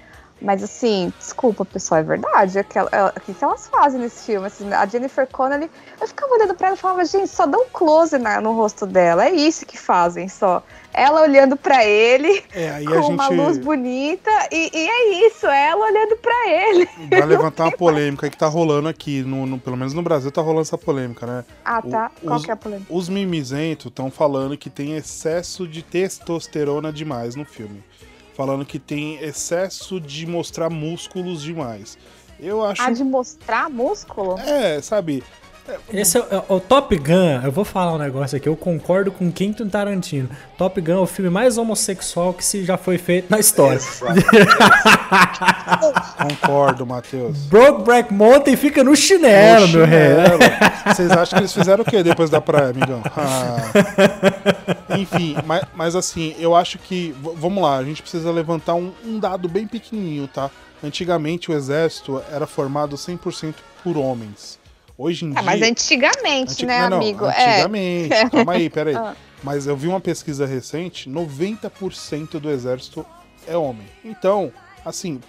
mas 0.40 0.62
assim, 0.62 1.12
desculpa, 1.18 1.64
pessoal, 1.64 2.00
é 2.00 2.04
verdade. 2.04 2.58
Ela- 2.74 3.12
O 3.16 3.20
que, 3.20 3.32
que 3.34 3.44
elas 3.44 3.66
fazem 3.68 4.00
nesse 4.00 4.26
filme? 4.26 4.46
Assim, 4.46 4.70
a 4.72 4.84
Jennifer 4.86 5.26
Connelly, 5.26 5.70
eu 6.00 6.06
ficava 6.08 6.32
olhando 6.34 6.54
pra 6.54 6.68
ela 6.68 6.76
e 6.76 6.78
falava, 6.78 7.04
gente, 7.04 7.28
só 7.28 7.46
dá 7.46 7.56
um 7.58 7.66
close 7.72 8.18
na- 8.18 8.40
no 8.40 8.52
rosto 8.52 8.84
dela. 8.86 9.24
É 9.26 9.30
isso 9.30 9.64
que 9.64 9.78
fazem, 9.78 10.28
só. 10.28 10.62
Ela 10.92 11.22
olhando 11.22 11.56
pra 11.56 11.84
ele, 11.84 12.44
É, 12.52 12.80
com 12.84 12.94
a 12.94 13.06
uma 13.08 13.28
luz 13.28 13.54
gente 13.56 13.64
bonita, 13.64 14.30
e, 14.52 14.70
e 14.72 14.88
é 14.88 15.26
isso, 15.26 15.44
ela 15.46 15.86
olhando 15.86 16.16
pra 16.18 16.48
ele. 16.48 16.88
vai 17.10 17.22
levantar 17.26 17.64
uma 17.64 17.76
polêmica 17.76 18.30
que 18.30 18.36
tá 18.36 18.46
rolando 18.46 18.88
aqui, 18.88 19.22
no, 19.22 19.44
no- 19.46 19.58
pelo 19.58 19.76
menos 19.76 19.92
no 19.92 20.02
Brasil 20.02 20.30
tá 20.30 20.40
rolando 20.40 20.62
essa 20.62 20.78
polêmica, 20.78 21.26
né? 21.26 21.44
Ah, 21.64 21.82
tá. 21.82 22.10
O- 22.22 22.26
Qual 22.26 22.36
os- 22.38 22.44
que 22.44 22.50
é 22.50 22.54
a 22.54 22.56
polêmica? 22.56 22.92
Os 22.94 23.08
mimizentos 23.08 23.86
estão 23.86 24.08
falando 24.10 24.56
que 24.56 24.70
tem 24.70 24.94
excesso 24.94 25.66
de 25.66 25.82
testosterona 25.82 26.92
demais 26.92 27.34
no 27.34 27.44
filme. 27.44 27.82
Falando 28.34 28.66
que 28.66 28.78
tem 28.78 29.16
excesso 29.18 30.00
de 30.00 30.26
mostrar 30.26 30.68
músculos 30.68 31.42
demais. 31.42 31.96
Eu 32.40 32.64
acho. 32.64 32.82
A 32.82 32.90
de 32.90 33.04
mostrar 33.04 33.70
músculo? 33.70 34.38
É, 34.40 34.80
sabe? 34.82 35.22
Esse 35.92 36.18
é 36.18 36.20
o, 36.20 36.26
é 36.30 36.44
o 36.48 36.60
Top 36.60 36.94
Gun. 36.96 37.40
Eu 37.42 37.50
vou 37.50 37.64
falar 37.64 37.94
um 37.94 37.98
negócio 37.98 38.36
aqui. 38.36 38.46
Eu 38.48 38.56
concordo 38.56 39.10
com 39.10 39.32
Quentin 39.32 39.68
Tarantino. 39.68 40.28
Top 40.58 40.78
Gun 40.78 40.92
é 40.92 40.98
o 40.98 41.06
filme 41.06 41.30
mais 41.30 41.56
homossexual 41.56 42.34
que 42.34 42.44
se 42.44 42.64
já 42.64 42.76
foi 42.76 42.98
feito 42.98 43.30
na 43.30 43.38
história. 43.38 43.80
Concordo, 46.18 46.86
Matheus. 46.86 47.38
Brokeback 47.46 48.12
Mountain 48.12 48.56
fica 48.56 48.84
no 48.84 48.94
chinelo, 48.94 49.68
meu 49.68 49.86
rei. 49.86 50.08
Chinelo. 50.08 50.38
Vocês 50.94 51.10
acham 51.10 51.38
que 51.38 51.42
eles 51.42 51.52
fizeram 51.54 51.82
o 51.82 51.84
quê 51.84 52.02
depois 52.02 52.28
da 52.28 52.42
praia, 52.42 52.68
amigão? 52.68 53.02
Ah. 53.16 53.56
Enfim, 54.98 55.36
mas, 55.46 55.64
mas 55.74 55.96
assim, 55.96 56.34
eu 56.38 56.54
acho 56.54 56.78
que. 56.78 57.14
Vamos 57.36 57.62
lá, 57.62 57.78
a 57.78 57.84
gente 57.84 58.02
precisa 58.02 58.30
levantar 58.30 58.74
um, 58.74 58.92
um 59.04 59.18
dado 59.18 59.48
bem 59.48 59.66
pequenininho, 59.66 60.28
tá? 60.28 60.50
Antigamente 60.82 61.50
o 61.50 61.54
exército 61.54 62.22
era 62.30 62.46
formado 62.46 62.96
100% 62.96 63.54
por 63.82 63.96
homens. 63.96 64.62
Hoje 64.96 65.24
em 65.24 65.30
Ah, 65.30 65.34
dia. 65.34 65.42
mas 65.42 65.62
antigamente, 65.62 66.52
Anti- 66.52 66.66
né, 66.66 66.82
não, 66.82 66.90
não, 66.90 66.96
amigo? 66.98 67.26
É. 67.26 67.52
Antigamente. 67.54 68.08
Calma 68.30 68.52
aí, 68.52 68.70
peraí. 68.70 68.94
Ah. 68.94 69.14
Mas 69.42 69.66
eu 69.66 69.76
vi 69.76 69.88
uma 69.88 70.00
pesquisa 70.00 70.46
recente: 70.46 71.08
90% 71.10 72.38
do 72.38 72.50
exército 72.50 73.04
é 73.46 73.56
homem. 73.56 73.86
Então, 74.04 74.52
assim, 74.84 75.20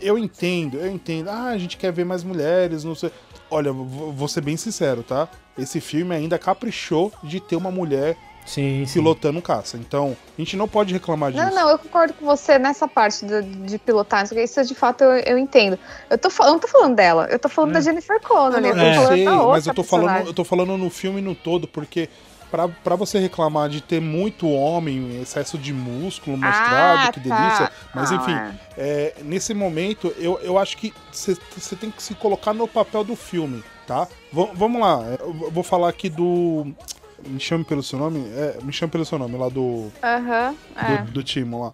eu 0.00 0.16
entendo, 0.18 0.76
eu 0.78 0.90
entendo. 0.90 1.28
Ah, 1.28 1.48
a 1.48 1.58
gente 1.58 1.76
quer 1.76 1.92
ver 1.92 2.04
mais 2.04 2.24
mulheres, 2.24 2.82
não 2.84 2.94
sei. 2.94 3.10
Olha, 3.50 3.72
vou 3.72 4.28
ser 4.28 4.40
bem 4.42 4.56
sincero, 4.56 5.02
tá? 5.02 5.28
Esse 5.58 5.80
filme 5.80 6.14
ainda 6.14 6.38
caprichou 6.38 7.12
de 7.22 7.40
ter 7.40 7.56
uma 7.56 7.70
mulher 7.70 8.16
Sim, 8.50 8.84
sim. 8.86 8.94
pilotando 9.00 9.40
caça. 9.40 9.76
Então, 9.76 10.16
a 10.36 10.40
gente 10.40 10.56
não 10.56 10.66
pode 10.66 10.92
reclamar 10.92 11.30
disso. 11.30 11.44
Não, 11.44 11.54
não, 11.54 11.68
eu 11.70 11.78
concordo 11.78 12.12
com 12.14 12.26
você 12.26 12.58
nessa 12.58 12.88
parte 12.88 13.24
do- 13.24 13.42
de 13.42 13.78
pilotar, 13.78 14.26
não 14.28 14.38
isso 14.42 14.64
de 14.64 14.74
fato 14.74 15.02
eu, 15.04 15.12
eu 15.20 15.38
entendo. 15.38 15.78
Eu, 16.08 16.18
tô, 16.18 16.28
eu 16.28 16.46
não 16.52 16.58
tô 16.58 16.66
falando 16.68 16.96
dela, 16.96 17.26
eu 17.30 17.38
tô 17.38 17.48
falando 17.48 17.72
da 17.72 17.80
Jennifer 17.80 18.20
Connelly, 18.20 18.68
eu 18.68 18.74
tô 18.74 18.80
É. 18.80 18.94
falando 18.94 19.08
sei, 19.14 19.24
da 19.24 19.32
outra 19.32 19.46
mas 19.50 19.66
eu 19.66 19.74
tô, 19.74 19.82
falando, 19.84 20.26
eu 20.26 20.34
tô 20.34 20.44
falando 20.44 20.76
no 20.76 20.90
filme 20.90 21.20
no 21.20 21.34
todo, 21.34 21.68
porque 21.68 22.08
pra, 22.50 22.66
pra 22.68 22.96
você 22.96 23.18
reclamar 23.20 23.68
de 23.68 23.80
ter 23.80 24.00
muito 24.00 24.48
homem, 24.48 25.20
excesso 25.22 25.56
de 25.56 25.72
músculo 25.72 26.36
mostrado, 26.36 27.08
Ah, 27.08 27.12
que 27.12 27.20
tá. 27.20 27.36
delícia. 27.36 27.70
Mas 27.94 28.10
Ah, 28.10 28.14
enfim, 28.16 28.58
é, 28.76 29.14
nesse 29.22 29.54
momento, 29.54 30.12
eu, 30.18 30.40
eu 30.42 30.58
acho 30.58 30.76
que 30.76 30.92
você 31.12 31.76
tem 31.76 31.90
que 31.90 32.02
se 32.02 32.14
colocar 32.16 32.52
no 32.52 32.66
papel 32.66 33.04
do 33.04 33.14
filme, 33.14 33.62
tá? 33.86 34.08
V- 34.32 34.50
vamos 34.54 34.80
lá, 34.80 35.02
eu 35.20 35.50
vou 35.52 35.62
falar 35.62 35.88
aqui 35.88 36.08
do. 36.08 36.66
Me 37.26 37.38
chame 37.40 37.64
pelo 37.64 37.82
seu 37.82 37.98
nome? 37.98 38.20
É, 38.34 38.58
me 38.62 38.72
chame 38.72 38.90
pelo 38.90 39.04
seu 39.04 39.18
nome, 39.18 39.36
lá 39.36 39.48
do, 39.48 39.88
Aham, 40.02 40.54
é. 40.76 41.02
do, 41.02 41.12
do 41.12 41.22
Timo 41.22 41.60
lá. 41.62 41.72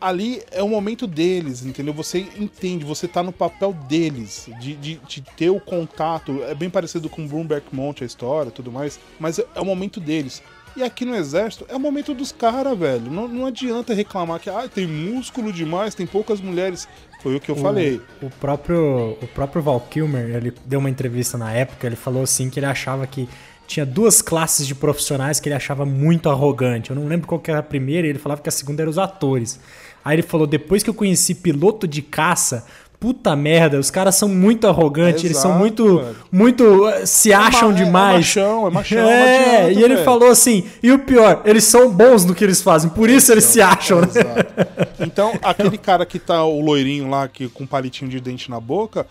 ali 0.00 0.42
é 0.50 0.62
o 0.62 0.68
momento 0.68 1.06
deles, 1.06 1.64
entendeu? 1.64 1.92
Você 1.94 2.26
entende, 2.36 2.84
você 2.84 3.06
tá 3.08 3.22
no 3.22 3.32
papel 3.32 3.72
deles, 3.88 4.48
de, 4.60 4.74
de, 4.74 4.94
de 4.96 5.22
ter 5.36 5.50
o 5.50 5.60
contato. 5.60 6.42
É 6.44 6.54
bem 6.54 6.70
parecido 6.70 7.08
com 7.08 7.26
Broomback 7.26 7.66
Mountain 7.74 8.04
a 8.04 8.06
história 8.06 8.48
e 8.48 8.52
tudo 8.52 8.70
mais, 8.72 8.98
mas 9.18 9.38
é, 9.38 9.46
é 9.54 9.60
o 9.60 9.64
momento 9.64 10.00
deles. 10.00 10.42
E 10.76 10.82
aqui 10.82 11.04
no 11.04 11.16
exército 11.16 11.66
é 11.68 11.74
o 11.74 11.80
momento 11.80 12.14
dos 12.14 12.30
caras, 12.30 12.78
velho. 12.78 13.10
Não, 13.10 13.26
não 13.26 13.46
adianta 13.46 13.92
reclamar 13.92 14.38
que 14.38 14.48
ah, 14.48 14.68
tem 14.72 14.86
músculo 14.86 15.52
demais, 15.52 15.92
tem 15.94 16.06
poucas 16.06 16.40
mulheres. 16.40 16.86
Foi 17.20 17.34
o 17.34 17.40
que 17.40 17.50
eu 17.50 17.56
falei. 17.56 18.00
O 18.22 18.30
próprio, 18.30 19.18
o 19.20 19.26
próprio 19.34 19.60
Val 19.60 19.80
Kilmer, 19.80 20.36
ele 20.36 20.54
deu 20.64 20.78
uma 20.78 20.88
entrevista 20.88 21.36
na 21.36 21.52
época, 21.52 21.84
ele 21.84 21.96
falou 21.96 22.22
assim 22.22 22.48
que 22.48 22.60
ele 22.60 22.66
achava 22.66 23.04
que 23.08 23.28
tinha 23.68 23.86
duas 23.86 24.20
classes 24.20 24.66
de 24.66 24.74
profissionais 24.74 25.38
que 25.38 25.48
ele 25.48 25.54
achava 25.54 25.84
muito 25.86 26.28
arrogante. 26.28 26.90
Eu 26.90 26.96
não 26.96 27.06
lembro 27.06 27.28
qual 27.28 27.38
que 27.38 27.50
era 27.50 27.60
a 27.60 27.62
primeira, 27.62 28.06
e 28.06 28.10
ele 28.10 28.18
falava 28.18 28.40
que 28.42 28.48
a 28.48 28.52
segunda 28.52 28.82
era 28.82 28.90
os 28.90 28.98
atores. 28.98 29.60
Aí 30.04 30.16
ele 30.16 30.22
falou: 30.22 30.46
depois 30.46 30.82
que 30.82 30.90
eu 30.90 30.94
conheci 30.94 31.34
piloto 31.34 31.86
de 31.86 32.00
caça, 32.02 32.64
puta 32.98 33.36
merda, 33.36 33.78
os 33.78 33.90
caras 33.90 34.14
são 34.16 34.28
muito 34.28 34.66
arrogantes, 34.66 35.22
eles 35.22 35.36
são 35.36 35.52
muito, 35.56 35.98
velho. 35.98 36.16
muito 36.32 36.88
eh, 36.88 37.06
se 37.06 37.32
acham 37.32 37.68
ma- 37.70 37.74
é 37.74 37.84
demais. 37.84 38.16
machão, 38.16 38.66
é 38.66 38.70
machão, 38.70 38.98
não 39.04 39.08
É, 39.10 39.56
adianta, 39.56 39.72
e 39.72 39.84
ele 39.84 39.94
velho. 39.94 40.04
falou 40.04 40.30
assim: 40.30 40.64
e 40.82 40.90
o 40.90 40.98
pior, 40.98 41.42
eles 41.44 41.62
são 41.64 41.90
bons 41.92 42.24
no 42.24 42.34
que 42.34 42.42
eles 42.42 42.62
fazem, 42.62 42.88
por 42.90 43.08
isso 43.10 43.30
eles 43.30 43.44
se 43.44 43.60
acham, 43.60 44.00
né? 44.00 44.08
Então, 45.00 45.32
aquele 45.42 45.78
cara 45.78 46.04
que 46.04 46.18
tá, 46.18 46.42
o 46.44 46.60
loirinho 46.60 47.08
lá, 47.08 47.28
que 47.28 47.48
com 47.48 47.62
um 47.64 47.66
palitinho 47.66 48.10
de 48.10 48.18
dente 48.20 48.50
na 48.50 48.58
boca, 48.58 49.06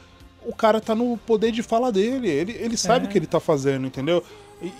o 0.46 0.54
cara 0.54 0.82
tá 0.82 0.93
no 0.93 1.17
poder 1.17 1.52
de 1.52 1.63
fala 1.63 1.91
dele. 1.93 2.28
Ele, 2.30 2.52
ele 2.60 2.76
sabe 2.78 3.06
É. 3.06 3.08
o 3.08 3.12
que 3.12 3.17
ele 3.17 3.26
tá 3.28 3.39
fazendo, 3.39 3.88
entendeu? 3.88 4.22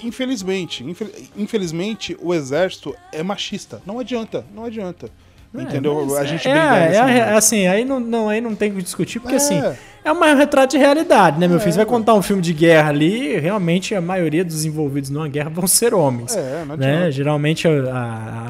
Infelizmente, 0.04 0.84
infel- 0.84 1.10
infelizmente, 1.36 2.18
o 2.22 2.34
exército 2.34 2.96
é 3.12 3.22
machista. 3.22 3.82
Não 3.86 4.00
adianta, 4.00 4.46
não 4.54 4.66
adianta. 4.66 5.10
entendeu? 5.54 6.16
A 6.18 6.24
gente 6.26 6.48
É, 6.48 6.52
briga 6.52 7.12
é, 7.12 7.18
é, 7.20 7.34
assim, 7.34 7.68
aí 7.68 7.84
não, 7.86 8.00
não, 8.00 8.30
aí 8.30 8.40
não 8.42 8.54
tem 8.56 8.72
o 8.72 8.76
que 8.76 8.82
discutir, 8.84 9.20
porque 9.20 9.36
É. 9.36 9.38
assim, 9.38 9.60
é 10.08 10.12
uma 10.12 10.34
retrato 10.34 10.72
de 10.72 10.78
realidade, 10.78 11.40
né, 11.40 11.48
meu 11.48 11.60
filho? 11.60 11.72
Você 11.74 11.78
vai 11.78 11.86
contar 11.86 12.14
um 12.14 12.22
filme 12.22 12.42
de 12.42 12.54
guerra 12.54 12.90
ali, 12.90 13.38
realmente 13.40 13.94
a 13.94 14.02
maioria 14.02 14.44
dos 14.44 14.66
envolvidos 14.66 15.10
numa 15.10 15.28
guerra 15.28 15.50
vão 15.50 15.68
ser 15.68 15.94
homens. 15.94 16.36
É, 16.36 16.64
não 16.68 16.78
né? 16.78 17.12
Geralmente 17.12 17.68
é 17.68 17.72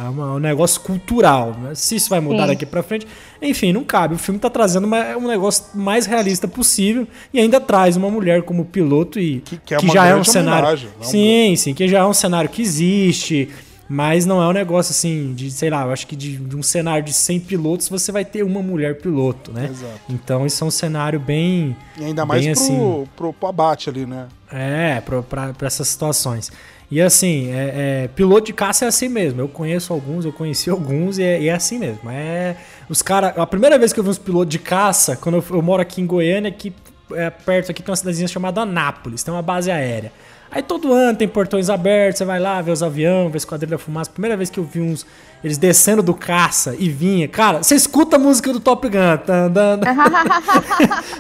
um 0.09 0.39
negócio 0.39 0.81
cultural. 0.81 1.55
né? 1.61 1.71
Se 1.75 1.95
isso 1.95 2.09
vai 2.09 2.19
mudar 2.19 2.43
Sim. 2.43 2.47
daqui 2.49 2.65
pra 2.65 2.81
frente, 2.83 3.07
enfim, 3.41 3.71
não 3.73 3.83
cabe. 3.83 4.15
O 4.15 4.17
filme 4.17 4.39
tá 4.39 4.49
trazendo 4.49 4.85
uma- 4.85 5.15
um 5.17 5.27
negócio 5.27 5.65
mais 5.73 6.05
realista 6.05 6.47
possível 6.47 7.07
e 7.33 7.39
ainda 7.39 7.59
traz 7.59 7.95
uma 7.97 8.09
mulher 8.09 8.41
como 8.43 8.65
piloto 8.65 9.19
e 9.19 9.39
Que- 9.41 9.57
que 9.57 9.73
é 9.75 9.79
uma 9.79 9.93
já 9.93 10.05
é 10.07 10.15
um 10.15 10.23
cenário. 10.23 10.87
não? 10.97 11.03
Sim, 11.03 11.55
sim, 11.55 11.73
que 11.73 11.87
já 11.87 11.99
é 11.99 12.05
um 12.05 12.13
cenário 12.13 12.49
que 12.49 12.61
existe. 12.61 13.49
Mas 13.89 14.25
não 14.25 14.41
é 14.41 14.47
um 14.47 14.53
negócio 14.53 14.91
assim, 14.91 15.33
de, 15.33 15.49
sei 15.49 15.69
lá, 15.69 15.85
eu 15.85 15.91
acho 15.91 16.05
que 16.05 16.15
de, 16.15 16.35
de 16.37 16.55
um 16.55 16.63
cenário 16.63 17.03
de 17.03 17.13
100 17.13 17.39
pilotos 17.41 17.87
você 17.87 18.11
vai 18.11 18.25
ter 18.25 18.43
uma 18.43 18.61
mulher 18.61 18.97
piloto, 18.99 19.51
né? 19.51 19.69
Exato. 19.71 19.99
Então 20.09 20.45
isso 20.45 20.63
é 20.63 20.67
um 20.67 20.71
cenário 20.71 21.19
bem. 21.19 21.75
E 21.97 22.03
ainda 22.03 22.25
mais 22.25 22.43
bem 22.43 22.53
pro, 22.53 22.63
assim. 22.63 23.07
pro, 23.15 23.33
pro 23.33 23.47
abate 23.47 23.89
ali, 23.89 24.05
né? 24.05 24.27
É, 24.51 25.01
pra 25.01 25.53
essas 25.61 25.87
situações. 25.87 26.51
E 26.89 27.01
assim, 27.01 27.49
é, 27.49 28.03
é, 28.03 28.07
piloto 28.09 28.45
de 28.45 28.53
caça 28.53 28.85
é 28.85 28.87
assim 28.87 29.09
mesmo. 29.09 29.41
Eu 29.41 29.47
conheço 29.47 29.91
alguns, 29.91 30.23
eu 30.25 30.31
conheci 30.31 30.69
alguns 30.69 31.17
e 31.17 31.23
é, 31.23 31.41
e 31.41 31.47
é 31.49 31.53
assim 31.53 31.77
mesmo. 31.77 32.09
É, 32.09 32.55
os 32.89 33.01
cara, 33.01 33.29
a 33.29 33.45
primeira 33.45 33.77
vez 33.77 33.91
que 33.91 33.99
eu 33.99 34.03
vi 34.03 34.09
uns 34.09 34.17
pilotos 34.17 34.49
de 34.49 34.59
caça, 34.59 35.15
quando 35.15 35.35
eu, 35.35 35.43
eu 35.49 35.61
moro 35.61 35.81
aqui 35.81 36.01
em 36.01 36.05
Goiânia, 36.05 36.51
que 36.51 36.73
é 37.11 37.29
perto 37.29 37.71
aqui 37.71 37.83
tem 37.83 37.91
uma 37.91 37.95
cidadezinha 37.95 38.27
chamada 38.27 38.61
Anápolis, 38.61 39.23
tem 39.23 39.33
uma 39.33 39.41
base 39.41 39.69
aérea. 39.69 40.11
Aí 40.49 40.61
todo 40.61 40.93
ano 40.93 41.17
tem 41.17 41.27
portões 41.27 41.69
abertos, 41.69 42.19
você 42.19 42.25
vai 42.25 42.39
lá 42.39 42.61
ver 42.61 42.71
os 42.71 42.81
aviões, 42.81 43.31
ver 43.31 43.37
esquadrilha 43.37 43.77
fumaça. 43.77 44.09
Primeira 44.09 44.37
vez 44.37 44.49
que 44.49 44.59
eu 44.59 44.63
vi 44.63 44.79
uns 44.79 45.05
eles 45.43 45.57
descendo 45.57 46.01
do 46.01 46.13
caça 46.13 46.75
e 46.77 46.89
vinha, 46.89 47.27
cara, 47.27 47.61
você 47.61 47.75
escuta 47.75 48.15
a 48.15 48.19
música 48.19 48.51
do 48.51 48.59
Top 48.59 48.87
Gun. 48.87 48.97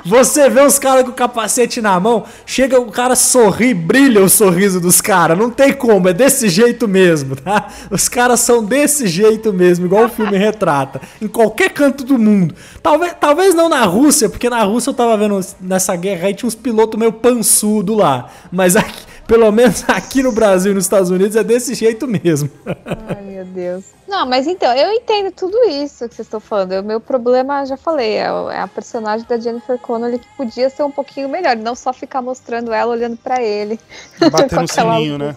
Você 0.05 0.49
vê 0.49 0.61
os 0.61 0.79
caras 0.79 1.03
com 1.03 1.11
o 1.11 1.13
capacete 1.13 1.81
na 1.81 1.99
mão, 1.99 2.23
chega 2.45 2.79
o 2.79 2.91
cara 2.91 3.15
sorri, 3.15 3.73
brilha 3.73 4.23
o 4.23 4.29
sorriso 4.29 4.79
dos 4.79 5.01
caras. 5.01 5.37
Não 5.37 5.49
tem 5.49 5.73
como, 5.73 6.09
é 6.09 6.13
desse 6.13 6.49
jeito 6.49 6.87
mesmo, 6.87 7.35
tá? 7.35 7.67
Os 7.91 8.07
caras 8.07 8.39
são 8.39 8.63
desse 8.63 9.07
jeito 9.07 9.53
mesmo, 9.53 9.85
igual 9.85 10.05
o 10.05 10.09
filme 10.09 10.37
retrata. 10.37 11.01
Em 11.21 11.27
qualquer 11.27 11.69
canto 11.69 12.03
do 12.03 12.17
mundo. 12.17 12.55
Talvez, 12.81 13.15
talvez 13.19 13.53
não 13.53 13.69
na 13.69 13.83
Rússia, 13.83 14.29
porque 14.29 14.49
na 14.49 14.63
Rússia 14.63 14.89
eu 14.89 14.93
tava 14.93 15.17
vendo 15.17 15.39
nessa 15.61 15.95
guerra 15.95 16.27
aí 16.27 16.33
tinha 16.33 16.47
uns 16.47 16.55
pilotos 16.55 16.99
meio 16.99 17.13
pançudo 17.13 17.95
lá. 17.95 18.29
Mas 18.51 18.75
aqui, 18.75 19.03
pelo 19.27 19.51
menos 19.51 19.83
aqui 19.87 20.23
no 20.23 20.31
Brasil 20.31 20.71
e 20.71 20.75
nos 20.75 20.85
Estados 20.85 21.09
Unidos 21.09 21.35
é 21.35 21.43
desse 21.43 21.75
jeito 21.75 22.07
mesmo. 22.07 22.49
Ai, 22.65 23.23
meu 23.23 23.45
Deus. 23.45 23.83
Não, 24.07 24.25
mas 24.25 24.47
então, 24.47 24.73
eu 24.73 24.91
entendo 24.93 25.31
tudo 25.31 25.57
isso 25.69 26.07
que 26.07 26.15
vocês 26.15 26.25
estão 26.27 26.39
falando. 26.39 26.71
O 26.79 26.83
meu 26.83 26.99
problema, 27.01 27.65
já 27.65 27.75
falei, 27.75 28.15
é, 28.15 28.31
o- 28.31 28.49
é 28.49 28.59
a 28.59 28.67
personagem 28.67 29.27
da 29.27 29.37
Jennifer 29.37 29.77
Connelly 29.79 30.17
que 30.19 30.27
podia 30.37 30.69
ser 30.69 30.83
um 30.83 30.91
pouquinho 30.91 31.27
melhor, 31.27 31.55
não 31.57 31.75
só 31.75 31.91
ficar 31.91 32.21
mostrando 32.21 32.71
ela 32.73 32.91
olhando 32.91 33.17
pra 33.17 33.41
ele. 33.43 33.77
No 34.21 34.27
aquela 34.37 34.67
sininho, 34.67 35.17
né? 35.17 35.35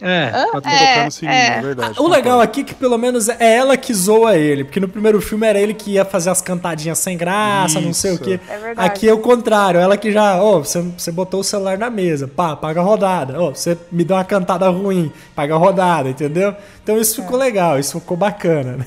É. 0.00 0.30
Tá 0.30 0.70
É, 0.70 0.94
tocando 0.94 1.10
sininho, 1.10 1.32
é. 1.32 1.58
é 1.58 1.60
verdade. 1.60 2.00
O 2.00 2.08
legal 2.08 2.40
aqui 2.40 2.62
é 2.62 2.64
que 2.64 2.74
pelo 2.74 2.96
menos 2.96 3.28
é 3.28 3.56
ela 3.56 3.76
que 3.76 3.92
zoa 3.92 4.36
ele, 4.36 4.64
porque 4.64 4.80
no 4.80 4.88
primeiro 4.88 5.20
filme 5.20 5.46
era 5.46 5.58
ele 5.58 5.74
que 5.74 5.92
ia 5.92 6.04
fazer 6.04 6.30
as 6.30 6.40
cantadinhas 6.40 6.98
sem 6.98 7.16
graça, 7.16 7.80
não 7.80 7.92
sei 7.92 8.12
o 8.12 8.14
Isso. 8.14 8.24
quê. 8.24 8.40
É 8.48 8.58
verdade. 8.58 8.88
Aqui 8.88 9.08
é 9.08 9.12
o 9.12 9.18
contrário, 9.18 9.78
ela 9.80 9.96
que 9.96 10.10
já, 10.10 10.42
ó, 10.42 10.58
você, 10.58 10.80
você 10.80 11.12
botou 11.12 11.40
o 11.40 11.44
celular 11.44 11.76
na 11.78 11.90
mesa, 11.90 12.26
pá, 12.26 12.56
paga 12.56 12.80
a 12.80 12.84
rodada. 12.84 13.40
Ó, 13.40 13.50
você 13.50 13.76
me 13.92 14.04
deu 14.04 14.16
uma 14.16 14.24
cantada 14.24 14.68
ruim, 14.68 15.12
paga 15.34 15.54
a 15.54 15.58
rodada, 15.58 16.08
entendeu? 16.08 16.54
Então 16.82 16.98
isso 16.98 17.22
ficou 17.22 17.38
legal, 17.38 17.78
isso 17.78 18.00
ficou 18.00 18.16
bacana, 18.16 18.78
né? 18.78 18.86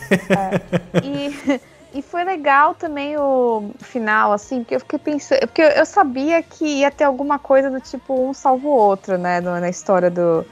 E, 1.04 1.60
e 1.93 2.02
foi 2.02 2.23
legal 2.23 2.73
também 2.73 3.15
o 3.17 3.71
final, 3.80 4.32
assim, 4.32 4.60
porque 4.60 4.76
eu 4.76 4.80
fiquei 4.80 4.99
pensando. 4.99 5.39
Porque 5.41 5.62
eu, 5.62 5.86
sabia 5.86 6.41
que 6.41 6.65
ia 6.65 6.89
ter 6.91 7.04
alguma 7.04 7.38
coisa 7.38 7.69
do 7.69 7.80
tipo 7.80 8.19
um 8.28 8.34
salva 8.34 8.67
o 8.67 8.71
outro, 8.71 9.17
né? 9.17 9.39
na 9.41 9.69
história 9.69 10.10
do, 10.10 10.45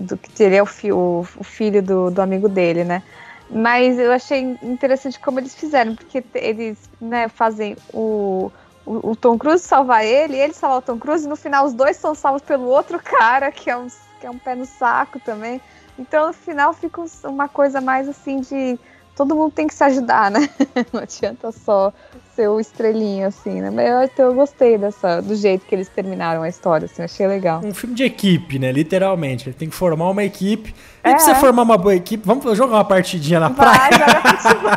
do 0.00 0.16
que 0.16 0.30
teria 0.30 0.62
o, 0.62 0.66
fi, 0.66 0.92
o, 0.92 1.20
o 1.36 1.44
filho 1.44 1.82
do, 1.82 2.10
do 2.10 2.20
amigo 2.22 2.48
dele, 2.48 2.84
né? 2.84 3.02
Mas 3.50 3.98
eu 3.98 4.10
achei 4.12 4.40
interessante 4.62 5.20
como 5.20 5.38
eles 5.38 5.54
fizeram, 5.54 5.94
porque 5.94 6.24
eles 6.34 6.78
né, 7.00 7.28
fazem 7.28 7.76
o, 7.92 8.50
o, 8.86 9.10
o 9.10 9.16
Tom 9.16 9.38
Cruise 9.38 9.62
salvar 9.64 10.04
ele, 10.04 10.36
ele 10.36 10.54
salvar 10.54 10.78
o 10.78 10.82
Tom 10.82 10.98
Cruise, 10.98 11.26
e 11.26 11.28
no 11.28 11.36
final 11.36 11.66
os 11.66 11.74
dois 11.74 11.96
são 11.96 12.14
salvos 12.14 12.42
pelo 12.42 12.64
outro 12.66 12.98
cara, 13.02 13.52
que 13.52 13.70
é 13.70 13.76
um, 13.76 13.86
que 14.18 14.26
é 14.26 14.30
um 14.30 14.38
pé 14.38 14.54
no 14.54 14.64
saco 14.64 15.20
também. 15.20 15.60
Então 15.98 16.28
no 16.28 16.32
final 16.32 16.72
fica 16.72 17.00
um- 17.00 17.06
uma 17.28 17.48
coisa 17.48 17.80
mais 17.80 18.08
assim 18.08 18.40
de 18.40 18.78
todo 19.16 19.34
mundo 19.34 19.52
tem 19.52 19.66
que 19.66 19.74
se 19.74 19.82
ajudar, 19.84 20.30
né? 20.30 20.48
Não 20.92 21.00
adianta 21.02 21.50
só 21.52 21.92
ser 22.34 22.48
o 22.48 22.58
estrelinho, 22.58 23.28
assim, 23.28 23.60
né? 23.60 23.70
Mas 23.70 23.88
eu, 23.88 24.02
então, 24.02 24.24
eu 24.26 24.34
gostei 24.34 24.76
dessa, 24.76 25.20
do 25.22 25.36
jeito 25.36 25.64
que 25.66 25.74
eles 25.74 25.88
terminaram 25.88 26.42
a 26.42 26.48
história, 26.48 26.86
assim, 26.86 27.02
achei 27.02 27.26
legal. 27.26 27.60
Um 27.64 27.72
filme 27.72 27.94
de 27.94 28.02
equipe, 28.04 28.58
né? 28.58 28.72
Literalmente. 28.72 29.48
Ele 29.48 29.56
tem 29.56 29.68
que 29.68 29.74
formar 29.76 30.10
uma 30.10 30.24
equipe. 30.24 30.70
E 31.04 31.08
É. 31.08 31.10
pra 31.10 31.18
você 31.20 31.34
formar 31.36 31.62
uma 31.62 31.78
boa 31.78 31.94
equipe, 31.94 32.26
vamos 32.26 32.56
jogar 32.56 32.74
uma 32.76 32.84
partidinha 32.84 33.38
na 33.38 33.50
praia. 33.50 33.78
Vai, 33.78 33.92
joga 33.92 34.20
futebol. 34.42 34.70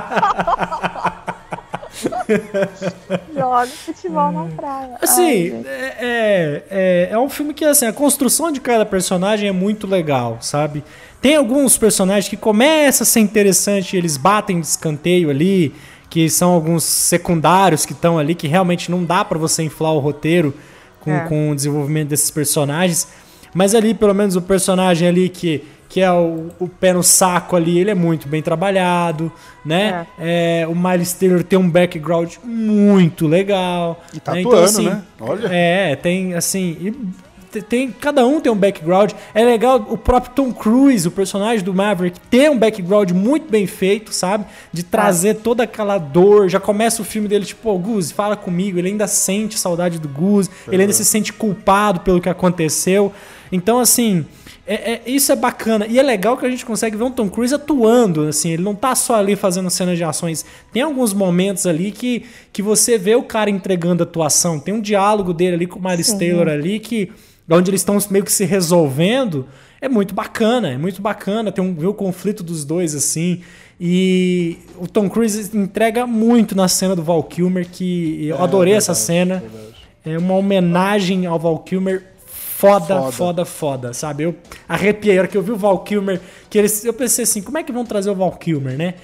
joga 3.35 3.67
futebol 3.67 4.31
na 4.31 4.45
praia. 4.55 4.89
Ai, 4.93 4.97
Assim, 5.01 5.43
gente. 5.49 5.67
é, 5.67 5.95
é, 5.99 6.63
é, 6.69 7.09
é 7.11 7.17
um 7.19 7.29
filme 7.29 7.53
que 7.53 7.65
assim, 7.65 7.85
a 7.87 7.93
construção 7.93 8.51
de 8.51 8.59
cada 8.61 8.85
personagem 8.85 9.49
é 9.49 9.51
muito 9.51 9.87
legal, 9.87 10.37
sabe? 10.41 10.83
Tem 11.21 11.35
alguns 11.35 11.77
personagens 11.77 12.27
que 12.29 12.37
começa 12.37 13.03
a 13.03 13.05
ser 13.05 13.19
interessante, 13.19 13.97
eles 13.97 14.17
batem 14.17 14.59
de 14.59 14.67
escanteio 14.67 15.29
ali, 15.29 15.73
que 16.09 16.29
são 16.29 16.51
alguns 16.51 16.83
secundários 16.83 17.85
que 17.85 17.93
estão 17.93 18.17
ali, 18.17 18.35
que 18.35 18.47
realmente 18.47 18.89
não 18.91 19.03
dá 19.03 19.25
pra 19.25 19.37
você 19.37 19.63
inflar 19.63 19.93
o 19.93 19.99
roteiro 19.99 20.53
com, 21.01 21.11
É. 21.11 21.19
com 21.21 21.49
o 21.51 21.55
desenvolvimento 21.55 22.09
desses 22.09 22.31
personagens. 22.31 23.07
Mas 23.53 23.73
ali, 23.73 23.93
pelo 23.93 24.13
menos, 24.13 24.35
o 24.35 24.41
personagem 24.41 25.07
ali 25.07 25.27
que, 25.27 25.63
que 25.89 26.01
é 26.01 26.11
o, 26.11 26.47
o 26.59 26.67
pé 26.67 26.93
no 26.93 27.01
saco 27.01 27.55
ali, 27.55 27.79
ele 27.79 27.89
é 27.89 27.95
muito 27.95 28.27
bem 28.27 28.41
trabalhado, 28.41 29.31
né? 29.65 30.05
É, 30.19 30.65
o 30.69 30.75
Miles 30.75 31.13
Taylor 31.13 31.43
tem 31.43 31.57
um 31.57 31.69
background 31.69 32.35
muito 32.43 33.25
legal. 33.27 34.01
E 34.13 34.19
tá 34.19 34.33
né? 34.33 34.41
atuando, 34.41 34.81
né? 34.83 35.03
Olha. 35.19 35.47
É, 35.51 35.95
tem 35.95 36.35
assim. 36.35 36.77
e 36.79 37.26
tem, 37.67 37.91
cada 37.91 38.25
um 38.25 38.39
tem 38.39 38.51
um 38.51 38.55
background. 38.55 39.11
É 39.33 39.43
legal 39.43 39.85
o 39.89 39.97
próprio 39.97 40.33
Tom 40.33 40.51
Cruise, 40.53 41.07
o 41.07 41.11
personagem 41.11 41.63
do 41.63 41.73
Maverick, 41.73 42.19
ter 42.29 42.49
um 42.51 42.57
background 42.57 43.11
muito 43.11 43.49
bem 43.49 43.65
feito, 43.65 44.13
sabe? 44.13 44.45
De 44.71 44.83
trazer 44.83 45.35
toda 45.35 45.63
aquela 45.63 45.97
dor. 45.97 46.49
Já 46.49 46.59
começa 46.59 47.01
o 47.01 47.05
filme 47.05 47.27
dele, 47.27 47.45
tipo, 47.45 47.69
ô 47.69 47.77
Gus, 47.77 48.11
fala 48.11 48.35
comigo. 48.35 48.77
Ele 48.77 48.89
ainda 48.89 49.07
sente 49.07 49.57
saudade 49.57 49.99
do 49.99 50.07
Gus, 50.07 50.49
ele 50.71 50.81
ainda 50.83 50.93
se 50.93 51.05
sente 51.05 51.31
culpado 51.33 52.01
pelo 52.01 52.21
que 52.21 52.29
aconteceu. 52.29 53.11
Então, 53.51 53.79
assim. 53.79 54.25
é- 54.69 54.91
é- 54.95 55.01
isso 55.05 55.31
é 55.31 55.35
bacana. 55.37 55.87
E 55.87 55.97
é 55.97 56.03
legal 56.03 56.35
que 56.37 56.45
a 56.45 56.49
gente 56.49 56.65
consegue 56.65 56.97
ver 56.97 57.03
um 57.05 57.09
Tom 57.11 57.29
Cruise 57.29 57.55
atuando, 57.55 58.27
assim, 58.27 58.49
ele 58.51 58.63
não 58.63 58.75
tá 58.75 58.93
só 58.95 59.15
ali 59.15 59.33
fazendo 59.33 59.69
cenas 59.69 59.97
de 59.97 60.03
ações. 60.03 60.43
Tem 60.73 60.81
alguns 60.81 61.13
momentos 61.13 61.65
ali 61.65 61.89
que, 61.89 62.25
que 62.51 62.61
você 62.61 62.97
vê 62.97 63.15
o 63.15 63.23
cara 63.23 63.49
entregando 63.49 64.03
atuação. 64.03 64.59
Tem 64.59 64.73
um 64.73 64.81
diálogo 64.81 65.33
dele 65.33 65.55
ali 65.55 65.67
com 65.67 65.79
o 65.79 65.81
Miles 65.89 66.11
Taylor 66.11 66.49
ali 66.49 66.79
que 66.79 67.09
onde 67.49 67.69
eles 67.71 67.81
estão 67.81 67.97
meio 68.09 68.25
que 68.25 68.31
se 68.31 68.45
resolvendo, 68.45 69.45
é 69.79 69.87
muito 69.87 70.13
bacana, 70.13 70.69
é 70.69 70.77
muito 70.77 71.01
bacana. 71.01 71.51
Tem 71.51 71.63
um, 71.63 71.73
ver 71.73 71.87
o 71.87 71.93
conflito 71.93 72.43
dos 72.43 72.65
dois 72.65 72.95
assim. 72.95 73.41
E 73.79 74.57
o 74.77 74.87
Tom 74.87 75.09
Cruise 75.09 75.55
entrega 75.55 76.07
muito 76.07 76.55
na 76.55 76.67
cena 76.67 76.95
do 76.95 77.03
Val 77.03 77.23
Kilmer, 77.23 77.67
que 77.69 78.25
eu 78.27 78.37
É, 78.37 78.41
adorei 78.41 78.73
essa 78.73 78.93
verdade, 78.93 79.05
cena. 79.05 79.35
verdade. 79.39 79.67
É 80.05 80.17
uma 80.17 80.33
homenagem 80.35 81.25
ao 81.25 81.37
Val 81.37 81.59
Kilmer 81.59 82.03
foda, 82.25 82.85
foda, 82.87 83.11
Foda. 83.11 83.45
foda, 83.45 83.93
sabe? 83.93 84.23
Eu 84.23 84.35
arrepiei 84.67 85.15
a 85.17 85.21
hora 85.21 85.27
que 85.27 85.37
eu 85.37 85.43
vi 85.43 85.51
o 85.51 85.55
Val 85.57 85.77
Kilmer, 85.83 86.19
que 86.49 86.57
eles, 86.57 86.83
eu 86.83 86.93
pensei 86.93 87.23
assim, 87.23 87.41
como 87.41 87.57
é 87.59 87.63
que 87.63 87.71
vão 87.71 87.85
trazer 87.85 88.09
o 88.09 88.15
Val 88.15 88.31
Kilmer, 88.31 88.75
né? 88.77 88.95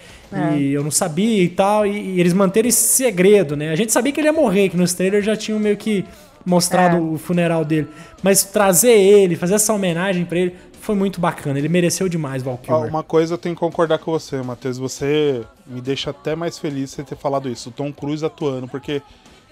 E 0.57 0.73
eu 0.73 0.83
não 0.83 0.89
sabia 0.89 1.43
e 1.43 1.49
tal, 1.49 1.85
e, 1.85 2.15
e 2.15 2.19
eles 2.19 2.33
manteram 2.33 2.67
esse 2.67 2.81
segredo, 2.95 3.55
né? 3.55 3.69
A 3.69 3.75
gente 3.75 3.91
sabia 3.91 4.11
que 4.11 4.19
ele 4.19 4.27
ia 4.29 4.33
morrer, 4.33 4.69
que 4.69 4.75
nos 4.75 4.91
trailers 4.95 5.23
já 5.23 5.37
tinham 5.37 5.59
meio 5.59 5.77
que 5.77 6.03
mostrado 6.45 6.97
É. 6.97 6.99
o 6.99 7.17
funeral 7.17 7.63
dele. 7.65 7.87
Mas 8.21 8.43
trazer 8.43 8.91
ele, 8.91 9.35
fazer 9.35 9.55
essa 9.55 9.73
homenagem 9.73 10.25
pra 10.25 10.37
ele, 10.39 10.55
foi 10.81 10.95
muito 10.95 11.21
bacana. 11.21 11.57
Ele 11.57 11.69
mereceu 11.69 12.09
demais, 12.09 12.43
Val 12.43 12.57
Kilmer. 12.57 12.89
uma 12.89 13.03
coisa 13.03 13.35
eu 13.35 13.37
tenho 13.37 13.55
que 13.55 13.59
concordar 13.59 13.99
com 13.99 14.11
você, 14.11 14.41
Matheus. 14.41 14.77
Você 14.77 15.43
me 15.65 15.79
deixa 15.79 16.09
até 16.09 16.35
mais 16.35 16.59
feliz 16.59 16.89
você 16.91 17.03
ter 17.03 17.15
falado 17.15 17.49
isso. 17.49 17.69
O 17.69 17.71
Tom 17.71 17.91
Cruise 17.93 18.25
atuando, 18.25 18.67
porque 18.67 19.01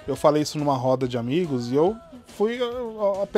eu 0.07 0.15
falei 0.15 0.41
isso 0.43 0.57
numa 0.57 0.75
roda 0.75 1.07
de 1.07 1.17
amigos 1.17 1.71
e 1.71 1.75
eu 1.75 1.95
fui 2.37 2.59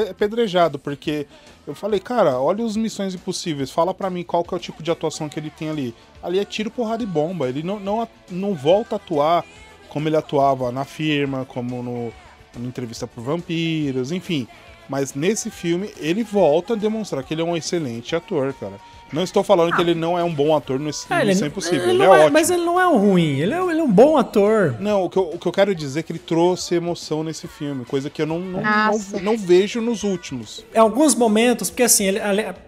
apedrejado, 0.10 0.78
porque 0.80 1.28
eu 1.68 1.74
falei, 1.76 2.00
cara, 2.00 2.40
olha 2.40 2.64
os 2.64 2.76
Missões 2.76 3.14
Impossíveis, 3.14 3.72
fala 3.72 3.94
pra 3.94 4.10
mim 4.10 4.24
qual 4.24 4.44
que 4.44 4.54
é 4.54 4.58
o 4.58 4.60
tipo 4.60 4.82
de 4.84 4.92
atuação 4.92 5.30
que 5.30 5.40
ele 5.40 5.50
tem 5.50 5.70
ali. 5.70 5.96
Ali 6.22 6.40
é 6.40 6.46
tiro, 6.46 6.70
porrada 6.72 7.04
e 7.04 7.06
bomba. 7.06 7.48
Ele 7.48 7.64
não, 7.64 7.80
não, 7.80 8.08
não 8.30 8.54
volta 8.54 8.96
a 8.96 8.98
atuar 8.98 9.46
como 9.90 10.08
ele 10.08 10.18
atuava 10.18 10.72
na 10.72 10.86
firma, 10.86 11.46
como 11.46 11.84
no, 11.84 12.12
entrevista 12.60 13.08
por 13.08 13.22
vampiros, 13.24 14.12
enfim. 14.12 14.48
Mas 14.90 15.14
nesse 15.14 15.50
filme 15.50 15.90
ele 16.00 16.24
volta 16.24 16.74
a 16.74 16.76
demonstrar 16.76 17.24
que 17.24 17.34
ele 17.34 17.42
é 17.42 17.46
um 17.46 17.56
excelente 17.56 18.16
ator, 18.16 18.54
cara. 18.60 18.74
Não 19.14 19.22
estou 19.24 19.44
falando 19.44 19.76
que 19.76 19.80
ele 19.82 19.94
não 19.94 20.18
é 20.18 20.24
um 20.24 20.34
bom 20.34 20.56
ator 20.56 20.80
no 20.80 20.90
Ah, 21.08 21.22
ele- 21.22 21.30
Missão 21.34 21.48
Impossível. 21.48 21.84
ele 21.84 21.92
Ele, 21.92 22.02
é 22.04 22.06
não 22.08 22.14
ótimo. 22.14 22.32
Mas 22.32 22.50
ele 22.50 22.66
não 22.66 22.80
é 22.80 22.88
um 22.88 22.98
ruim, 22.98 23.40
ele 23.40 23.54
é, 23.54 23.60
ele 23.62 23.80
é 23.80 23.84
um 23.84 23.92
bom 23.92 24.18
ator. 24.18 24.76
Não, 24.80 25.04
o 25.04 25.10
que, 25.10 25.18
eu, 25.18 25.30
o 25.36 25.38
que 25.38 25.46
eu 25.46 25.52
quero 25.52 25.76
dizer 25.76 26.00
é 26.00 26.04
que 26.04 26.12
ele 26.12 26.18
trouxe 26.20 26.74
emoção 26.74 27.24
nesse 27.24 27.48
filme, 27.48 27.86
coisa 27.86 28.10
que 28.10 28.20
eu 28.24 28.26
não, 28.26 28.40
não, 28.40 28.62
Ah, 28.66 28.90
não, 29.14 29.20
não 29.22 29.38
vejo 29.38 29.80
nos 29.82 30.04
últimos. 30.04 30.66
Em 30.74 30.80
alguns 30.80 31.14
momentos, 31.14 31.70
porque 31.70 31.84
assim, 31.84 32.06
ele, 32.06 32.20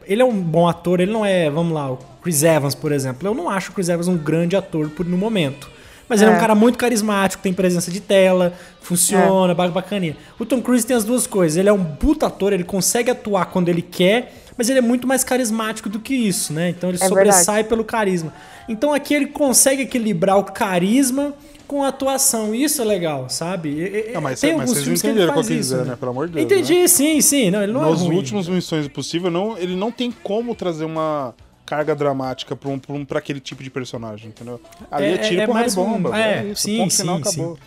ele 0.05 0.21
é 0.21 0.25
um 0.25 0.39
bom 0.39 0.67
ator, 0.67 0.99
ele 0.99 1.11
não 1.11 1.25
é, 1.25 1.49
vamos 1.49 1.73
lá, 1.73 1.91
o 1.91 1.97
Chris 2.21 2.43
Evans, 2.43 2.75
por 2.75 2.91
exemplo. 2.91 3.27
Eu 3.27 3.33
não 3.33 3.49
acho 3.49 3.71
o 3.71 3.73
Chris 3.73 3.89
Evans 3.89 4.07
um 4.07 4.15
grande 4.17 4.55
ator 4.55 4.87
por 4.91 5.03
no 5.05 5.17
momento. 5.17 5.73
Mas 6.07 6.21
ele 6.21 6.29
é 6.31 6.33
um 6.33 6.37
É. 6.37 6.39
cara 6.39 6.53
muito 6.55 6.77
carismático, 6.77 7.41
tem 7.41 7.51
presença 7.53 7.89
de 7.91 7.99
tela, 7.99 8.53
funciona, 8.81 9.53
ba- 9.55 9.67
bacaninha. 9.67 10.15
O 10.39 10.45
Tom 10.45 10.61
Cruise 10.61 10.85
tem 10.85 10.95
as 10.95 11.03
duas 11.03 11.25
coisas. 11.25 11.57
Ele 11.57 11.67
é 11.69 11.73
um 11.73 11.83
puta 11.83 12.27
ator, 12.27 12.53
ele 12.53 12.63
consegue 12.63 13.09
atuar 13.09 13.45
quando 13.47 13.69
ele 13.69 13.81
quer, 13.81 14.33
mas 14.57 14.69
ele 14.69 14.79
é 14.79 14.81
muito 14.81 15.07
mais 15.07 15.23
carismático 15.23 15.89
do 15.89 15.99
que 15.99 16.13
isso, 16.13 16.53
né? 16.53 16.69
Então 16.69 16.89
ele 16.89 16.99
É 17.01 17.07
sobressai 17.07 17.63
pelo 17.63 17.83
carisma. 17.83 18.31
Então 18.69 18.93
aqui 18.93 19.13
ele 19.13 19.27
consegue 19.27 19.81
equilibrar 19.83 20.37
o 20.37 20.43
carisma 20.43 21.33
com 21.67 21.83
a 21.83 21.87
atuação. 21.87 22.53
Isso 22.53 22.79
é 22.81 22.85
legal, 22.85 23.27
sabe? 23.27 24.11
Não, 24.13 24.21
mas, 24.21 24.39
tem 24.39 24.51
mas 24.51 24.61
alguns 24.61 24.69
vocês 24.73 24.83
filmes 24.83 25.01
que 25.01 25.07
ele 25.07 25.13
entenderam 25.13 25.33
qual 25.33 25.43
faz 25.43 25.47
que 25.47 25.53
eu 25.53 25.57
quis 25.57 25.65
isso, 25.65 25.73
dizer, 25.75 25.85
né? 25.85 25.91
né? 25.91 25.97
Pelo 25.99 26.11
amor 26.11 26.27
de 26.27 26.33
Deus. 26.33 26.45
Entendi, 26.45 26.79
né? 26.81 26.87
sim, 26.87 27.21
sim. 27.21 27.49
Não, 27.49 27.63
ele 27.63 27.71
não 27.73 27.81
Nos 27.89 28.01
é 28.01 28.05
ruim. 28.05 28.15
últimos 28.17 28.47
Missões 28.47 28.85
Impossível, 28.85 29.31
não, 29.31 29.57
ele 29.57 29.75
não 29.75 29.91
tem 29.91 30.11
como 30.23 30.53
trazer 30.53 30.85
uma 30.85 31.33
carga 31.65 31.95
dramática 31.95 32.55
pra, 32.55 32.69
um, 32.69 32.77
pra, 32.79 32.93
um, 32.93 33.03
pra 33.05 33.19
aquele 33.19 33.39
tipo 33.39 33.63
de 33.63 33.69
personagem, 33.69 34.29
entendeu? 34.29 34.61
Ali 34.91 35.07
é, 35.07 35.13
É- 35.13 35.17
tiro, 35.17 35.41
é 35.41 35.45
porrada 35.45 35.61
mais 35.63 35.73
e 35.73 35.75
bomba. 35.75 36.09
um- 36.11 36.15
é, 36.15 36.39
é 36.39 36.43
isso, 36.45 36.61
sim, 36.63 36.77
ponto 36.77 36.91
sim, 36.93 37.01
final, 37.01 37.15
sim. 37.17 37.21
acabou. 37.23 37.57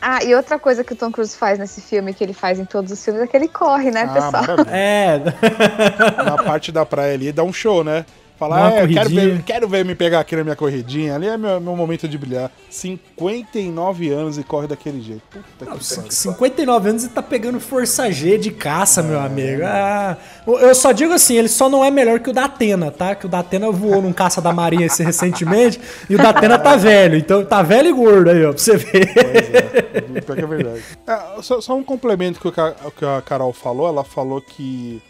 Ah, 0.00 0.22
e 0.24 0.34
outra 0.34 0.58
coisa 0.58 0.82
que 0.84 0.92
o 0.92 0.96
Tom 0.96 1.10
Cruise 1.10 1.34
faz 1.36 1.58
nesse 1.58 1.80
filme, 1.80 2.12
que 2.12 2.22
ele 2.22 2.34
faz 2.34 2.58
em 2.58 2.64
todos 2.64 2.92
os 2.92 3.02
filmes, 3.02 3.22
é 3.22 3.26
que 3.26 3.36
ele 3.36 3.48
corre, 3.48 3.90
né, 3.90 4.02
Ah, 4.02 4.08
pessoal? 4.12 4.32
maravilha. 4.32 4.70
É, 4.70 5.18
Na 6.24 6.36
parte 6.42 6.70
da 6.72 6.84
praia 6.84 7.14
ali, 7.14 7.32
dá 7.32 7.42
um 7.42 7.52
show, 7.52 7.82
né? 7.84 8.04
Falar, 8.36 8.72
é, 8.72 8.88
quero 8.88 9.10
ver, 9.10 9.42
quero 9.42 9.68
ver 9.68 9.84
me 9.84 9.94
pegar 9.94 10.18
aqui 10.18 10.34
na 10.34 10.42
minha 10.42 10.56
corridinha. 10.56 11.14
Ali 11.14 11.28
é 11.28 11.36
meu, 11.36 11.60
meu 11.60 11.76
momento 11.76 12.08
de 12.08 12.18
brilhar. 12.18 12.50
59 12.68 14.10
anos 14.10 14.36
e 14.38 14.42
corre 14.42 14.66
daquele 14.66 15.00
jeito. 15.00 15.22
Puta 15.58 15.70
que 15.76 15.84
c- 15.84 15.94
pariu. 15.96 16.10
59 16.10 16.88
anos 16.90 17.04
e 17.04 17.08
tá 17.10 17.22
pegando 17.22 17.60
força 17.60 18.10
G 18.10 18.36
de 18.36 18.50
caça, 18.50 19.02
meu 19.04 19.20
amigo. 19.20 19.62
Ah, 19.64 20.16
eu 20.46 20.74
só 20.74 20.90
digo 20.90 21.12
assim, 21.12 21.36
ele 21.36 21.46
só 21.48 21.68
não 21.70 21.84
é 21.84 21.90
melhor 21.92 22.18
que 22.18 22.30
o 22.30 22.32
da 22.32 22.46
Atena, 22.46 22.90
tá? 22.90 23.14
Que 23.14 23.26
o 23.26 23.28
da 23.28 23.38
Atena 23.38 23.70
voou 23.70 24.02
num 24.02 24.12
caça 24.12 24.40
da 24.42 24.52
marinha 24.52 24.86
esse 24.86 25.04
recentemente 25.04 25.80
e 26.10 26.16
o 26.16 26.18
da 26.18 26.30
Atena 26.30 26.58
tá 26.58 26.74
velho. 26.74 27.16
Então 27.16 27.44
tá 27.44 27.62
velho 27.62 27.88
e 27.88 27.92
gordo 27.92 28.30
aí, 28.30 28.44
ó, 28.44 28.50
pra 28.52 28.58
você 28.58 28.76
ver. 28.76 29.12
É, 29.16 30.20
pior 30.20 30.36
que 30.36 30.42
é 30.42 30.46
verdade. 30.46 30.82
É, 31.06 31.42
só, 31.42 31.60
só 31.60 31.76
um 31.76 31.84
complemento 31.84 32.40
que 32.40 32.48
o 32.48 32.52
que 32.52 33.04
a 33.04 33.22
Carol 33.22 33.52
falou. 33.52 33.86
Ela 33.86 34.02
falou 34.02 34.40
que 34.40 35.00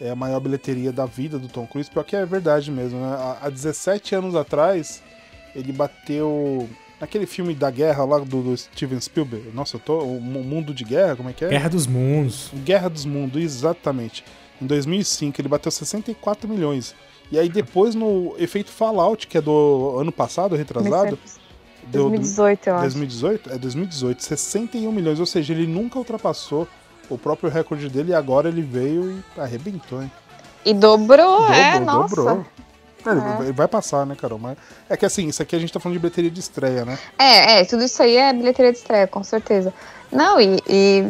é 0.00 0.10
a 0.10 0.14
maior 0.16 0.40
bilheteria 0.40 0.90
da 0.92 1.04
vida 1.06 1.38
do 1.38 1.46
Tom 1.48 1.66
Cruise. 1.66 1.90
Pior 1.90 2.02
que 2.04 2.16
é 2.16 2.24
verdade 2.24 2.70
mesmo, 2.70 2.98
né? 3.00 3.06
Há- 3.14 3.38
Há 3.42 3.50
17 3.50 4.14
anos 4.14 4.34
atrás, 4.34 5.02
ele 5.54 5.72
bateu... 5.72 6.68
Naquele 7.00 7.24
filme 7.24 7.54
da 7.54 7.70
guerra 7.70 8.04
lá 8.04 8.18
do, 8.18 8.42
do 8.42 8.54
Steven 8.56 9.00
Spielberg. 9.00 9.50
Nossa, 9.54 9.76
eu 9.76 9.80
tô... 9.80 10.00
O 10.00 10.20
Mu- 10.20 10.44
Mundo 10.44 10.74
de 10.74 10.84
Guerra, 10.84 11.16
como 11.16 11.30
é 11.30 11.32
que 11.32 11.44
é? 11.44 11.48
Guerra 11.48 11.68
dos 11.70 11.86
Mundos. 11.86 12.50
Guerra 12.62 12.90
dos 12.90 13.06
Mundos, 13.06 13.42
exatamente. 13.42 14.22
Em 14.60 14.66
2005, 14.66 15.40
ele 15.40 15.48
bateu 15.48 15.70
64 15.72 16.46
milhões. 16.46 16.94
E 17.32 17.38
aí 17.38 17.48
depois 17.48 17.94
no 17.94 18.34
efeito 18.38 18.70
Fallout, 18.70 19.26
que 19.26 19.38
é 19.38 19.40
do 19.40 19.96
ano 19.98 20.12
passado, 20.12 20.54
retrasado, 20.56 21.18
deu 21.86 22.08
2018, 22.10 22.66
eu 22.68 22.74
acho. 22.74 22.82
2018? 22.82 23.50
É 23.52 23.58
2018, 23.58 24.22
61 24.22 24.92
milhões, 24.92 25.18
ou 25.20 25.24
seja, 25.26 25.54
ele 25.54 25.66
nunca 25.66 25.98
ultrapassou 25.98 26.68
o 27.10 27.18
próprio 27.18 27.50
recorde 27.50 27.88
dele 27.88 28.12
e 28.12 28.14
agora 28.14 28.48
ele 28.48 28.62
veio 28.62 29.10
e 29.36 29.40
arrebentou, 29.40 30.02
hein? 30.02 30.10
E 30.64 30.72
dobrou, 30.72 31.42
é, 31.52 31.80
nossa. 31.80 32.44
É, 33.06 33.10
ele- 33.10 33.44
Ele 33.44 33.52
vai 33.52 33.66
passar, 33.66 34.04
né, 34.04 34.14
Carol? 34.14 34.38
Mas 34.38 34.58
é 34.88 34.94
que 34.96 35.06
assim, 35.06 35.26
isso 35.26 35.40
aqui 35.42 35.56
a 35.56 35.58
gente 35.58 35.72
tá 35.72 35.80
falando 35.80 35.94
de 35.94 36.00
bilheteria 36.00 36.30
de 36.30 36.38
estreia, 36.40 36.84
né? 36.84 36.98
É, 37.18 37.60
é, 37.60 37.64
tudo 37.64 37.82
isso 37.82 38.02
aí 38.02 38.16
é 38.16 38.30
bilheteria 38.32 38.70
de 38.72 38.78
estreia, 38.78 39.06
com 39.06 39.24
certeza. 39.24 39.72
Não, 40.12 40.38
e, 40.40 40.58
e- 40.68 41.04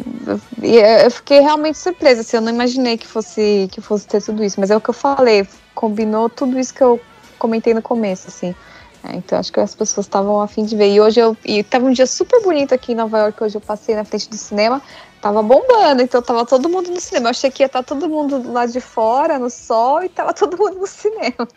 e 0.61 0.75
eu 0.77 1.11
fiquei 1.11 1.41
realmente 1.41 1.77
surpresa, 1.77 2.21
assim, 2.21 2.37
eu 2.37 2.41
não 2.41 2.53
imaginei 2.53 2.97
que 2.97 3.05
fosse, 3.07 3.67
que 3.71 3.81
fosse 3.81 4.07
ter 4.07 4.21
tudo 4.21 4.41
isso, 4.43 4.59
mas 4.59 4.71
é 4.71 4.77
o 4.77 4.79
que 4.79 4.89
eu 4.89 4.93
falei, 4.93 5.45
combinou 5.75 6.29
tudo 6.29 6.57
isso 6.57 6.73
que 6.73 6.81
eu 6.81 6.99
comentei 7.37 7.73
no 7.73 7.81
começo, 7.81 8.27
assim. 8.29 8.55
É, 9.03 9.15
então 9.15 9.37
acho 9.39 9.51
que 9.51 9.59
as 9.59 9.73
pessoas 9.75 10.05
estavam 10.05 10.39
a 10.39 10.47
fim 10.47 10.63
de 10.63 10.75
ver. 10.77 10.93
E 10.93 11.01
hoje 11.01 11.19
eu. 11.19 11.35
E 11.43 11.63
tava 11.63 11.87
um 11.87 11.91
dia 11.91 12.05
super 12.05 12.39
bonito 12.43 12.73
aqui 12.73 12.91
em 12.91 12.95
Nova 12.95 13.17
York, 13.17 13.43
hoje 13.43 13.55
eu 13.57 13.61
passei 13.61 13.95
na 13.95 14.03
frente 14.05 14.29
do 14.29 14.37
cinema, 14.37 14.79
tava 15.21 15.43
bombando, 15.43 16.01
então 16.01 16.21
tava 16.21 16.45
todo 16.45 16.67
mundo 16.67 16.89
no 16.89 16.99
cinema. 16.99 17.27
Eu 17.27 17.31
achei 17.31 17.51
que 17.51 17.61
ia 17.63 17.67
estar 17.67 17.83
todo 17.83 18.09
mundo 18.09 18.39
do 18.39 18.51
lado 18.51 18.71
de 18.71 18.81
fora, 18.81 19.37
no 19.37 19.49
sol, 19.49 20.03
e 20.03 20.09
tava 20.09 20.33
todo 20.33 20.57
mundo 20.57 20.79
no 20.79 20.87
cinema. 20.87 21.47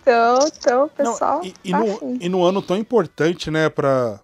Então, 0.00 0.38
então, 0.46 0.78
o 0.78 0.90
Não, 1.02 1.12
pessoal. 1.12 1.40
e, 1.44 1.54
e 1.64 1.70
tá 1.70 1.78
no, 1.80 2.16
e 2.20 2.28
no 2.28 2.44
ano 2.44 2.62
tão 2.62 2.76
importante, 2.76 3.50
né, 3.50 3.68
para 3.68 4.20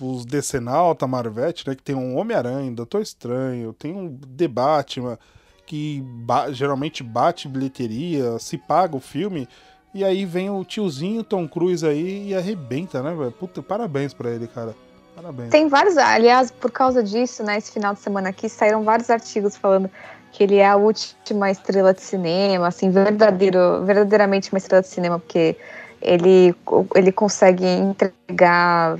os 0.00 0.24
Decenalta, 0.26 1.06
Marvete, 1.06 1.66
né, 1.68 1.74
que 1.74 1.82
tem 1.82 1.94
um 1.94 2.16
Homem-Aranha, 2.18 2.70
Doutor 2.72 3.00
Estranho, 3.00 3.72
tem 3.72 3.94
um 3.94 4.18
The 4.36 4.48
Batman, 4.48 5.18
que 5.64 6.02
ba- 6.04 6.50
geralmente 6.52 7.02
bate 7.02 7.46
bilheteria, 7.48 8.38
se 8.38 8.58
paga 8.58 8.96
o 8.96 9.00
filme, 9.00 9.48
e 9.94 10.02
aí 10.04 10.24
vem 10.24 10.50
o 10.50 10.64
tiozinho 10.64 11.22
Tom 11.22 11.46
Cruise 11.46 11.86
aí 11.86 12.28
e 12.30 12.34
arrebenta, 12.34 13.02
né, 13.02 13.14
velho? 13.14 13.30
Puta, 13.32 13.62
parabéns 13.62 14.12
pra 14.12 14.30
ele, 14.30 14.46
cara. 14.48 14.74
Parabéns. 15.22 15.50
Tem 15.50 15.68
vários, 15.68 15.96
aliás, 15.96 16.50
por 16.50 16.70
causa 16.70 17.02
disso, 17.02 17.44
né, 17.44 17.56
esse 17.56 17.70
final 17.70 17.94
de 17.94 18.00
semana 18.00 18.30
aqui 18.30 18.48
saíram 18.48 18.82
vários 18.82 19.08
artigos 19.08 19.56
falando 19.56 19.88
que 20.32 20.42
ele 20.42 20.56
é 20.56 20.66
a 20.66 20.76
última 20.76 21.50
estrela 21.50 21.94
de 21.94 22.00
cinema, 22.02 22.66
assim, 22.66 22.90
verdadeiro, 22.90 23.84
verdadeiramente 23.84 24.50
uma 24.52 24.58
estrela 24.58 24.82
de 24.82 24.88
cinema, 24.88 25.18
porque 25.18 25.56
ele, 26.00 26.54
ele 26.96 27.12
consegue 27.12 27.64
entregar 27.66 28.98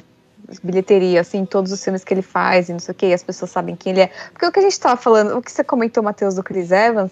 bilheteria, 0.63 1.23
assim, 1.23 1.45
todos 1.47 1.73
os 1.73 1.83
filmes 1.83 2.05
que 2.05 2.13
ele 2.13 2.23
faz 2.23 2.69
e 2.69 2.73
não 2.73 2.79
sei 2.79 2.93
o 2.93 2.95
que, 2.95 3.07
e 3.07 3.15
as 3.15 3.23
pessoas 3.23 3.51
sabem 3.51 3.75
quem 3.75 3.93
ele 3.93 4.03
é. 4.03 4.11
Porque 4.31 4.47
o 4.47 4.53
que 4.53 4.59
a 4.59 4.63
gente 4.63 4.79
tava 4.79 4.97
falando, 4.97 5.37
o 5.37 5.43
que 5.43 5.51
você 5.51 5.65
comentou, 5.65 6.03
Matheus, 6.03 6.35
do 6.35 6.43
Chris 6.43 6.71
Evans, 6.71 7.11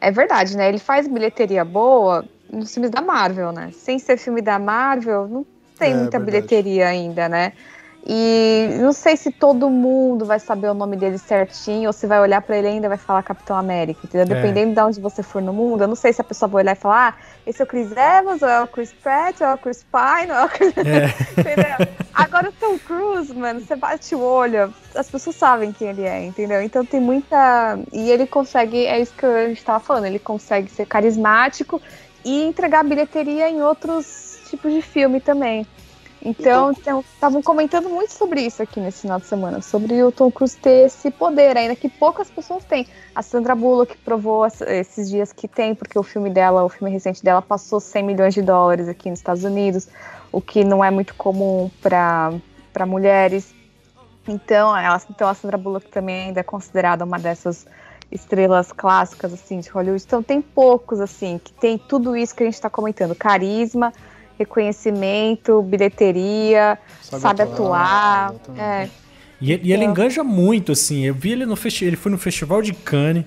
é 0.00 0.10
verdade, 0.10 0.56
né? 0.56 0.68
Ele 0.68 0.78
faz 0.78 1.08
bilheteria 1.08 1.64
boa 1.64 2.24
nos 2.52 2.72
filmes 2.72 2.90
da 2.90 3.00
Marvel, 3.00 3.50
né? 3.50 3.70
Sem 3.72 3.98
ser 3.98 4.18
filme 4.18 4.42
da 4.42 4.58
Marvel, 4.58 5.26
não 5.26 5.46
tem 5.78 5.92
É, 5.92 5.96
muita 5.96 6.18
bilheteria 6.20 6.88
ainda, 6.88 7.28
né? 7.28 7.52
E 8.08 8.68
não 8.80 8.92
sei 8.92 9.16
se 9.16 9.32
todo 9.32 9.68
mundo 9.68 10.24
vai 10.24 10.38
saber 10.38 10.68
o 10.70 10.74
nome 10.74 10.96
dele 10.96 11.18
certinho, 11.18 11.88
ou 11.88 11.92
se 11.92 12.06
vai 12.06 12.20
olhar 12.20 12.40
pra 12.40 12.56
ele 12.56 12.68
e 12.68 12.70
ainda 12.70 12.88
vai 12.88 12.96
falar 12.96 13.20
Capitão 13.24 13.56
América, 13.56 14.00
entendeu? 14.04 14.36
É. 14.36 14.40
Dependendo 14.40 14.74
de 14.74 14.80
onde 14.80 15.00
você 15.00 15.24
for 15.24 15.42
no 15.42 15.52
mundo, 15.52 15.82
eu 15.82 15.88
não 15.88 15.96
sei 15.96 16.12
se 16.12 16.20
a 16.20 16.24
pessoa 16.24 16.48
vai 16.48 16.62
olhar 16.62 16.76
e 16.76 16.78
falar, 16.78 17.16
ah, 17.18 17.40
esse 17.44 17.60
é 17.60 17.64
o 17.64 17.66
Chris 17.66 17.90
Evans, 17.90 18.42
ou 18.42 18.48
é 18.48 18.62
o 18.62 18.68
Chris 18.68 18.92
Pratt, 18.92 19.40
ou 19.40 19.48
é 19.48 19.54
o 19.54 19.58
Chris 19.58 19.84
Pine, 19.84 20.30
ou 20.30 20.36
é 20.36 20.44
o 20.44 20.48
Chris... 20.48 20.72
entendeu? 21.36 21.88
Agora 22.14 22.48
o 22.48 22.52
Tom 22.52 22.78
Cruise, 22.78 23.34
mano, 23.34 23.58
você 23.58 23.74
bate 23.74 24.14
o 24.14 24.20
olho, 24.20 24.72
as 24.94 25.10
pessoas 25.10 25.34
sabem 25.34 25.72
quem 25.72 25.88
ele 25.88 26.04
é, 26.04 26.24
entendeu? 26.24 26.62
Então 26.62 26.84
tem 26.84 27.00
muita... 27.00 27.76
E 27.92 28.08
ele 28.08 28.26
consegue, 28.28 28.86
é 28.86 29.00
isso 29.00 29.14
que 29.14 29.26
a 29.26 29.48
gente 29.48 29.64
tava 29.64 29.80
falando, 29.80 30.04
ele 30.04 30.20
consegue 30.20 30.70
ser 30.70 30.86
carismático 30.86 31.82
e 32.24 32.44
entregar 32.44 32.84
bilheteria 32.84 33.50
em 33.50 33.60
outros 33.62 34.38
tipos 34.48 34.72
de 34.72 34.80
filme 34.80 35.20
também. 35.20 35.66
Então, 36.28 36.72
estavam 36.72 37.40
comentando 37.40 37.88
muito 37.88 38.12
sobre 38.12 38.40
isso 38.40 38.60
aqui 38.60 38.80
nesse 38.80 39.02
final 39.02 39.20
de 39.20 39.26
semana, 39.26 39.62
sobre 39.62 40.02
o 40.02 40.10
Tom 40.10 40.28
Cruise 40.28 40.56
ter 40.56 40.86
esse 40.86 41.08
poder 41.08 41.56
ainda 41.56 41.76
que 41.76 41.88
poucas 41.88 42.28
pessoas 42.28 42.64
têm. 42.64 42.84
A 43.14 43.22
Sandra 43.22 43.54
Bullock 43.54 43.96
provou 43.98 44.44
esses 44.44 45.08
dias 45.08 45.32
que 45.32 45.46
tem, 45.46 45.72
porque 45.72 45.96
o 45.96 46.02
filme 46.02 46.28
dela, 46.28 46.64
o 46.64 46.68
filme 46.68 46.92
recente 46.92 47.22
dela, 47.22 47.40
passou 47.40 47.78
100 47.78 48.02
milhões 48.02 48.34
de 48.34 48.42
dólares 48.42 48.88
aqui 48.88 49.08
nos 49.08 49.20
Estados 49.20 49.44
Unidos, 49.44 49.88
o 50.32 50.40
que 50.40 50.64
não 50.64 50.84
é 50.84 50.90
muito 50.90 51.14
comum 51.14 51.70
para 51.80 52.86
mulheres. 52.86 53.54
Então, 54.26 54.76
ela, 54.76 55.00
então, 55.08 55.28
a 55.28 55.34
Sandra 55.34 55.56
Bullock 55.56 55.88
também 55.88 56.26
ainda 56.26 56.40
é 56.40 56.42
considerada 56.42 57.04
uma 57.04 57.20
dessas 57.20 57.64
estrelas 58.10 58.72
clássicas 58.72 59.32
assim 59.32 59.60
de 59.60 59.68
Hollywood. 59.68 60.02
Então, 60.04 60.24
tem 60.24 60.42
poucos 60.42 60.98
assim 61.00 61.40
que 61.42 61.52
tem 61.52 61.78
tudo 61.78 62.16
isso 62.16 62.34
que 62.34 62.42
a 62.42 62.46
gente 62.46 62.54
está 62.54 62.68
comentando: 62.68 63.14
carisma, 63.14 63.92
reconhecimento, 64.38 65.62
bilheteria, 65.62 66.78
sabe, 67.00 67.42
atuar. 67.42 68.30
exatamente. 68.34 68.60
é. 68.60 68.88
E, 69.40 69.52
ele- 69.52 69.62
e 69.68 69.72
ele 69.72 69.82
Então- 69.84 69.92
enganja 69.92 70.24
muito, 70.24 70.72
assim. 70.72 71.04
Eu 71.04 71.14
vi 71.14 71.32
ele 71.32 71.44
no 71.44 71.56
festival. 71.56 71.88
Ele 71.88 71.96
foi 71.96 72.10
no 72.12 72.18
Festival 72.18 72.62
de 72.62 72.72
Cannes. 72.72 73.24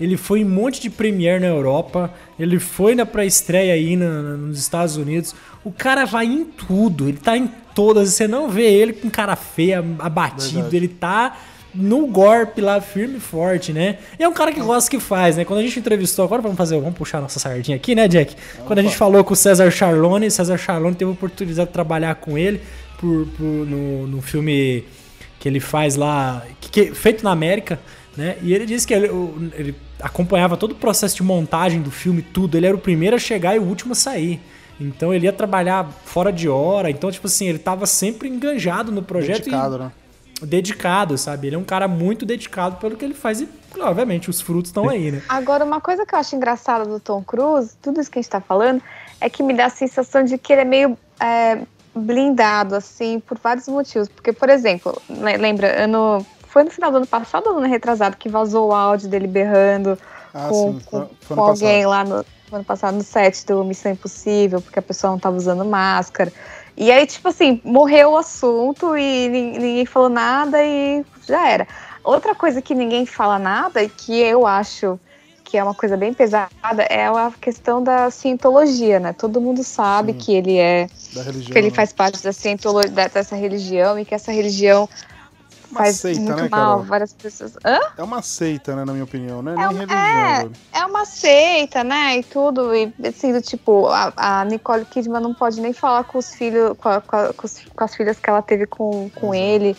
Ele 0.00 0.16
foi 0.16 0.40
em 0.40 0.44
um 0.46 0.48
monte 0.48 0.80
de 0.80 0.88
premiere 0.88 1.38
na 1.40 1.48
Europa. 1.48 2.10
Ele 2.38 2.58
foi 2.58 2.94
na 2.94 3.04
pré-estreia 3.04 3.74
aí 3.74 3.94
na- 3.96 4.22
na- 4.22 4.36
nos 4.38 4.58
Estados 4.58 4.96
Unidos. 4.96 5.34
O 5.62 5.70
cara 5.70 6.06
vai 6.06 6.24
em 6.24 6.44
tudo. 6.44 7.06
Ele 7.06 7.18
tá 7.18 7.36
em 7.36 7.46
todas. 7.74 8.08
Você 8.14 8.26
não 8.26 8.48
vê 8.48 8.72
ele 8.72 8.94
com 8.94 9.10
cara 9.10 9.36
feia, 9.36 9.84
abatido. 9.98 10.52
Verdade. 10.54 10.76
Ele 10.76 10.88
tá 10.88 11.36
no 11.74 12.06
golpe 12.06 12.60
lá, 12.60 12.80
firme 12.80 13.16
e 13.18 13.20
forte, 13.20 13.72
né? 13.72 13.98
E 14.18 14.22
é 14.22 14.28
um 14.28 14.32
cara 14.32 14.52
que 14.52 14.60
gosta 14.60 14.90
que 14.90 14.98
faz, 14.98 15.36
né? 15.36 15.44
Quando 15.44 15.60
a 15.60 15.62
gente 15.62 15.78
entrevistou, 15.78 16.24
agora 16.24 16.42
vamos 16.42 16.56
fazer, 16.56 16.78
vamos 16.80 16.96
puxar 16.96 17.20
nossa 17.20 17.38
sardinha 17.38 17.76
aqui, 17.76 17.94
né, 17.94 18.08
Jack? 18.08 18.34
Quando 18.66 18.78
a 18.78 18.82
gente 18.82 18.96
falou 18.96 19.22
com 19.24 19.32
o 19.32 19.36
César 19.36 19.70
Charlone, 19.70 20.30
César 20.30 20.58
Charlone 20.58 20.94
teve 20.96 21.10
a 21.10 21.14
oportunidade 21.14 21.68
de 21.68 21.72
trabalhar 21.72 22.14
com 22.16 22.36
ele 22.36 22.60
por, 22.98 23.26
por- 23.36 23.44
no, 23.44 24.06
no 24.06 24.20
filme 24.22 24.84
que 25.38 25.48
ele 25.48 25.60
faz 25.60 25.96
lá, 25.96 26.44
que, 26.60 26.70
que- 26.70 26.94
feito 26.94 27.22
na 27.24 27.30
América, 27.30 27.78
né? 28.16 28.36
E 28.42 28.52
ele 28.52 28.66
disse 28.66 28.86
que 28.86 28.92
ele, 28.92 29.08
ele 29.56 29.74
acompanhava 30.00 30.56
todo 30.56 30.72
o 30.72 30.74
processo 30.74 31.16
de 31.16 31.22
montagem 31.22 31.80
do 31.80 31.90
filme, 31.90 32.20
tudo. 32.22 32.56
Ele 32.56 32.66
era 32.66 32.74
o 32.76 32.80
primeiro 32.80 33.16
a 33.16 33.18
chegar 33.18 33.54
e 33.54 33.58
o 33.58 33.62
último 33.62 33.92
a 33.92 33.94
sair. 33.94 34.40
Então 34.80 35.12
ele 35.14 35.26
ia 35.26 35.32
trabalhar 35.32 35.88
fora 36.04 36.32
de 36.32 36.48
hora. 36.48 36.90
Então, 36.90 37.10
tipo 37.12 37.26
assim, 37.26 37.46
ele 37.46 37.58
tava 37.58 37.86
sempre 37.86 38.28
enganjado 38.28 38.90
no 38.90 39.02
projeto 39.02 39.44
Dedicado, 39.44 39.78
né? 39.78 39.92
Dedicado, 40.42 41.16
sabe? 41.18 41.46
Ele 41.48 41.56
é 41.56 41.58
um 41.58 41.64
cara 41.64 41.86
muito 41.88 42.24
dedicado 42.26 42.76
pelo 42.76 42.96
que 42.96 43.04
ele 43.04 43.14
faz 43.14 43.40
e, 43.40 43.48
obviamente, 43.80 44.30
os 44.30 44.40
frutos 44.40 44.70
estão 44.70 44.88
aí, 44.88 45.10
né? 45.12 45.22
Agora, 45.28 45.64
uma 45.64 45.80
coisa 45.80 46.04
que 46.06 46.14
eu 46.14 46.18
acho 46.18 46.34
engraçada 46.36 46.84
do 46.84 46.98
Tom 47.00 47.22
Cruise, 47.22 47.74
tudo 47.82 48.00
isso 48.00 48.10
que 48.10 48.18
a 48.18 48.22
gente 48.22 48.30
tá 48.30 48.40
falando, 48.40 48.82
é 49.20 49.28
que 49.28 49.42
me 49.42 49.52
dá 49.54 49.66
a 49.66 49.70
sensação 49.70 50.24
de 50.24 50.38
que 50.38 50.52
ele 50.52 50.62
é 50.62 50.64
meio 50.64 50.98
é, 51.20 51.58
blindado, 51.94 52.74
assim, 52.74 53.20
por 53.20 53.38
vários 53.38 53.68
motivos. 53.68 54.08
Porque, 54.08 54.32
por 54.32 54.48
exemplo, 54.48 55.00
le- 55.08 55.36
lembra, 55.36 55.84
ano. 55.84 56.24
Foi 56.48 56.64
no 56.64 56.70
final 56.70 56.90
do 56.90 56.96
ano 56.96 57.06
passado 57.06 57.46
ou 57.46 57.52
no 57.52 57.58
ano 57.60 57.68
retrasado 57.68 58.16
que 58.16 58.28
vazou 58.28 58.70
o 58.70 58.74
áudio 58.74 59.08
dele 59.08 59.28
berrando 59.28 59.96
Ah, 60.34 60.48
com, 60.48 60.72
sim, 60.72 60.80
foi, 60.90 61.00
com- 61.02 61.06
foi 61.20 61.36
com 61.36 61.42
no 61.42 61.48
alguém 61.48 61.84
passado. 61.84 61.90
lá 61.90 62.04
no, 62.04 62.16
no 62.50 62.56
ano 62.56 62.64
passado 62.64 62.94
no 62.96 63.04
set 63.04 63.46
do 63.46 63.64
Missão 63.64 63.92
Impossível, 63.92 64.60
porque 64.60 64.80
a 64.80 64.82
pessoa 64.82 65.12
não 65.12 65.18
tava 65.18 65.36
usando 65.36 65.64
máscara. 65.64 66.32
E 66.76 66.90
aí, 66.90 67.06
tipo 67.06 67.28
assim, 67.28 67.60
morreu 67.64 68.12
o 68.12 68.16
assunto 68.16 68.96
e 68.96 69.28
nin- 69.28 69.52
ninguém 69.58 69.86
falou 69.86 70.08
nada 70.08 70.62
e 70.64 71.04
já 71.26 71.48
era. 71.48 71.66
Outra 72.02 72.34
coisa 72.34 72.62
que 72.62 72.74
ninguém 72.74 73.04
fala 73.04 73.38
nada 73.38 73.82
e 73.82 73.88
que 73.88 74.18
eu 74.18 74.46
acho 74.46 74.98
que 75.44 75.58
é 75.58 75.64
uma 75.64 75.74
coisa 75.74 75.96
bem 75.96 76.14
pesada 76.14 76.48
é 76.88 77.06
a 77.06 77.32
questão 77.40 77.82
da 77.82 78.08
cientologia, 78.10 79.00
né? 79.00 79.12
Todo 79.12 79.40
mundo 79.40 79.64
sabe 79.64 80.12
Sim. 80.12 80.18
que 80.18 80.32
ele 80.32 80.56
é 80.56 80.88
religião. 81.16 81.52
que 81.52 81.58
ele 81.58 81.70
né? 81.70 81.74
faz 81.74 81.92
parte 81.92 82.22
da 82.22 82.32
cientologia 82.32 83.08
dessa 83.08 83.34
religião 83.34 83.98
e 83.98 84.04
que 84.04 84.14
essa 84.14 84.30
religião 84.30 84.88
Uma 85.70 85.80
faz 85.80 85.96
seita, 85.96 86.20
muito 86.20 86.36
né, 86.36 86.48
mal 86.50 86.68
Carol? 86.70 86.82
várias 86.84 87.12
pessoas. 87.12 87.56
Hã? 87.64 87.78
É 87.96 88.02
uma 88.02 88.22
seita, 88.22 88.74
né, 88.74 88.84
na 88.84 88.92
minha 88.92 89.04
opinião, 89.04 89.40
né? 89.42 89.52
É 89.52 89.56
Nem 89.68 89.76
religião. 89.78 89.98
é. 89.98 90.36
velho. 90.38 90.52
É 90.72 90.84
uma 90.84 91.04
seita, 91.04 91.84
né? 91.84 92.18
E 92.18 92.22
tudo. 92.24 92.74
E 92.74 92.92
assim, 93.06 93.32
do 93.32 93.40
tipo, 93.40 93.86
a, 93.88 94.12
a 94.16 94.44
Nicole 94.44 94.84
Kidman 94.84 95.20
não 95.22 95.32
pode 95.34 95.60
nem 95.60 95.72
falar 95.72 96.04
com 96.04 96.18
os 96.18 96.34
filhos, 96.34 96.76
com, 96.78 96.88
a- 96.88 97.00
com 97.00 97.16
a- 97.16 97.32
com 97.32 97.46
os- 97.46 97.62
com 97.74 97.84
as 97.84 97.94
filhas 97.94 98.18
que 98.18 98.28
ela 98.28 98.42
teve 98.42 98.66
com, 98.66 99.08
com 99.14 99.34
Exato. 99.34 99.34
ele, 99.50 99.76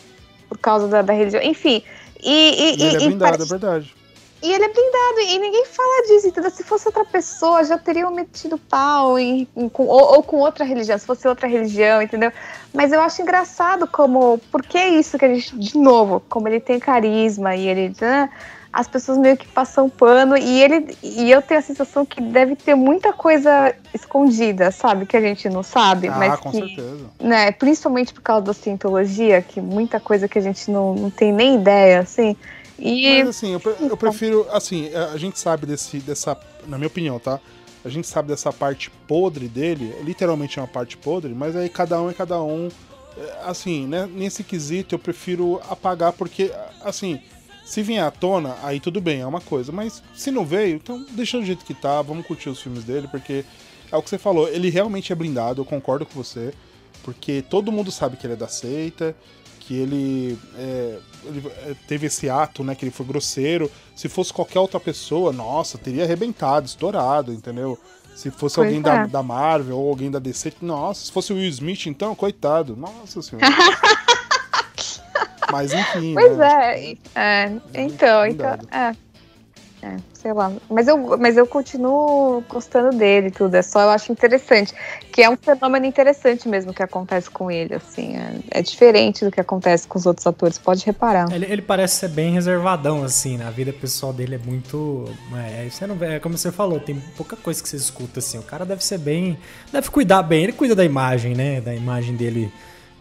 por 0.47 0.57
causa 0.57 0.87
da, 0.87 1.01
da 1.01 1.13
religião. 1.13 1.41
Enfim. 1.43 1.83
E, 2.23 2.29
e, 2.29 2.79
E 2.79 2.83
ele 2.83 2.95
é 2.95 3.01
e- 3.01 3.07
blindado, 3.07 3.31
parece- 3.37 3.43
é 3.43 3.57
verdade. 3.57 3.95
E 4.41 4.51
ele 4.51 4.63
é 4.65 4.69
blindado, 4.69 5.19
e 5.21 5.39
ninguém 5.39 5.65
fala 5.65 6.07
disso, 6.07 6.27
entendeu? 6.27 6.49
Se 6.51 6.63
fosse 6.63 6.87
outra 6.87 7.05
pessoa, 7.05 7.63
já 7.63 7.77
teriam 7.77 8.11
metido 8.11 8.57
pau 8.57 9.19
em, 9.19 9.47
em- 9.55 9.69
com- 9.69 9.85
ou, 9.85 10.15
ou 10.15 10.23
com 10.23 10.37
outra 10.37 10.65
religião, 10.65 10.97
se 10.97 11.05
fosse 11.05 11.27
outra 11.27 11.47
religião, 11.47 12.01
entendeu? 12.01 12.31
Mas 12.73 12.91
eu 12.91 13.01
acho 13.01 13.21
engraçado 13.21 13.85
como. 13.87 14.39
Por 14.51 14.63
que 14.63 14.79
isso 14.79 15.17
que 15.17 15.25
a 15.25 15.33
gente. 15.33 15.55
De 15.57 15.77
novo, 15.77 16.21
como 16.29 16.47
ele 16.47 16.59
tem 16.59 16.79
carisma 16.79 17.55
e 17.55 17.67
ele. 17.67 17.93
né, 18.01 18.29
as 18.73 18.87
pessoas 18.87 19.17
meio 19.17 19.35
que 19.35 19.45
passam 19.47 19.89
pano 19.89 20.37
e 20.37 20.61
ele. 20.63 20.97
E 21.03 21.29
eu 21.29 21.41
tenho 21.41 21.59
a 21.59 21.63
sensação 21.63 22.05
que 22.05 22.21
deve 22.21 22.55
ter 22.55 22.73
muita 22.73 23.11
coisa 23.11 23.75
escondida, 23.93 24.71
sabe? 24.71 25.05
Que 25.05 25.17
a 25.17 25.21
gente 25.21 25.49
não 25.49 25.61
sabe, 25.61 26.07
Ah, 26.07 26.15
mas 26.17 26.39
com 26.39 26.51
que 26.51 26.57
certeza. 26.59 27.05
né, 27.19 27.51
principalmente 27.51 28.13
por 28.13 28.21
causa 28.21 28.45
da 28.45 28.53
cientologia, 28.53 29.41
que 29.41 29.59
muita 29.59 29.99
coisa 29.99 30.27
que 30.27 30.39
a 30.39 30.41
gente 30.41 30.71
não, 30.71 30.93
não 30.95 31.09
tem 31.09 31.31
nem 31.33 31.55
ideia, 31.55 31.99
assim. 31.99 32.35
E 32.81 33.19
Mas 33.19 33.27
assim, 33.29 33.53
eu, 33.53 33.59
pre- 33.59 33.75
eu 33.79 33.95
prefiro, 33.97 34.47
assim, 34.51 34.93
a 34.93 35.11
a 35.13 35.17
gente 35.17 35.39
sabe 35.39 35.65
desse, 35.67 35.99
dessa, 35.99 36.37
na 36.67 36.77
minha 36.77 36.87
opinião, 36.87 37.19
tá? 37.19 37.39
A 37.85 37.89
gente 37.89 38.07
sabe 38.07 38.27
dessa 38.29 38.51
parte 38.51 38.89
podre 39.07 39.47
dele, 39.47 39.93
literalmente 40.03 40.59
é 40.59 40.61
uma 40.61 40.67
parte 40.67 40.97
podre, 40.97 41.33
mas 41.33 41.55
aí 41.55 41.69
cada 41.69 42.01
um 42.01 42.09
é 42.09 42.13
cada 42.13 42.41
um. 42.41 42.69
É, 43.17 43.39
Assim, 43.49 43.85
né, 43.87 44.07
nesse 44.11 44.43
quesito 44.43 44.95
eu 44.95 44.99
prefiro 44.99 45.59
apagar, 45.69 46.13
porque, 46.13 46.51
assim, 46.83 47.19
se 47.65 47.81
vier 47.83 48.03
à 48.03 48.11
tona, 48.11 48.55
aí 48.63 48.79
tudo 48.79 48.99
bem, 49.01 49.21
é 49.21 49.25
uma 49.25 49.41
coisa. 49.41 49.71
Mas 49.71 50.01
se 50.15 50.31
não 50.31 50.45
veio, 50.45 50.75
então 50.75 51.05
deixa 51.11 51.37
do 51.39 51.45
jeito 51.45 51.65
que 51.65 51.73
tá, 51.73 52.01
vamos 52.01 52.25
curtir 52.25 52.49
os 52.49 52.61
filmes 52.61 52.83
dele, 52.83 53.07
porque 53.07 53.45
é 53.91 53.97
o 53.97 54.01
que 54.01 54.09
você 54.09 54.17
falou, 54.17 54.47
ele 54.49 54.69
realmente 54.69 55.11
é 55.11 55.15
blindado, 55.15 55.61
eu 55.61 55.65
concordo 55.65 56.05
com 56.05 56.13
você, 56.23 56.53
porque 57.03 57.43
todo 57.49 57.71
mundo 57.71 57.91
sabe 57.91 58.15
que 58.17 58.25
ele 58.25 58.33
é 58.33 58.37
da 58.37 58.47
seita, 58.47 59.15
que 59.61 59.75
ele, 59.75 60.37
é, 60.57 60.97
ele, 61.23 61.47
é, 61.47 61.75
teve 61.87 62.07
esse 62.07 62.29
ato, 62.29 62.63
né, 62.63 62.75
que 62.75 62.83
ele 62.83 62.91
foi 62.91 63.05
grosseiro. 63.05 63.71
Se 63.95 64.09
fosse 64.09 64.33
qualquer 64.33 64.59
outra 64.59 64.79
pessoa, 64.79 65.31
nossa, 65.31 65.77
teria 65.77 66.03
arrebentado, 66.03 66.65
estourado, 66.65 67.31
entendeu? 67.31 67.77
Se 68.15 68.29
fosse 68.31 68.55
Pois 68.55 68.67
alguém 68.67 68.81
da, 68.81 69.03
é. 69.03 69.07
da 69.07 69.23
Marvel 69.23 69.77
ou 69.77 69.89
alguém 69.89 70.11
da 70.11 70.19
DC, 70.19 70.53
nossa, 70.61 71.05
se 71.05 71.11
fosse 71.11 71.31
o 71.31 71.35
Will 71.35 71.47
Smith, 71.47 71.85
então, 71.85 72.13
coitado, 72.15 72.75
nossa 72.75 73.21
senhora. 73.21 73.47
Mas 75.51 75.73
enfim, 75.73 76.13
Pois 76.13 76.37
né? 76.37 76.81
é, 76.81 76.97
é, 77.15 77.51
então, 77.73 78.25
então, 78.25 78.57
é, 78.71 78.95
é, 79.81 79.97
sei 80.13 80.33
lá, 80.33 80.51
mas 80.69 80.87
eu, 80.87 81.17
mas 81.17 81.37
eu 81.37 81.47
continuo 81.47 82.43
gostando 82.47 82.95
dele 82.95 83.31
tudo, 83.31 83.55
é 83.55 83.61
só 83.61 83.81
eu 83.81 83.89
acho 83.89 84.11
interessante, 84.11 84.73
que 85.11 85.21
é 85.21 85.29
um 85.29 85.35
fenômeno 85.35 85.85
interessante 85.85 86.47
mesmo 86.47 86.73
que 86.73 86.83
acontece 86.83 87.29
com 87.29 87.49
ele, 87.49 87.75
assim, 87.75 88.15
é, 88.15 88.59
é 88.59 88.61
diferente 88.61 89.25
do 89.25 89.31
que 89.31 89.41
acontece 89.41 89.87
com 89.87 89.97
os 89.97 90.05
outros 90.05 90.25
atores, 90.27 90.57
pode 90.57 90.85
reparar. 90.85 91.31
Ele, 91.31 91.45
ele 91.45 91.61
parece 91.61 91.95
ser 91.95 92.09
bem 92.09 92.33
reservadão, 92.33 93.03
assim, 93.03 93.37
na 93.37 93.49
vida 93.49 93.73
pessoal 93.73 94.13
dele 94.13 94.35
é 94.35 94.37
muito. 94.37 95.05
É, 95.35 95.67
você 95.69 95.87
não, 95.87 95.97
é 96.01 96.19
como 96.19 96.37
você 96.37 96.51
falou, 96.51 96.79
tem 96.79 97.01
pouca 97.17 97.35
coisa 97.35 97.61
que 97.61 97.67
você 97.67 97.77
escuta, 97.77 98.19
assim. 98.19 98.37
O 98.37 98.43
cara 98.43 98.65
deve 98.65 98.83
ser 98.83 98.97
bem. 98.97 99.37
Deve 99.71 99.89
cuidar 99.89 100.23
bem, 100.23 100.43
ele 100.43 100.53
cuida 100.53 100.75
da 100.75 100.85
imagem, 100.85 101.35
né? 101.35 101.59
Da 101.59 101.73
imagem 101.73 102.15
dele, 102.15 102.51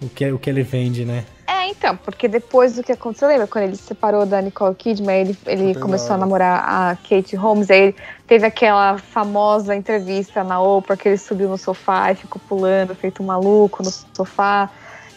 o 0.01 0.09
que, 0.09 0.31
o 0.33 0.39
que 0.39 0.49
ele 0.49 0.63
vende, 0.63 1.05
né? 1.05 1.25
Então, 1.71 1.97
porque 1.97 2.27
depois 2.27 2.75
do 2.75 2.83
que 2.83 2.91
aconteceu, 2.91 3.29
lembra 3.29 3.47
quando 3.47 3.65
ele 3.65 3.77
se 3.77 3.85
separou 3.85 4.27
da 4.27 4.43
Nicole 4.43 4.75
Kidman, 4.75 5.21
ele, 5.21 5.39
ele 5.47 5.75
começou 5.77 6.15
a 6.15 6.19
namorar 6.19 6.65
a 6.67 6.97
Kate 6.97 7.37
Holmes, 7.37 7.71
aí 7.71 7.81
ele 7.81 7.97
teve 8.27 8.45
aquela 8.45 8.99
famosa 8.99 9.75
entrevista 9.75 10.43
na 10.43 10.61
Oprah 10.61 10.97
que 10.97 11.09
ele 11.09 11.17
subiu 11.17 11.49
no 11.49 11.57
sofá 11.57 12.11
e 12.11 12.17
ficou 12.17 12.43
pulando, 12.49 12.95
feito 12.95 13.23
um 13.23 13.27
maluco 13.27 13.85
no 13.85 13.91
sofá. 13.91 14.69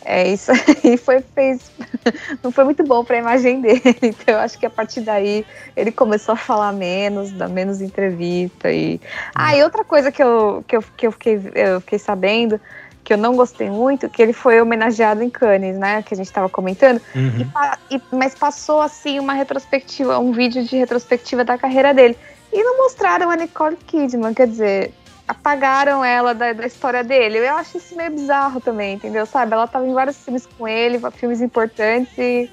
É, 0.05 0.27
isso 0.27 0.51
aí 0.51 0.97
foi, 0.97 1.21
fez, 1.21 1.71
não 2.43 2.51
foi 2.51 2.65
muito 2.65 2.83
bom 2.83 3.03
para 3.03 3.15
a 3.15 3.19
imagem 3.19 3.61
dele, 3.61 3.81
então 4.03 4.35
eu 4.35 4.39
acho 4.39 4.59
que 4.59 4.65
a 4.65 4.69
partir 4.69 5.01
daí 5.01 5.45
ele 5.75 5.91
começou 5.91 6.33
a 6.33 6.35
falar 6.35 6.73
menos, 6.73 7.31
dar 7.31 7.47
menos 7.47 7.81
entrevista 7.81 8.71
e... 8.71 8.99
Ah, 9.33 9.55
e 9.55 9.63
outra 9.63 9.83
coisa 9.83 10.11
que 10.11 10.21
eu, 10.21 10.63
que 10.67 10.75
eu, 10.75 10.83
que 10.97 11.07
eu, 11.07 11.11
fiquei, 11.13 11.41
eu 11.55 11.79
fiquei 11.79 11.97
sabendo 11.97 12.59
que 13.03 13.13
eu 13.13 13.17
não 13.17 13.35
gostei 13.35 13.69
muito, 13.69 14.09
que 14.09 14.21
ele 14.21 14.33
foi 14.33 14.61
homenageado 14.61 15.21
em 15.21 15.29
Cannes, 15.29 15.77
né? 15.77 16.01
Que 16.01 16.13
a 16.13 16.17
gente 16.17 16.27
estava 16.27 16.47
comentando. 16.49 17.01
E 17.39 17.45
pa- 17.45 17.77
e- 17.91 18.01
mas 18.11 18.33
passou 18.33 18.81
assim 18.81 19.19
uma 19.19 19.33
retrospectiva, 19.33 20.17
um 20.19 20.31
vídeo 20.31 20.63
de 20.63 20.77
retrospectiva 20.77 21.43
da 21.43 21.57
carreira 21.57 21.93
dele. 21.93 22.17
E 22.51 22.63
não 22.63 22.77
mostraram 22.77 23.29
a 23.29 23.35
Nicole 23.35 23.75
Kidman, 23.87 24.33
quer 24.33 24.47
dizer, 24.47 24.93
apagaram 25.27 26.03
ela 26.05 26.33
da, 26.33 26.53
da 26.53 26.65
história 26.65 27.03
dele. 27.03 27.39
Eu 27.39 27.55
acho 27.55 27.77
isso 27.77 27.95
meio 27.95 28.11
bizarro 28.11 28.61
também, 28.61 28.95
entendeu? 28.95 29.25
Sabe? 29.25 29.53
Ela 29.53 29.67
tava 29.67 29.85
em 29.87 29.93
vários 29.93 30.17
filmes 30.17 30.45
com 30.57 30.67
ele, 30.67 30.99
filmes 31.13 31.41
importantes 31.41 32.13
e, 32.17 32.49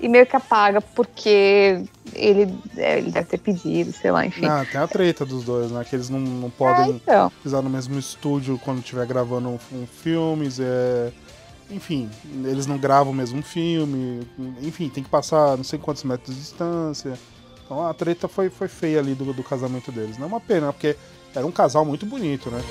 e 0.00 0.08
meio 0.08 0.26
que 0.26 0.36
apaga, 0.36 0.80
porque 0.80 1.82
ele, 2.14 2.54
é, 2.76 2.98
ele 2.98 3.10
deve 3.10 3.26
ter 3.28 3.38
pedido, 3.38 3.92
sei 3.92 4.10
lá, 4.10 4.24
enfim. 4.24 4.46
Ah, 4.46 4.64
tem 4.70 4.80
a 4.80 4.86
treta 4.86 5.24
dos 5.24 5.44
dois, 5.44 5.70
né? 5.70 5.84
Que 5.84 5.96
eles 5.96 6.08
não, 6.08 6.20
não 6.20 6.50
podem 6.50 6.96
então. 6.96 7.32
pisar 7.42 7.62
no 7.62 7.70
mesmo 7.70 7.98
estúdio 7.98 8.60
quando 8.64 8.78
estiver 8.78 9.06
gravando 9.06 9.48
um, 9.48 9.58
um 9.72 9.86
filmes. 9.86 10.58
É... 10.60 11.10
enfim, 11.70 12.08
eles 12.44 12.66
não 12.66 12.78
gravam 12.78 13.12
o 13.12 13.16
mesmo 13.16 13.42
filme, 13.42 14.26
enfim, 14.62 14.88
tem 14.88 15.02
que 15.02 15.10
passar 15.10 15.56
não 15.56 15.64
sei 15.64 15.78
quantos 15.78 16.04
metros 16.04 16.34
de 16.34 16.40
distância. 16.40 17.18
Então 17.64 17.86
a 17.86 17.92
treta 17.92 18.28
foi, 18.28 18.48
foi 18.48 18.68
feia 18.68 18.98
ali 18.98 19.14
do, 19.14 19.32
do 19.32 19.42
casamento 19.42 19.92
deles. 19.92 20.16
Não 20.16 20.24
é 20.24 20.28
uma 20.28 20.40
pena, 20.40 20.72
porque 20.72 20.96
era 21.34 21.46
um 21.46 21.52
casal 21.52 21.84
muito 21.84 22.06
bonito, 22.06 22.50
né? 22.50 22.62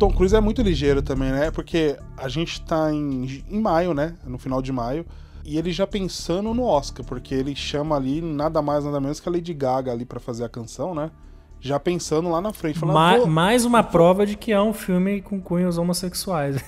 Tom 0.00 0.10
Cruise 0.10 0.34
é 0.34 0.40
muito 0.40 0.62
ligeiro 0.62 1.02
também, 1.02 1.30
né? 1.30 1.50
Porque 1.50 1.96
a 2.16 2.28
gente 2.28 2.60
tá 2.62 2.92
em, 2.92 3.44
em 3.48 3.60
maio, 3.60 3.92
né? 3.94 4.14
No 4.26 4.38
final 4.38 4.60
de 4.62 4.72
maio. 4.72 5.04
E 5.44 5.58
ele 5.58 5.70
já 5.72 5.86
pensando 5.86 6.52
no 6.54 6.64
Oscar, 6.64 7.04
porque 7.04 7.34
ele 7.34 7.54
chama 7.54 7.96
ali 7.96 8.20
nada 8.22 8.60
mais, 8.62 8.84
nada 8.84 9.00
menos 9.00 9.20
que 9.20 9.28
a 9.28 9.32
Lady 9.32 9.52
Gaga 9.54 9.92
ali 9.92 10.04
pra 10.04 10.18
fazer 10.18 10.44
a 10.44 10.48
canção, 10.48 10.94
né? 10.94 11.10
Já 11.62 11.78
pensando 11.78 12.30
lá 12.30 12.40
na 12.40 12.54
frente, 12.54 12.78
falando, 12.78 12.94
Ma- 12.94 13.18
"Pô, 13.18 13.26
mais 13.26 13.66
uma 13.66 13.82
prova 13.82 14.24
de 14.24 14.34
que 14.34 14.50
é 14.50 14.60
um 14.60 14.72
filme 14.72 15.20
com 15.20 15.38
cunhos 15.38 15.76
homossexuais. 15.76 16.56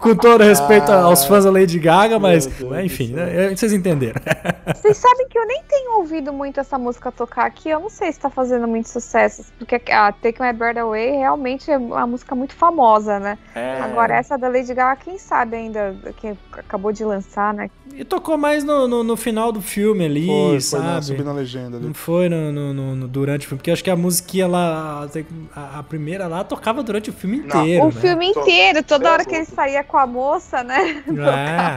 com 0.00 0.14
todo 0.16 0.42
respeito 0.42 0.90
aos 0.90 1.24
fãs 1.24 1.44
da 1.44 1.50
Lady 1.50 1.78
Gaga, 1.78 2.18
mas 2.18 2.46
enfim, 2.84 3.08
né, 3.12 3.54
vocês 3.54 3.72
entenderam. 3.74 4.20
Vocês 4.66 4.96
sabem 4.96 5.28
que 5.28 5.38
eu 5.38 5.46
nem 5.46 5.62
tenho 5.68 5.98
ouvido 5.98 6.32
muito 6.32 6.60
essa 6.60 6.78
música 6.78 7.10
tocar 7.10 7.46
aqui. 7.46 7.68
Eu 7.70 7.80
não 7.80 7.90
sei 7.90 8.12
se 8.12 8.20
tá 8.20 8.30
fazendo 8.30 8.66
muito 8.68 8.88
sucesso. 8.88 9.44
Porque 9.58 9.80
a 9.90 10.12
Take 10.12 10.40
My 10.40 10.52
Breath 10.52 10.78
Away 10.78 11.16
realmente 11.16 11.70
é 11.70 11.78
uma 11.78 12.06
música 12.06 12.34
muito 12.34 12.54
famosa, 12.54 13.18
né? 13.18 13.38
Agora, 13.82 14.16
essa 14.16 14.36
da 14.38 14.48
Lady 14.48 14.72
Gaga, 14.74 15.00
quem 15.02 15.18
sabe 15.18 15.56
ainda, 15.56 15.94
que 16.16 16.36
acabou 16.52 16.92
de 16.92 17.04
lançar, 17.04 17.52
né? 17.54 17.70
E 17.94 18.04
tocou 18.04 18.38
mais 18.38 18.64
no, 18.64 18.88
no, 18.88 19.04
no 19.04 19.16
final 19.16 19.52
do 19.52 19.60
filme 19.60 20.04
ali, 20.04 20.26
foi, 20.26 20.48
foi 20.52 20.60
sabe? 20.60 20.84
na, 20.84 21.02
subindo 21.02 21.30
a 21.30 21.32
legenda 21.32 21.76
ali. 21.76 21.86
Não 21.86 21.94
foi 21.94 22.28
no, 22.28 22.50
no- 22.50 22.72
no- 22.74 22.96
no- 22.96 23.08
durante 23.08 23.46
o 23.46 23.48
filme, 23.48 23.58
porque 23.58 23.70
eu 23.70 23.74
acho 23.74 23.84
que 23.84 23.90
a 23.90 23.96
musiquinha 23.96 24.46
lá, 24.46 25.06
a, 25.54 25.78
a 25.78 25.82
primeira 25.82 26.26
lá, 26.26 26.42
tocava 26.42 26.82
durante 26.82 27.10
o 27.10 27.12
filme 27.12 27.38
Não. 27.38 27.44
inteiro. 27.46 27.84
o 27.84 27.86
né? 27.88 27.92
filme 28.00 28.26
inteiro, 28.28 28.82
toda 28.82 29.10
hora 29.12 29.24
que 29.24 29.34
ele 29.34 29.44
saía 29.44 29.84
com 29.84 29.98
a 29.98 30.06
moça, 30.06 30.62
né? 30.64 31.02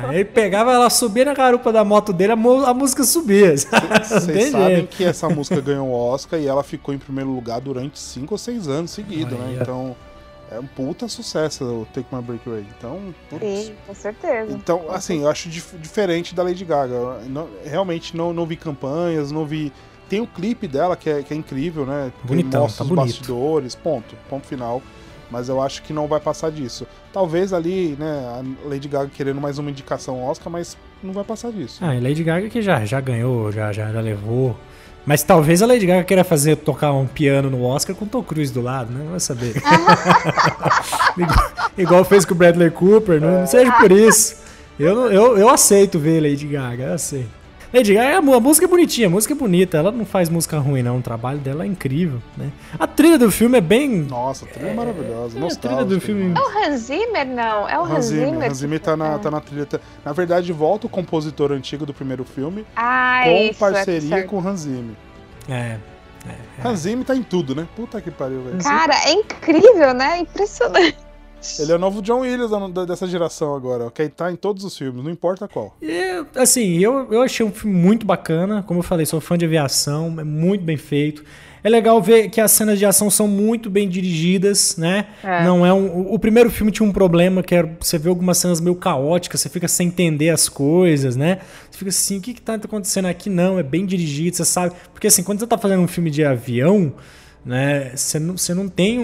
É, 0.10 0.16
ele 0.16 0.26
pegava, 0.26 0.72
ela 0.72 0.90
subia 0.90 1.26
na 1.26 1.34
garupa 1.34 1.72
da 1.72 1.84
moto 1.84 2.14
dele, 2.14 2.32
a, 2.34 2.36
mo- 2.36 2.66
a 2.66 2.74
música 2.74 3.04
subia. 3.04 3.50
Não 3.52 3.56
Vocês 4.20 4.52
sabem 4.52 4.76
jeito. 4.78 4.96
que 4.96 5.04
essa 5.04 5.28
música 5.30 5.60
ganhou 5.62 5.88
o 5.88 5.94
Oscar 5.94 6.40
e 6.40 6.48
ela 6.48 6.64
ficou 6.64 6.94
em 6.94 6.98
primeiro 6.98 7.30
lugar 7.30 7.60
durante 7.62 8.00
5 8.00 8.34
ou 8.34 8.38
6 8.38 8.68
anos 8.68 8.92
seguidos, 8.92 9.38
né? 9.38 9.58
Então, 9.62 9.96
é 10.52 10.60
um 10.60 10.66
puta 10.68 11.08
sucesso 11.08 11.64
o 11.64 11.88
Take 11.94 12.14
My 12.14 12.22
Break 12.22 12.48
Away. 12.48 12.66
Então, 12.78 13.14
putz. 13.30 13.44
Sim, 13.44 13.74
com 13.88 13.94
certeza. 13.96 14.52
Então, 14.54 14.86
assim, 14.90 15.22
eu 15.24 15.30
acho 15.30 15.50
dif- 15.50 15.78
diferente 15.78 16.34
da 16.36 16.44
Lady 16.44 16.64
Gaga. 16.66 16.94
Eu 16.94 17.22
não- 17.30 17.50
realmente 17.64 18.16
não, 18.16 18.34
não 18.34 18.46
vi 18.46 18.56
campanhas, 18.56 19.32
não 19.32 19.46
vi. 19.46 19.72
Tem 20.08 20.22
o 20.22 20.28
clipe 20.28 20.68
dela 20.68 20.96
que 20.96 21.10
é, 21.10 21.24
que 21.24 21.34
é 21.34 21.38
incrível, 21.38 21.86
né? 21.86 22.12
Bonitão, 22.24 22.62
mostra 22.62 22.78
tá 22.80 22.84
os 22.84 22.90
bonito. 22.90 23.08
bastidores, 23.16 23.76
ponto, 23.76 24.16
ponto 24.30 24.46
final. 24.46 24.82
Mas 25.32 25.50
eu 25.50 25.60
acho 25.60 25.82
que 25.82 25.92
não 25.92 26.06
vai 26.08 26.20
passar 26.20 26.52
disso. 26.52 26.86
Talvez 27.12 27.52
ali, 27.52 27.96
né, 28.00 28.06
a 28.64 28.68
Lady 28.70 28.88
Gaga 28.88 29.10
querendo 29.12 29.42
mais 29.42 29.58
uma 29.58 29.72
indicação 29.72 30.24
Oscar, 30.24 30.54
mas 30.54 30.78
não 31.02 31.12
vai 31.12 31.24
passar 31.24 31.52
disso. 31.52 31.80
Ah, 31.84 31.96
e 31.96 32.00
Lady 32.00 32.24
Gaga 32.24 32.48
que 32.48 32.62
já, 32.62 32.86
já 32.86 33.02
ganhou, 33.02 33.52
já, 33.52 33.72
já, 33.72 33.92
já 33.92 34.00
levou. 34.00 34.56
Mas 35.06 35.22
talvez 35.22 35.62
a 35.62 35.68
Lady 35.68 35.86
Gaga 35.86 36.04
queira 36.04 36.24
fazer 36.24 36.56
tocar 36.58 36.92
um 36.92 37.06
piano 37.06 37.50
no 37.50 37.64
Oscar 37.64 37.96
com 37.96 38.08
Tom 38.08 38.24
Cruise 38.24 38.52
do 38.52 38.62
lado, 38.62 38.92
né? 38.92 39.06
Vai 39.12 39.20
saber. 39.20 39.54
igual, 41.18 41.52
igual 41.78 42.06
fez 42.06 42.26
com 42.26 42.34
o 42.34 42.38
Bradley 42.38 42.72
Cooper, 42.72 43.22
não, 43.22 43.42
não 43.42 43.48
seja 43.48 43.72
por 43.74 43.92
isso. 43.92 44.38
Eu, 44.80 44.96
não- 44.96 45.08
eu, 45.12 45.38
eu 45.38 45.50
aceito 45.50 46.00
ver 46.00 46.22
Lady 46.22 46.48
Gaga, 46.48 46.84
eu 46.86 46.94
aceito. 46.94 47.45
Lady 47.74 47.94
Gaga, 47.94 48.18
a 48.18 48.22
mu- 48.22 48.34
a 48.34 48.40
música 48.40 48.66
é 48.66 48.70
bonitinha, 48.70 49.08
a 49.08 49.10
música 49.10 49.34
é 49.34 49.38
bonita, 49.38 49.78
ela 49.78 49.92
não 49.92 50.06
faz 50.06 50.30
música 50.30 50.58
ruim, 50.60 50.82
não. 50.82 50.98
O 51.00 51.02
trabalho 51.02 51.40
dela 51.40 51.64
é 51.64 51.68
incrível, 51.68 52.22
né? 52.38 52.50
A 52.80 52.88
trilha 52.88 53.18
do 53.18 53.30
filme 53.32 53.58
é 53.58 53.62
bem. 53.62 53.90
Nossa, 54.04 54.46
a 54.46 54.48
trilha 54.48 54.70
é 54.70 54.74
maravilhosa. 54.74 55.38
é, 55.40 55.46
a 55.46 55.56
trilha 55.56 55.84
do 55.86 56.00
filme- 56.00 56.26
né? 56.26 56.36
É 56.38 56.42
o 56.42 56.58
Hans 56.74 56.80
Zimmer, 56.82 57.26
não? 57.28 57.68
É 57.70 57.78
o 57.80 57.84
Hans 57.84 57.92
Hans 57.98 58.06
Zimmer. 58.06 58.26
Zimmer? 58.30 58.50
Hans 58.52 58.58
Zimmer 58.58 58.80
tá 58.80 58.96
na, 58.98 59.20
tá 59.20 59.32
na 59.32 59.42
trilha. 59.42 59.66
tá- 59.66 59.80
Na 60.04 60.14
verdade, 60.14 60.52
volta 60.54 60.88
o 60.88 60.90
compositor 60.90 61.52
antigo 61.52 61.86
do 61.86 61.94
primeiro 61.94 62.24
filme 62.24 62.66
Ah, 62.76 63.22
com 63.26 63.32
isso, 63.38 63.60
parceria 63.60 64.16
é, 64.18 64.24
com 64.24 64.38
o 64.38 64.48
Hans 64.48 64.62
Zimmer. 64.62 64.96
É. 65.50 65.78
Hans 66.64 66.80
Zimmer 66.80 67.06
tá 67.06 67.16
em 67.16 67.22
tudo, 67.22 67.54
né? 67.54 67.68
Puta 67.76 68.02
que 68.02 68.10
pariu, 68.10 68.42
velho. 68.42 68.64
Cara, 68.64 68.96
é 69.06 69.12
incrível, 69.14 69.94
né? 69.94 70.20
Impressionante. 70.20 70.98
Ele 71.60 71.72
é 71.72 71.76
o 71.76 71.80
novo 71.80 72.02
John 72.02 72.20
Williams 72.22 72.52
da- 72.52 72.68
da- 72.68 72.86
dessa 72.86 73.08
geração 73.08 73.56
agora, 73.56 73.86
ó, 73.86 73.90
que 73.90 74.08
tá 74.10 74.32
em 74.32 74.36
todos 74.36 74.64
os 74.64 74.78
filmes, 74.78 75.04
não 75.04 75.12
importa 75.12 75.48
qual. 75.48 75.76
E, 75.82 76.24
assim, 76.36 76.78
eu, 76.80 77.12
eu 77.12 77.22
achei 77.22 77.46
um 77.46 77.52
filme 77.52 77.76
muito 77.78 78.06
bacana. 78.06 78.64
Como 78.64 78.80
eu 78.80 78.84
falei, 78.84 79.06
sou 79.06 79.22
fã 79.22 79.38
de 79.38 79.46
aviação, 79.46 80.16
é 80.20 80.24
muito 80.24 80.64
bem 80.64 80.78
feito. 80.78 81.24
É 81.64 81.70
legal 81.70 82.00
ver 82.00 82.30
que 82.30 82.40
as 82.40 82.52
cenas 82.52 82.78
de 82.78 82.86
ação 82.86 83.10
são 83.10 83.28
muito 83.28 83.72
bem 83.72 83.90
dirigidas, 83.90 84.78
né? 84.78 85.08
É. 85.24 85.44
Não 85.44 85.66
é 85.66 85.74
um, 85.74 85.88
o- 85.88 86.14
o 86.14 86.20
primeiro 86.20 86.52
filme 86.52 86.72
tinha 86.72 86.88
um 86.88 86.92
problema 86.92 87.42
que 87.42 87.56
era 87.56 87.76
você 87.80 87.98
vê 87.98 88.08
algumas 88.10 88.38
cenas 88.38 88.60
meio 88.62 88.76
caóticas, 88.76 89.42
você 89.42 89.50
fica 89.50 89.68
sem 89.68 89.88
entender 89.88 90.30
as 90.30 90.48
coisas, 90.48 91.16
né? 91.16 91.40
Você 91.72 91.80
fica 91.80 91.90
assim, 91.90 92.18
o 92.20 92.22
que 92.22 92.36
que 92.36 92.42
tá 92.42 92.54
acontecendo 92.54 93.06
aqui? 93.08 93.32
Não, 93.32 93.58
é 93.58 93.64
bem 93.64 93.84
dirigido, 93.84 94.36
você 94.38 94.46
sabe. 94.46 94.76
Porque 94.94 95.08
assim, 95.08 95.24
quando 95.24 95.40
você 95.40 95.48
tá 95.48 95.58
fazendo 95.58 95.82
um 95.82 95.88
filme 95.88 96.12
de 96.12 96.24
avião, 96.24 96.94
né? 97.44 97.92
Você 97.96 98.20
não, 98.20 98.38
você 98.38 98.54
não 98.54 98.70
tem 98.70 99.00
um- 99.00 99.04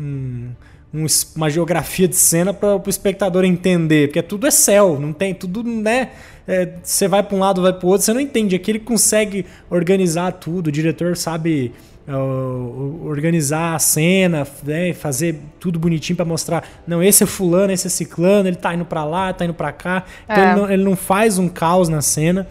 um 0.00 0.50
um 0.92 1.06
uma 1.36 1.50
geografia 1.50 2.08
de 2.08 2.16
cena 2.16 2.52
para 2.54 2.76
o 2.76 2.82
espectador 2.88 3.44
entender, 3.44 4.08
porque 4.08 4.22
tudo 4.22 4.46
é 4.46 4.50
céu, 4.50 4.98
não 5.00 5.12
tem 5.12 5.34
tudo, 5.34 5.62
né? 5.62 6.10
é, 6.46 6.68
Você 6.82 7.06
vai 7.06 7.22
para 7.22 7.36
um 7.36 7.40
lado, 7.40 7.60
vai 7.62 7.72
para 7.72 7.86
o 7.86 7.90
outro, 7.90 8.04
você 8.06 8.12
não 8.14 8.20
entende. 8.20 8.56
Aqui 8.56 8.70
ele 8.70 8.78
consegue 8.78 9.44
organizar 9.68 10.32
tudo, 10.32 10.68
o 10.68 10.72
diretor 10.72 11.16
sabe 11.16 11.72
o- 12.10 13.02
organizar 13.06 13.74
a 13.74 13.78
cena, 13.78 14.46
né, 14.62 14.94
fazer 14.94 15.38
tudo 15.60 15.78
bonitinho 15.78 16.16
para 16.16 16.24
mostrar, 16.24 16.64
não, 16.86 17.02
esse 17.02 17.22
é 17.22 17.26
fulano, 17.26 17.70
esse 17.72 17.86
é 17.86 17.90
ciclano, 17.90 18.48
ele 18.48 18.56
tá 18.56 18.74
indo 18.74 18.84
para 18.86 19.04
lá, 19.04 19.30
tá 19.32 19.44
indo 19.44 19.52
para 19.54 19.72
cá. 19.72 20.04
Então 20.24 20.42
É. 20.42 20.46
ele, 20.52 20.60
não, 20.60 20.70
ele 20.70 20.84
não 20.84 20.96
faz 20.96 21.38
um 21.38 21.48
caos 21.50 21.88
na 21.90 22.00
cena 22.00 22.46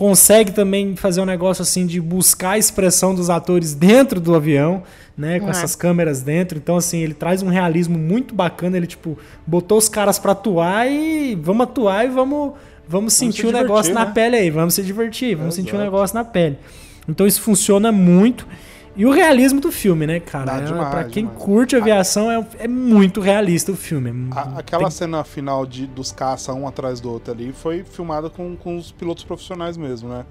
consegue 0.00 0.50
também 0.50 0.96
fazer 0.96 1.20
um 1.20 1.26
negócio 1.26 1.60
assim 1.60 1.84
de 1.84 2.00
buscar 2.00 2.52
a 2.52 2.58
expressão 2.58 3.14
dos 3.14 3.28
atores 3.28 3.74
dentro 3.74 4.18
do 4.18 4.34
avião, 4.34 4.82
né, 5.14 5.38
com 5.38 5.48
É. 5.48 5.50
essas 5.50 5.76
câmeras 5.76 6.22
dentro. 6.22 6.56
Então 6.56 6.78
assim, 6.78 7.00
ele 7.00 7.12
traz 7.12 7.42
um 7.42 7.48
realismo 7.50 7.98
muito 7.98 8.34
bacana, 8.34 8.78
ele 8.78 8.86
tipo 8.86 9.18
botou 9.46 9.76
os 9.76 9.90
caras 9.90 10.18
pra 10.18 10.32
atuar 10.32 10.90
e 10.90 11.34
vamos 11.34 11.64
atuar 11.64 12.06
e 12.06 12.08
vamos 12.08 12.52
vamos 12.88 13.12
sentir 13.12 13.42
se 13.42 13.46
o 13.48 13.52
negócio 13.52 13.92
na 13.92 14.06
né? 14.06 14.12
pele 14.14 14.36
aí, 14.36 14.48
vamos 14.50 14.72
se 14.72 14.82
divertir, 14.82 15.36
vamos 15.36 15.54
sentir 15.54 15.74
o 15.74 15.78
negócio 15.78 16.14
na 16.14 16.24
pele. 16.24 16.56
Então 17.06 17.26
isso 17.26 17.42
funciona 17.42 17.92
muito. 17.92 18.46
E 18.96 19.06
o 19.06 19.10
realismo 19.12 19.60
do 19.60 19.70
filme, 19.70 20.06
né, 20.06 20.18
cara? 20.20 20.58
É, 20.58 20.60
demais, 20.64 20.88
pra 20.90 21.04
quem 21.04 21.24
demais. 21.24 21.42
curte 21.42 21.76
aviação, 21.76 22.30
é, 22.30 22.44
é 22.58 22.68
muito 22.68 23.20
realista 23.20 23.70
o 23.72 23.76
filme. 23.76 24.28
A- 24.32 24.58
aquela 24.58 24.82
Tem- 24.84 24.90
cena 24.90 25.22
final 25.24 25.64
de, 25.64 25.86
dos 25.86 26.10
caça 26.12 26.52
um 26.52 26.66
atrás 26.66 27.00
do 27.00 27.10
outro 27.10 27.32
ali 27.32 27.52
foi 27.52 27.84
filmada 27.84 28.28
com, 28.28 28.56
com 28.56 28.76
os 28.76 28.90
pilotos 28.90 29.22
profissionais 29.24 29.76
mesmo, 29.76 30.08
né? 30.08 30.24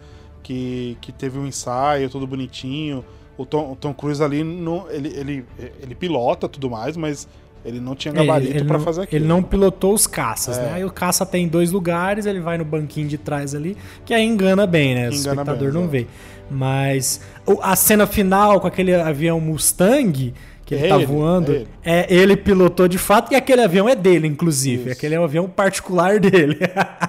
Que, 0.44 0.98
que 1.02 1.12
teve 1.12 1.40
um 1.40 1.48
ensaio, 1.48 2.10
tudo 2.10 2.28
bonitinho. 2.28 3.04
O 3.38 3.46
Tom, 3.46 3.72
o 3.72 3.76
Tom 3.76 3.94
Cruise 3.94 4.22
ali, 4.22 4.44
não, 4.44 4.86
ele, 4.92 5.08
ele, 5.16 5.46
ele 5.82 5.96
pilota 5.96 6.50
tudo 6.50 6.70
mais, 6.70 6.98
mas 6.98 7.28
ele 7.64 7.80
não 7.80 7.96
tinha 7.96 8.14
É, 8.14 8.18
gabarito 8.18 8.64
não- 8.66 8.80
fazer 8.82 9.02
aquilo. 9.04 9.22
Ele 9.22 9.28
não 9.28 9.42
pilotou 9.42 9.94
os 9.94 10.06
caças, 10.06 10.58
É. 10.58 10.62
né? 10.64 10.72
Aí 10.74 10.84
o 10.86 10.92
caça 10.92 11.26
tem 11.26 11.48
dois 11.48 11.72
lugares, 11.72 12.26
ele 12.26 12.40
vai 12.42 12.58
no 12.58 12.66
banquinho 12.66 13.08
de 13.08 13.18
trás 13.18 13.56
ali, 13.56 13.78
que 14.06 14.14
aí 14.14 14.24
engana 14.26 14.68
bem, 14.68 14.94
né? 14.96 15.10
O 15.10 15.14
Engana 15.14 15.42
espectador 15.42 15.72
bem, 15.72 15.82
não 15.82 15.88
vê. 15.88 16.08
Mas 16.52 17.22
o- 17.38 17.39
a 17.62 17.76
cena 17.76 18.06
final 18.06 18.60
com 18.60 18.68
aquele 18.68 18.94
avião 18.94 19.40
Mustang 19.40 20.34
que 20.66 20.76
ele 20.76 20.86
É 20.86 20.90
tá 20.90 20.96
ele, 20.98 21.06
voando, 21.08 21.52
é 21.52 21.56
ele. 21.56 21.68
é 21.84 22.06
ele 22.14 22.38
pilotou 22.38 22.88
de 22.88 23.00
fato 23.00 23.32
e 23.32 23.36
aquele 23.36 23.62
avião 23.64 23.90
é 23.90 23.96
dele, 23.96 24.28
inclusive. 24.28 24.84
Isso. 24.84 24.92
Aquele 24.92 25.16
é 25.16 25.20
um 25.20 25.24
avião 25.24 25.50
particular 25.50 26.20
dele. 26.20 26.60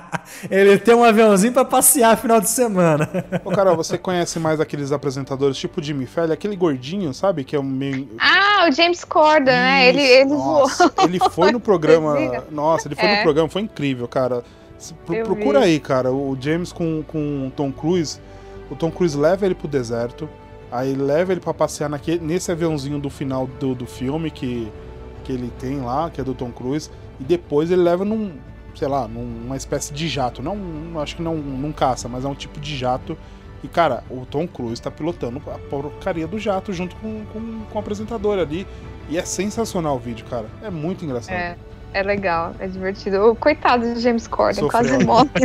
ele 0.51 0.79
tem 0.79 0.95
um 0.95 1.05
aviãozinho 1.05 1.53
pra 1.53 1.65
passear 1.65 2.17
final 2.17 2.41
de 2.41 2.49
semana. 2.49 3.07
Ô, 3.45 3.51
Carol, 3.51 3.77
você 3.77 3.99
conhece 3.99 4.39
mais 4.39 4.61
aqueles 4.61 4.93
apresentadores 4.93 5.59
tipo 5.59 5.83
Jimmy 5.83 6.07
Fallon, 6.07 6.33
aquele 6.33 6.57
gordinho, 6.57 7.13
sabe? 7.13 7.45
Que 7.45 7.55
é 7.55 7.61
um 7.61 7.65
meio. 7.65 8.09
Ah, 8.19 8.67
o 8.67 8.73
James 8.73 9.05
Corden, 9.05 9.53
né? 9.55 9.89
Ele, 9.89 10.01
Isso, 10.03 10.13
ele 10.13 10.29
voou. 10.31 10.61
nossa, 10.63 10.93
Ele 11.05 11.19
foi 11.31 11.53
no 11.53 11.61
programa. 11.61 12.17
Nossa, 12.51 12.89
ele 12.89 12.95
foi 12.95 13.09
É. 13.09 13.17
no 13.19 13.23
programa, 13.25 13.49
foi 13.51 13.63
incrível, 13.63 14.09
cara. 14.09 14.43
Pro- 15.05 15.23
procura 15.23 15.59
vi. 15.61 15.67
aí, 15.67 15.81
cara. 15.81 16.11
O 16.11 16.35
James 16.41 16.73
com, 16.73 17.03
com 17.07 17.49
o 17.49 17.51
Tom 17.51 17.71
Cruise. 17.71 18.19
O 18.71 18.77
Tom 18.77 18.91
Cruise 18.91 19.17
leva 19.17 19.45
ele 19.45 19.55
pro 19.55 19.69
deserto. 19.69 20.29
Aí 20.73 20.95
leva 20.95 21.33
ele 21.33 21.41
pra 21.41 21.53
passear 21.53 21.89
naquele, 21.91 22.25
nesse 22.25 22.53
aviãozinho 22.53 22.99
do 23.01 23.11
final 23.11 23.47
do, 23.47 23.75
do 23.75 23.87
filme 23.87 24.31
que, 24.31 24.71
que 25.25 25.33
ele 25.33 25.53
tem 25.59 25.81
lá, 25.81 26.09
que 26.11 26.21
é 26.21 26.25
do 26.25 26.33
Tom 26.35 26.53
Cruise. 26.53 26.89
E 27.19 27.25
depois 27.25 27.71
ele 27.73 27.83
leva 27.83 28.05
num, 28.05 28.33
sei 28.77 28.87
lá, 28.87 29.09
numa 29.09 29.57
espécie 29.57 29.93
de 29.93 30.09
jato. 30.09 30.43
Não, 30.43 30.55
não- 30.55 31.01
acho 31.01 31.17
que 31.17 31.23
não 31.23 31.35
num 31.37 31.73
caça, 31.73 32.09
mas 32.09 32.25
é 32.25 32.29
um 32.29 32.35
tipo 32.35 32.61
de 32.61 32.77
jato 32.77 33.17
E, 33.63 33.69
cara, 33.69 34.03
o 34.09 34.25
Tom 34.25 34.47
Cruise 34.49 34.81
tá 34.81 34.91
pilotando 34.91 35.43
a 35.49 35.59
porcaria 35.69 36.27
do 36.27 36.39
jato 36.39 36.73
junto 36.73 36.97
com, 36.97 37.25
com, 37.33 37.61
com 37.71 37.77
o 37.77 37.79
apresentador 37.79 38.39
ali. 38.39 38.67
E 39.11 39.19
é 39.19 39.25
sensacional 39.25 39.97
o 39.97 39.99
vídeo, 39.99 40.25
cara. 40.31 40.47
É 40.63 40.71
muito 40.71 41.05
engraçado. 41.05 41.35
É, 41.37 41.57
é 41.93 42.03
legal, 42.03 42.55
é 42.59 42.67
divertido. 42.67 43.31
O 43.31 43.35
coitado 43.37 43.95
de 43.95 44.01
James 44.01 44.27
Corden 44.27 44.55
Sofreu, 44.65 44.71
quase 44.71 45.05
morre. 45.05 45.29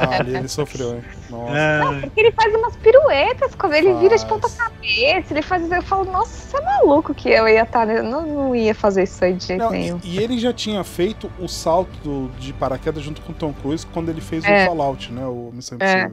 Ah, 0.00 0.20
ali 0.20 0.36
ele 0.36 0.48
sofreu, 0.48 0.96
hein? 0.96 1.04
Nossa. 1.30 1.52
É, 1.58 2.00
Porque 2.02 2.20
ele 2.20 2.32
faz 2.32 2.54
umas 2.54 2.76
piruetas, 2.76 3.54
quando 3.54 3.74
ele 3.74 3.92
vira 3.94 4.16
de 4.16 4.22
Faz. 4.22 4.24
ponta 4.24 4.48
cabeça, 4.50 5.32
ele 5.32 5.42
faz. 5.42 5.70
Eu 5.70 5.82
falo, 5.82 6.04
nossa, 6.04 6.30
você 6.50 6.56
é 6.56 6.60
maluco 6.60 7.14
que 7.14 7.28
eu 7.30 7.48
ia 7.48 7.62
estar. 7.62 7.86
não, 7.86 8.26
não 8.26 8.54
ia 8.56 8.74
fazer 8.74 9.04
isso 9.04 9.24
aí 9.24 9.32
de 9.34 9.46
jeito 9.46 9.60
Não, 9.64 9.70
nenhum. 9.70 10.00
e, 10.04 10.16
e 10.16 10.22
ele 10.22 10.38
já 10.38 10.52
tinha 10.52 10.82
feito 10.84 11.30
o 11.40 11.48
salto 11.48 11.90
do- 12.04 12.28
de 12.38 12.52
paraquedas 12.52 13.02
junto 13.02 13.20
com 13.22 13.32
o 13.32 13.34
Tom 13.34 13.52
Cruise 13.52 13.86
quando 13.86 14.08
ele 14.10 14.20
fez 14.20 14.44
É. 14.44 14.64
o 14.64 14.66
Fallout, 14.66 15.12
né? 15.12 15.24
O 15.26 15.50
Missão 15.52 15.78
É. 15.80 16.10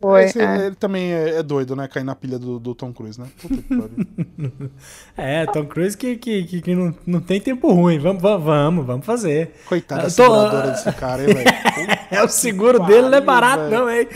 Foi. 0.00 0.24
Esse- 0.24 0.40
é. 0.40 0.66
Ele 0.66 0.74
também 0.76 1.12
é, 1.12 1.36
é 1.38 1.42
doido, 1.42 1.74
né? 1.74 1.88
Cair 1.88 2.04
na 2.04 2.14
pilha 2.14 2.38
do, 2.38 2.58
do 2.58 2.74
Tom 2.74 2.92
Cruise, 2.92 3.18
né? 3.18 3.26
Puta 3.40 3.56
que 3.56 3.62
pariu. 3.62 4.70
é, 5.16 5.46
Tom 5.46 5.64
Cruise 5.66 5.96
que, 5.96 6.16
que, 6.16 6.44
que, 6.44 6.60
que 6.62 6.74
não, 6.74 6.94
não 7.06 7.20
tem 7.20 7.40
tempo 7.40 7.72
ruim. 7.72 7.98
Vamos, 7.98 8.20
vamos, 8.20 8.44
vamos, 8.44 8.86
vamos 8.86 9.06
fazer. 9.06 9.52
Coitada 9.66 10.02
da 10.02 10.08
tô- 10.08 10.14
seguradora 10.14 10.70
desse 10.70 10.92
cara, 10.92 11.22
hein, 11.22 11.34
velho? 11.34 11.46
É, 12.08 12.22
o 12.22 12.28
seguro 12.28 12.80
que 12.80 12.86
dele 12.86 13.08
não 13.08 13.18
é 13.18 13.20
pariu, 13.20 13.26
barato, 13.26 13.62
velho. 13.64 13.72
não, 13.78 13.90
hein? 13.90 14.08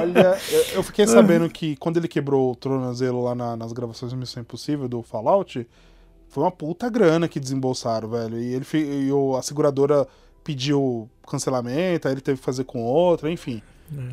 Olha, 0.00 0.38
eu, 0.50 0.64
eu 0.74 0.82
fiquei 0.82 1.06
sabendo 1.08 1.48
que 1.48 1.74
quando 1.76 1.96
ele 1.96 2.06
quebrou 2.06 2.52
o 2.52 2.54
tornozelo 2.56 3.22
lá 3.24 3.34
na- 3.34 3.56
nas 3.56 3.72
gravações 3.72 4.12
do 4.12 4.18
Missão 4.18 4.42
Impossível 4.42 4.86
do 4.88 5.02
Fallout, 5.02 5.66
foi 6.28 6.44
uma 6.44 6.50
puta 6.50 6.88
grana 6.90 7.26
que 7.26 7.40
desembolsaram, 7.40 8.08
velho. 8.10 8.38
E, 8.38 8.54
ele, 8.54 8.66
e 9.06 9.10
o- 9.12 9.34
a 9.36 9.42
seguradora 9.42 10.06
pediu 10.44 11.08
cancelamento, 11.28 12.06
aí 12.06 12.14
ele 12.14 12.20
teve 12.20 12.38
que 12.38 12.44
fazer 12.44 12.64
com 12.64 12.82
outra, 12.82 13.30
enfim. 13.30 13.62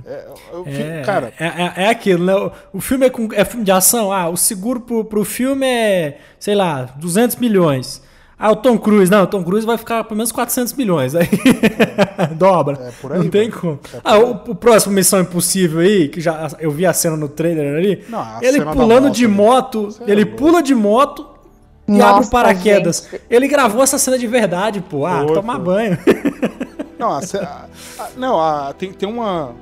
É, 0.06 0.26
eu 0.54 0.66
fi- 0.66 0.82
É, 0.82 1.02
cara, 1.06 1.34
é, 1.40 1.46
é, 1.46 1.74
é 1.86 1.90
aquilo, 1.90 2.24
né? 2.26 2.52
O, 2.74 2.82
filme 2.82 3.06
é, 3.06 3.10
com, 3.10 3.28
é 3.32 3.46
filme 3.46 3.64
de 3.64 3.72
ação. 3.72 4.12
Ah, 4.12 4.28
o 4.30 4.36
seguro 4.38 4.80
pro, 4.80 5.06
pro 5.06 5.24
filme 5.24 5.66
é, 5.68 6.18
sei 6.40 6.56
lá, 6.56 6.90
200 6.98 7.36
milhões. 7.36 8.02
Ah, 8.40 8.52
o 8.52 8.56
Tom 8.56 8.78
Cruise. 8.78 9.10
Não, 9.12 9.24
o 9.24 9.28
Tom 9.28 9.44
Cruise 9.44 9.66
vai 9.66 9.78
ficar 9.78 10.04
pelo 10.04 10.18
menos 10.18 10.32
400 10.32 10.74
milhões. 10.74 11.16
Aí 11.16 11.28
dobra. 12.38 12.78
É 12.88 12.92
por 13.02 13.12
aí, 13.14 13.20
Não 13.20 13.30
tem 13.30 13.50
como. 13.50 13.80
ah, 14.04 14.18
o, 14.18 14.32
o 14.52 14.56
próximo 14.56 14.94
Missão 14.94 15.20
Impossível 15.22 15.80
aí, 15.80 16.08
que 16.08 16.22
já 16.22 16.48
eu 16.60 16.72
vi 16.72 16.86
a 16.86 16.94
cena 16.94 17.16
no 17.18 17.28
trailer 17.30 17.76
ali. 17.78 18.04
Não, 18.10 18.26
ele 18.42 18.64
pulando 18.66 19.06
moto 19.06 19.14
de 19.16 19.28
moto. 19.28 19.90
É 20.08 20.12
ele 20.12 20.24
louco. 20.24 20.38
pula 20.38 20.62
de 20.64 20.76
moto 20.76 21.28
e 21.88 21.92
Nossa, 21.94 22.16
abre 22.16 22.28
o 22.28 22.30
paraquedas. 22.32 23.08
gente. 23.12 23.24
Ele 23.30 23.48
gravou 23.48 23.82
essa 23.84 23.98
cena 23.98 24.18
de 24.18 24.28
verdade, 24.28 24.82
pô. 24.82 25.06
Ah, 25.06 25.26
tomar 25.26 25.58
banho. 25.60 25.98
Não, 27.00 27.12
a- 27.14 27.20
a- 27.20 28.10
não, 28.18 28.40
a- 28.42 28.74
tem, 28.74 28.92
tem 28.92 29.08
uma 29.10 29.54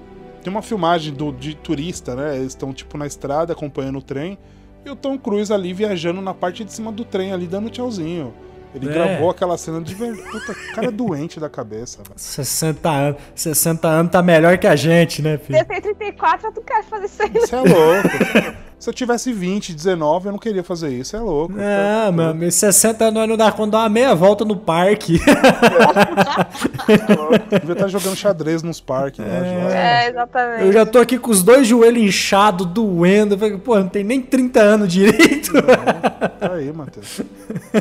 tem 0.46 0.52
uma 0.54 0.62
filmagem 0.62 1.12
do, 1.12 1.32
de 1.32 1.56
turista, 1.56 2.16
né? 2.16 2.36
Eles 2.38 2.50
estão 2.50 2.72
tipo 2.72 2.98
na 3.00 3.08
estrada 3.08 3.52
acompanhando 3.54 3.98
o 3.98 4.02
trem 4.02 4.38
e 4.86 4.90
o 4.92 4.96
Tom 4.96 5.18
Cruise 5.18 5.52
ali 5.52 5.74
viajando 5.74 6.22
na 6.22 6.36
parte 6.36 6.64
de 6.64 6.72
cima 6.72 6.92
do 6.92 7.04
trem 7.04 7.34
ali 7.34 7.48
dando 7.48 7.68
tchauzinho. 7.68 8.32
Ele 8.76 8.88
É. 8.88 8.94
gravou 8.94 9.32
aquela 9.32 9.58
cena 9.58 9.82
de. 9.82 9.96
Puta, 9.96 10.52
o 10.52 10.76
cara 10.76 10.88
é 10.88 10.92
doente 10.92 11.40
da 11.40 11.50
cabeça, 11.50 12.04
velho. 12.04 12.14
60 12.16 12.90
anos. 12.92 13.18
60 13.34 13.88
anos 13.88 14.12
tá 14.12 14.22
melhor 14.22 14.56
que 14.60 14.68
a 14.68 14.76
gente, 14.76 15.22
né, 15.24 15.38
filho? 15.40 15.58
Eu 15.58 15.66
tenho 15.66 15.82
34, 15.82 16.48
eu 16.50 16.54
não 16.54 16.62
quero 16.62 16.84
fazer 16.84 17.06
isso 17.06 17.24
aí. 17.24 17.30
Você 17.32 17.56
é 17.56 17.60
louco. 17.60 18.58
Se 18.78 18.90
eu 18.90 18.94
tivesse 18.94 19.32
20, 19.34 19.74
19, 19.74 20.28
eu 20.28 20.32
não 20.34 20.40
queria 20.40 20.64
fazer 20.64 20.90
isso. 20.90 21.16
É 21.16 21.20
louco. 21.20 21.54
Ah, 21.58 22.12
mano, 22.12 22.36
meus 22.36 22.54
60 22.56 23.06
anos 23.06 23.28
não 23.30 23.38
dá 23.38 23.50
de 23.50 23.58
dar 23.72 23.80
uma 23.80 23.90
meia 23.90 24.14
volta 24.14 24.44
no 24.46 24.56
parque. 24.56 25.20
Devia 27.50 27.74
estar 27.74 27.88
jogando 27.88 28.16
xadrez 28.16 28.62
nos 28.62 28.80
parques 28.80 29.20
lá. 29.20 29.26
já. 29.26 29.76
É, 29.76 30.10
exatamente. 30.10 30.64
Eu 30.66 30.74
já 30.74 30.86
tô 30.86 31.00
aqui 31.00 31.18
com 31.18 31.32
os 31.32 31.42
dois 31.42 31.66
joelhos 31.68 32.04
inchados, 32.04 32.68
doendo. 32.68 33.34
Eu 33.36 33.40
falei, 33.40 33.58
Pô, 33.58 33.80
não 33.80 33.88
tem 33.88 34.04
nem 34.04 34.22
30 34.22 34.60
anos 34.62 34.92
direito. 34.92 35.52
Tá 36.40 36.54
aí, 36.54 36.72
Matheus. 36.72 37.22
É, 37.74 37.78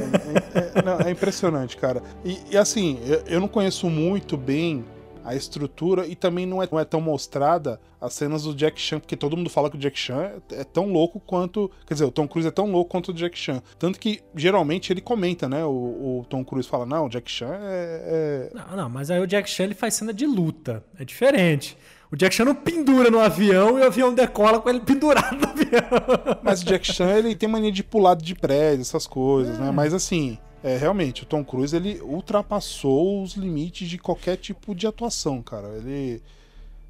é- 0.59 0.71
é- 0.77 0.83
não, 0.83 1.01
é 1.07 1.11
impressionante, 1.11 1.77
cara. 1.77 2.03
E, 2.25 2.39
e 2.53 2.57
assim, 2.57 2.99
eu, 3.07 3.23
eu 3.27 3.41
não 3.41 3.49
conheço 3.49 3.91
muito 3.91 4.37
bem 4.37 4.85
a 5.25 5.35
estrutura 5.35 6.07
e 6.07 6.15
também 6.15 6.45
não 6.45 6.63
é, 6.63 6.69
não 6.71 6.79
é 6.79 6.85
tão 6.85 7.01
mostrada 7.01 7.81
as 8.01 8.13
cenas 8.13 8.43
do 8.43 8.55
Jack 8.55 8.79
Chan, 8.79 9.01
porque 9.01 9.17
todo 9.17 9.37
mundo 9.37 9.49
fala 9.49 9.71
que 9.71 9.77
o 9.77 9.79
Jack 9.81 9.99
Chan 9.99 10.31
é, 10.51 10.61
é 10.61 10.65
tão 10.65 10.93
louco 10.93 11.19
quanto. 11.19 11.71
Quer 11.87 11.95
dizer, 11.95 12.05
o 12.05 12.11
Tom 12.11 12.29
Cruise 12.29 12.47
é 12.47 12.51
tão 12.51 12.71
louco 12.71 12.91
quanto 12.91 13.11
o 13.11 13.15
Jack 13.15 13.39
Chan. 13.39 13.63
Tanto 13.79 13.99
que 13.99 14.21
geralmente 14.37 14.93
ele 14.93 15.01
comenta, 15.01 15.49
né? 15.49 15.65
O, 15.65 16.21
o 16.21 16.27
Tom 16.29 16.45
Cruise 16.45 16.69
fala: 16.69 16.85
não, 16.85 17.07
o 17.07 17.09
Jack 17.09 17.31
Chan 17.31 17.57
é. 17.63 18.51
é- 18.53 18.55
Não, 18.55 18.77
não, 18.77 18.89
mas 18.91 19.11
aí 19.11 19.21
o 19.21 19.27
Jack 19.27 19.49
Chan 19.49 19.65
ele 19.65 19.75
faz 19.75 19.95
cena 19.95 20.13
de 20.13 20.27
luta. 20.27 20.85
É 20.99 21.05
diferente. 21.05 21.77
O 22.13 22.17
Jack 22.17 22.35
Chan 22.35 22.45
não 22.45 22.55
pendura 22.55 23.11
no 23.11 23.19
avião 23.19 23.79
e 23.79 23.83
o 23.83 23.87
avião 23.87 24.15
decola 24.15 24.61
com 24.61 24.69
ele 24.69 24.81
pendurado 24.81 25.37
no 25.37 25.49
avião. 25.49 26.39
Mas 26.43 26.63
o 26.63 26.67
Jack 26.67 26.93
Chan 26.93 27.11
ele 27.11 27.35
tem 27.35 27.49
mania 27.49 27.73
de 27.73 27.83
pular 27.83 28.15
de 28.15 28.35
prédio, 28.35 28.83
essas 28.83 29.07
coisas, 29.07 29.59
né? 29.59 29.71
Mas 29.73 29.93
assim, 29.95 30.39
é, 30.65 30.77
realmente, 30.79 31.23
o 31.23 31.27
Tom 31.27 31.45
Cruise 31.45 31.77
ele 31.77 32.01
ultrapassou 32.03 33.23
os 33.23 33.35
limites 33.35 33.89
de 33.89 33.99
qualquer 33.99 34.37
tipo 34.39 34.75
de 34.75 34.87
atuação, 34.87 35.43
cara. 35.43 35.69
Ele, 35.77 36.23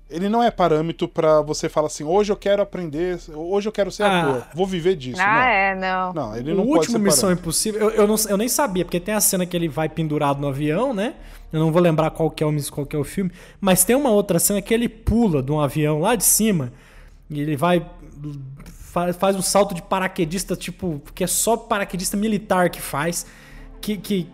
ele 0.09 0.29
não 0.29 0.41
é 0.43 0.51
parâmetro 0.51 1.09
pra 1.09 1.41
você 1.43 1.69
falar 1.69 1.89
assim, 1.89 2.05
hoje 2.05 2.31
eu 2.31 2.37
quero 2.37 2.63
aprender, 2.63 3.19
hoje 3.35 3.69
eu 3.69 3.73
quero 3.73 3.91
ser 3.91 4.05
Ah. 4.05 4.21
ator, 4.21 4.47
vou 4.55 4.67
viver 4.67 4.95
disso. 4.95 5.21
Ah, 5.21 5.35
não. 5.35 5.43
é, 5.43 5.75
não. 5.75 6.13
Não, 6.13 6.37
ele 6.37 6.53
o 6.53 6.57
não 6.57 6.65
pode 6.67 6.79
último 6.79 6.99
Missão. 7.01 7.33
Impossível, 7.33 7.81
eu, 7.81 7.91
eu, 7.91 8.07
não, 8.07 8.15
eu 8.29 8.37
nem 8.37 8.49
sabia, 8.49 8.85
porque 8.85 9.01
tem 9.01 9.13
a 9.15 9.21
cena 9.21 9.45
que 9.45 9.57
ele 9.57 9.69
vai 9.69 9.89
pendurado 9.89 10.41
no 10.41 10.47
avião, 10.49 10.95
né? 10.95 11.15
Eu 11.53 11.59
não 11.61 11.73
vou 11.73 11.81
lembrar 11.83 12.11
qual 12.11 12.31
que, 12.31 12.43
é 12.43 12.47
o, 12.47 12.53
miss- 12.53 12.71
qual 12.71 12.87
que 12.87 12.95
é 12.95 12.99
o 12.99 13.05
filme, 13.05 13.31
mas 13.61 13.83
tem 13.85 13.95
uma 13.97 14.11
outra 14.11 14.39
cena 14.39 14.61
que 14.63 14.73
ele 14.73 14.89
pula 14.89 15.43
de 15.43 15.51
um 15.53 15.61
avião 15.61 15.99
lá 16.01 16.15
de 16.17 16.25
cima 16.25 16.73
e 17.31 17.41
ele 17.41 17.57
vai. 17.57 17.85
fa- 18.93 19.13
Faz 19.13 19.35
um 19.37 19.43
salto 19.43 19.75
de 19.75 19.83
paraquedista, 19.83 20.55
tipo, 20.57 21.01
que 21.15 21.25
é 21.25 21.27
só 21.27 21.57
paraquedista 21.57 22.17
militar 22.17 22.71
que 22.71 22.81
faz. 22.81 23.27
Que, 23.85 23.99
que, 23.99 24.27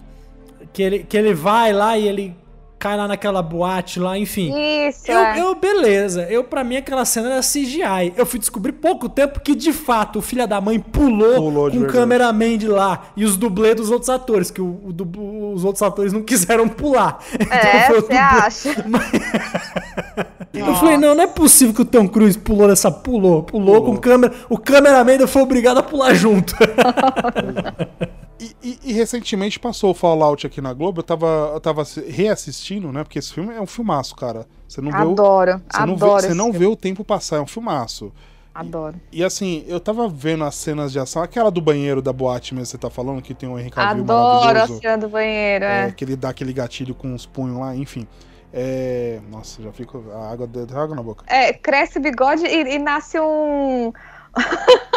que, 0.73 0.81
ele, 0.81 0.99
que 1.01 1.17
ele 1.17 1.35
vai 1.35 1.73
lá 1.73 1.99
e 1.99 2.07
ele 2.07 2.37
cai 2.79 2.97
lá 2.97 3.09
naquela 3.09 3.43
boate 3.43 3.99
lá, 3.99 4.17
enfim. 4.17 4.55
Isso, 4.89 5.11
Eu, 5.11 5.19
é. 5.19 5.41
eu, 5.41 5.55
beleza. 5.57 6.23
Eu, 6.31 6.45
pra 6.45 6.63
mim, 6.63 6.77
aquela 6.77 7.05
cena 7.05 7.33
era 7.33 7.41
CGI. 7.41 8.15
Eu 8.17 8.25
fui 8.25 8.39
descobrir 8.39 8.73
pouco 8.73 9.09
tempo 9.09 9.41
que, 9.41 9.57
de 9.57 9.73
fato, 9.73 10.21
o 10.21 10.23
filho 10.23 10.47
da 10.47 10.61
mãe 10.61 10.79
pulou, 10.79 11.35
Pulou 11.35 11.69
com 11.69 11.79
o 11.79 11.87
cameraman 11.89 12.57
de 12.57 12.69
lá 12.69 13.09
e 13.17 13.25
os 13.25 13.37
dublês 13.37 13.75
dos 13.75 13.91
outros 13.91 14.09
atores, 14.09 14.53
que 14.53 14.63
o, 14.63 14.67
o 14.67 15.53
os 15.53 15.65
outros 15.65 15.83
atores 15.83 16.13
não 16.13 16.23
quiseram 16.25 16.69
pular. 16.69 17.19
É, 17.51 17.87
foi 17.89 17.99
o 17.99 18.03
você 18.03 18.15
acha? 18.15 18.71
Eu 20.55 20.75
falei, 20.77 20.97
não, 20.97 21.15
não 21.15 21.23
é 21.25 21.27
possível 21.27 21.75
que 21.75 21.83
o 21.83 21.85
Tom 21.85 22.09
Cruise 22.09 22.39
pulou 22.39 22.69
nessa. 22.69 22.91
Pulou, 22.91 23.43
pulou, 23.43 23.81
Pulou. 23.81 23.95
com 23.95 23.97
câmera. 23.97 24.33
O 24.49 24.57
cameraman 24.57 25.27
foi 25.27 25.43
obrigado 25.43 25.79
a 25.79 25.83
pular 25.83 26.15
junto. 26.15 26.55
E, 28.41 28.57
e- 28.63 28.79
e 28.85 28.93
recentemente 28.95 29.61
passou 29.61 29.91
o 29.91 29.95
Fallout 29.95 30.47
aqui 30.47 30.63
na 30.63 30.73
Globo, 30.73 31.01
eu 31.01 31.05
tava, 31.05 31.51
eu 31.53 31.61
tava 31.61 31.83
reassistindo, 32.09 32.91
né? 32.91 33.05
Porque 33.05 33.19
esse 33.19 33.33
filme 33.35 33.55
é 33.55 33.61
um 33.61 33.67
filmaço, 33.67 34.17
cara. 34.17 34.47
Você 34.67 34.81
não 34.81 34.91
vê 34.91 34.97
o, 34.97 35.11
Adoro, 35.11 35.63
você 35.71 35.81
não 35.81 35.97
vê, 35.97 36.05
adoro. 36.05 36.23
você 36.23 36.35
não 36.35 36.45
filme. 36.47 36.59
vê 36.59 36.67
o 36.67 36.77
tempo 36.77 37.05
passar, 37.05 37.37
é 37.37 37.41
um 37.41 37.47
filmaço. 37.47 38.11
Adoro. 38.55 39.01
E 39.13 39.23
assim, 39.23 39.65
eu 39.69 39.79
tava 39.79 40.09
vendo 40.09 40.43
as 40.45 40.55
cenas 40.55 40.91
de 40.91 40.99
ação, 40.99 41.23
aquela 41.23 41.51
do 41.51 41.61
banheiro 41.61 42.01
da 42.03 42.13
boate 42.13 42.55
mesmo, 42.55 42.67
você 42.67 42.79
tá 42.79 42.89
falando, 42.91 43.21
que 43.23 43.35
tem 43.35 43.49
o 43.49 43.59
Henrique 43.59 43.77
Cavill 43.77 44.03
Adoro 44.03 44.59
a 44.61 44.67
cena 44.67 44.99
do 44.99 45.09
banheiro, 45.09 45.65
é, 45.65 45.89
é. 45.89 45.93
que 45.93 46.03
ele 46.05 46.17
dá 46.17 46.31
aquele 46.31 46.53
gatilho 46.53 46.95
com 46.95 47.15
os 47.15 47.27
punhos 47.27 47.59
lá, 47.59 47.77
enfim. 47.77 48.07
É, 48.53 49.21
nossa, 49.31 49.63
já 49.63 49.73
fico. 49.73 50.05
A 50.13 50.33
água, 50.33 50.47
deu 50.47 50.67
água 50.77 50.97
na 50.97 51.03
boca. 51.03 51.25
É, 51.29 51.53
cresce 51.53 52.01
bigode 52.01 52.45
e, 52.45 52.75
e 52.75 52.79
nasce 52.79 53.19
um, 53.21 53.93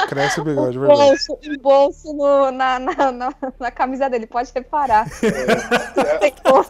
Cresce 0.08 0.42
o 0.42 0.44
bigode, 0.44 0.78
um 0.78 0.82
verdade. 0.82 1.02
bolso, 1.10 1.38
um 1.44 1.58
bolso 1.58 2.14
no- 2.14 2.52
na, 2.52 2.78
na, 2.80 3.12
na, 3.12 3.34
na 3.60 3.72
camisa 3.72 4.10
dele, 4.10 4.28
pode 4.28 4.52
reparar. 4.54 5.08
Tem 6.20 6.34
bolso. 6.44 6.70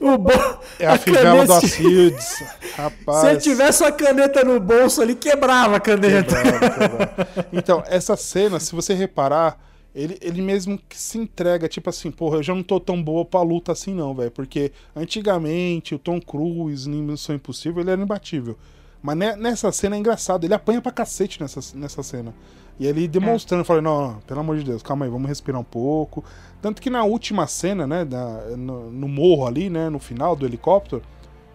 O 0.00 0.18
bo... 0.18 0.30
É 0.78 0.86
a 0.86 0.98
fivela 0.98 1.42
do 1.44 1.48
caneta- 1.48 1.66
Acides. 1.66 2.42
Rapaz. 2.76 3.20
Se 3.20 3.26
ele 3.28 3.40
tivesse 3.40 3.82
uma 3.82 3.92
caneta 3.92 4.42
no 4.42 4.58
bolso 4.58 5.00
ali, 5.02 5.14
quebrava 5.14 5.76
a 5.76 5.80
caneta. 5.80 6.34
Quebrava, 6.34 6.70
quebrava. 6.70 7.48
Então, 7.52 7.82
essa 7.86 8.16
cena, 8.16 8.58
se 8.58 8.74
você 8.74 8.94
reparar, 8.94 9.58
ele, 9.94 10.18
ele 10.20 10.42
mesmo 10.42 10.78
que 10.88 10.98
se 10.98 11.18
entrega, 11.18 11.68
tipo 11.68 11.88
assim, 11.88 12.10
porra, 12.10 12.38
eu 12.38 12.42
já 12.42 12.54
não 12.54 12.62
tô 12.62 12.80
tão 12.80 13.00
boa 13.02 13.24
pra 13.24 13.42
luta 13.42 13.72
assim 13.72 13.94
não, 13.94 14.14
velho. 14.14 14.30
Porque 14.30 14.72
antigamente 14.94 15.94
o 15.94 15.98
Tom 15.98 16.20
Cruise 16.20 16.88
em 16.90 17.02
Missão 17.02 17.34
Impossível, 17.36 17.80
ele 17.82 17.90
era 17.92 18.02
imbatível. 18.02 18.56
Mas 19.02 19.16
ne- 19.16 19.36
nessa 19.36 19.70
cena 19.72 19.96
é 19.96 19.98
engraçado, 19.98 20.44
ele 20.44 20.54
apanha 20.54 20.80
pra 20.80 20.90
cacete 20.92 21.40
nessa, 21.40 21.60
nessa 21.76 22.02
cena. 22.02 22.34
E 22.78 22.86
ele 22.86 23.08
demonstrando, 23.08 23.60
eu 23.62 23.64
falei, 23.64 23.82
não, 23.82 24.08
não, 24.12 24.20
pelo 24.20 24.40
amor 24.40 24.58
de 24.58 24.64
Deus, 24.64 24.82
calma 24.82 25.04
aí, 25.06 25.10
vamos 25.10 25.28
respirar 25.28 25.60
um 25.60 25.64
pouco. 25.64 26.22
Tanto 26.60 26.82
que 26.82 26.90
na 26.90 27.04
última 27.04 27.46
cena, 27.46 27.86
né, 27.86 28.04
da- 28.04 28.42
no, 28.56 28.90
no 28.90 29.08
morro 29.08 29.46
ali, 29.46 29.70
né, 29.70 29.88
no 29.88 29.98
final 29.98 30.36
do 30.36 30.44
helicóptero, 30.44 31.02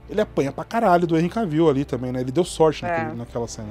ele 0.10 0.20
apanha 0.22 0.52
pra 0.52 0.64
caralho 0.64 1.06
do 1.06 1.18
Henry 1.18 1.30
Cavill 1.30 1.70
ali 1.70 1.86
também, 1.86 2.12
né? 2.12 2.22
Ele 2.22 2.32
deu 2.32 2.44
sorte 2.44 2.84
É. 2.86 2.90
naquele- 2.90 3.18
naquela 3.18 3.48
cena. 3.48 3.70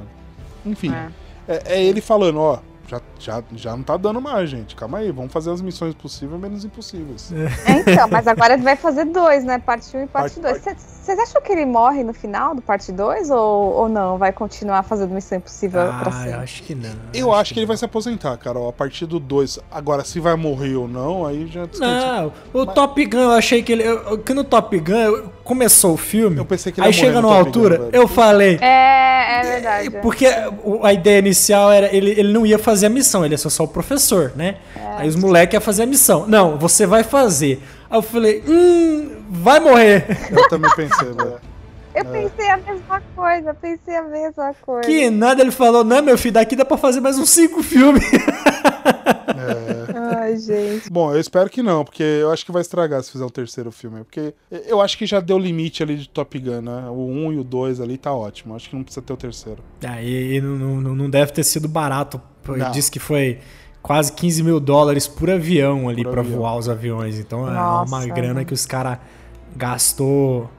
Enfim, 0.65 0.93
É. 0.93 1.11
é, 1.49 1.63
é 1.79 1.85
ele 1.85 2.01
falando, 2.01 2.39
ó, 2.39 2.59
já, 2.91 3.01
já, 3.19 3.43
já 3.55 3.77
não 3.77 3.85
tá 3.85 3.97
dando 3.97 4.21
mais, 4.21 4.51
gente. 4.51 4.75
Calma 4.75 4.99
aí, 4.99 5.13
vamos 5.13 5.33
fazer 5.33 5.51
as 5.53 5.61
missões 5.63 5.95
possíveis 5.95 6.41
menos 6.41 6.65
impossíveis. 6.65 7.31
É, 7.33 7.73
então, 7.93 8.09
mas 8.11 8.27
agora 8.27 8.55
ele 8.55 8.63
vai 8.63 8.75
fazer 8.77 9.05
dois, 9.05 9.45
né? 9.45 9.59
Parte 9.59 9.97
1 9.97 10.01
um 10.01 10.05
e 10.05 10.07
parte 10.09 10.41
Parte- 10.41 10.61
2. 10.65 10.77
Vocês 10.81 11.19
acham 11.19 11.41
que 11.41 11.53
ele 11.53 11.65
morre 11.67 12.03
no 12.03 12.13
final 12.13 12.55
do 12.55 12.61
parte 12.63 12.91
2 12.93 13.31
ou, 13.31 13.73
ou 13.75 13.89
não? 13.89 14.19
Vai 14.19 14.33
continuar 14.33 14.83
fazendo 14.83 15.13
Missão 15.15 15.39
Impossível 15.39 15.81
pra 16.01 16.09
Ah, 16.09 16.13
sempre? 16.13 16.33
eu 16.33 16.41
acho 16.41 16.63
que 16.65 16.75
não. 16.75 16.91
Eu 17.15 17.33
acho 17.35 17.55
que 17.55 17.61
ele 17.61 17.67
vai 17.67 17.77
se 17.77 17.85
aposentar, 17.85 18.37
Carol, 18.39 18.69
a 18.69 18.73
partir 18.73 19.07
do 19.07 19.21
2. 19.21 19.59
Agora, 19.71 20.05
se 20.05 20.19
vai 20.21 20.35
morrer 20.37 20.75
ou 20.77 20.89
não, 20.89 21.25
aí 21.27 21.47
já 21.47 21.69
Não, 21.79 22.33
o 22.53 22.67
Top 22.67 23.05
Gun, 23.07 23.19
eu 23.19 23.31
achei 23.33 23.63
que 23.63 23.73
ele. 23.73 23.83
eu- 23.85 24.19
Que 24.19 24.35
no 24.35 24.43
Top 24.45 24.77
Gun 24.79 24.93
eu- 24.95 25.33
começou 25.51 25.95
o 25.95 25.97
filme. 25.97 26.39
Eu 26.39 26.45
pensei 26.45 26.71
que 26.71 26.79
ele 26.81 26.87
Aí 26.87 26.93
chega 26.93 27.15
no 27.15 27.23
numa 27.23 27.37
altura, 27.37 27.89
eu 27.93 28.07
falei. 28.07 28.57
É, 28.61 29.41
é 29.41 29.43
verdade. 29.43 29.97
é. 29.97 30.01
Porque 30.01 30.25
a 30.25 30.93
ideia 30.93 31.19
inicial 31.19 31.73
era 31.73 31.93
ele, 31.93 32.13
ele 32.13 32.33
não 32.33 32.47
ia 32.47 32.57
fazer 32.57 32.87
a 32.87 32.89
missão, 32.89 33.25
ele 33.25 33.35
ia 33.35 33.39
ser 33.39 33.51
só 33.51 33.65
o 33.65 33.69
professor, 33.69 34.31
né? 34.37 34.59
Aí 34.97 35.09
os 35.09 35.17
moleques 35.17 35.55
iam 35.55 35.61
fazer 35.61 35.83
a 35.83 35.87
missão. 35.87 36.25
Não, 36.29 36.57
você 36.57 36.87
vai 36.87 37.03
fazer. 37.03 37.61
Aí 37.91 37.99
eu 37.99 38.03
falei, 38.03 38.45
hum, 38.47 39.17
vai 39.29 39.59
morrer. 39.59 40.07
Eu 40.31 40.49
também 40.49 40.71
pensei, 40.77 41.09
velho. 41.09 41.41
Eu 41.93 42.05
pensei 42.05 42.49
a 42.49 42.57
mesma 42.57 43.03
coisa, 43.17 43.51
eu 43.51 43.55
pensei 43.55 43.97
a 43.97 44.03
mesma 44.03 44.55
coisa. 44.63 44.83
Que 44.83 45.11
nada, 45.11 45.43
ele 45.43 45.51
falou, 45.51 45.83
não, 45.83 46.01
meu 46.01 46.17
filho, 46.17 46.35
daqui 46.35 46.55
dá 46.55 46.65
pra 46.65 46.77
fazer 46.77 47.01
mais 47.01 47.19
uns 47.19 47.31
cinco 47.31 47.65
filmes. 47.65 48.05
Ai, 50.19 50.37
gente. 50.37 50.91
Bom, 50.91 51.13
eu 51.13 51.21
espero 51.21 51.49
que 51.51 51.63
não, 51.63 51.85
porque 51.85 52.03
eu 52.03 52.31
acho 52.31 52.45
que 52.45 52.53
vai 52.53 52.63
estragar 52.63 53.03
se 53.03 53.11
fizer 53.13 53.25
o 53.25 53.31
terceiro 53.31 53.71
filme. 53.71 54.03
Porque 54.05 54.35
eu 54.67 54.81
acho 54.81 54.97
que 54.99 55.07
já 55.07 55.21
deu 55.21 55.39
limite 55.39 55.83
ali 55.83 55.97
de 55.97 56.09
Top 56.09 56.39
Gun, 56.39 56.61
né? 56.63 56.87
O 56.91 57.07
1 57.07 57.33
e 57.35 57.39
o 57.39 57.45
2 57.45 57.81
ali 57.81 57.97
tá 57.97 58.13
ótimo. 58.13 58.55
Acho 58.55 58.69
que 58.71 58.77
não 58.77 58.83
precisa 58.83 59.03
ter 59.03 59.13
o 59.13 59.17
terceiro. 59.17 59.63
Aí 59.85 60.41
não, 60.41 60.57
não, 60.81 60.95
não 60.95 61.11
deve 61.11 61.33
ter 61.33 61.45
sido 61.45 61.69
barato. 61.69 62.21
Disse 62.73 62.91
que 62.91 62.99
foi 62.99 63.39
quase 63.83 64.13
15 64.13 64.43
mil 64.43 64.59
dólares 64.61 65.07
por 65.09 65.31
avião 65.31 65.89
ali 65.89 66.03
Por 66.03 66.13
pra 66.13 66.21
avião. 66.21 66.39
voar 66.39 66.57
os 66.57 66.69
aviões. 66.69 67.19
Então 67.19 67.49
é 67.49 67.53
Nossa, 67.53 67.95
uma 67.95 68.07
grana 68.07 68.35
mano. 68.35 68.47
que 68.47 68.53
os 68.55 68.67
caras 68.67 68.99
gastou 69.57 70.51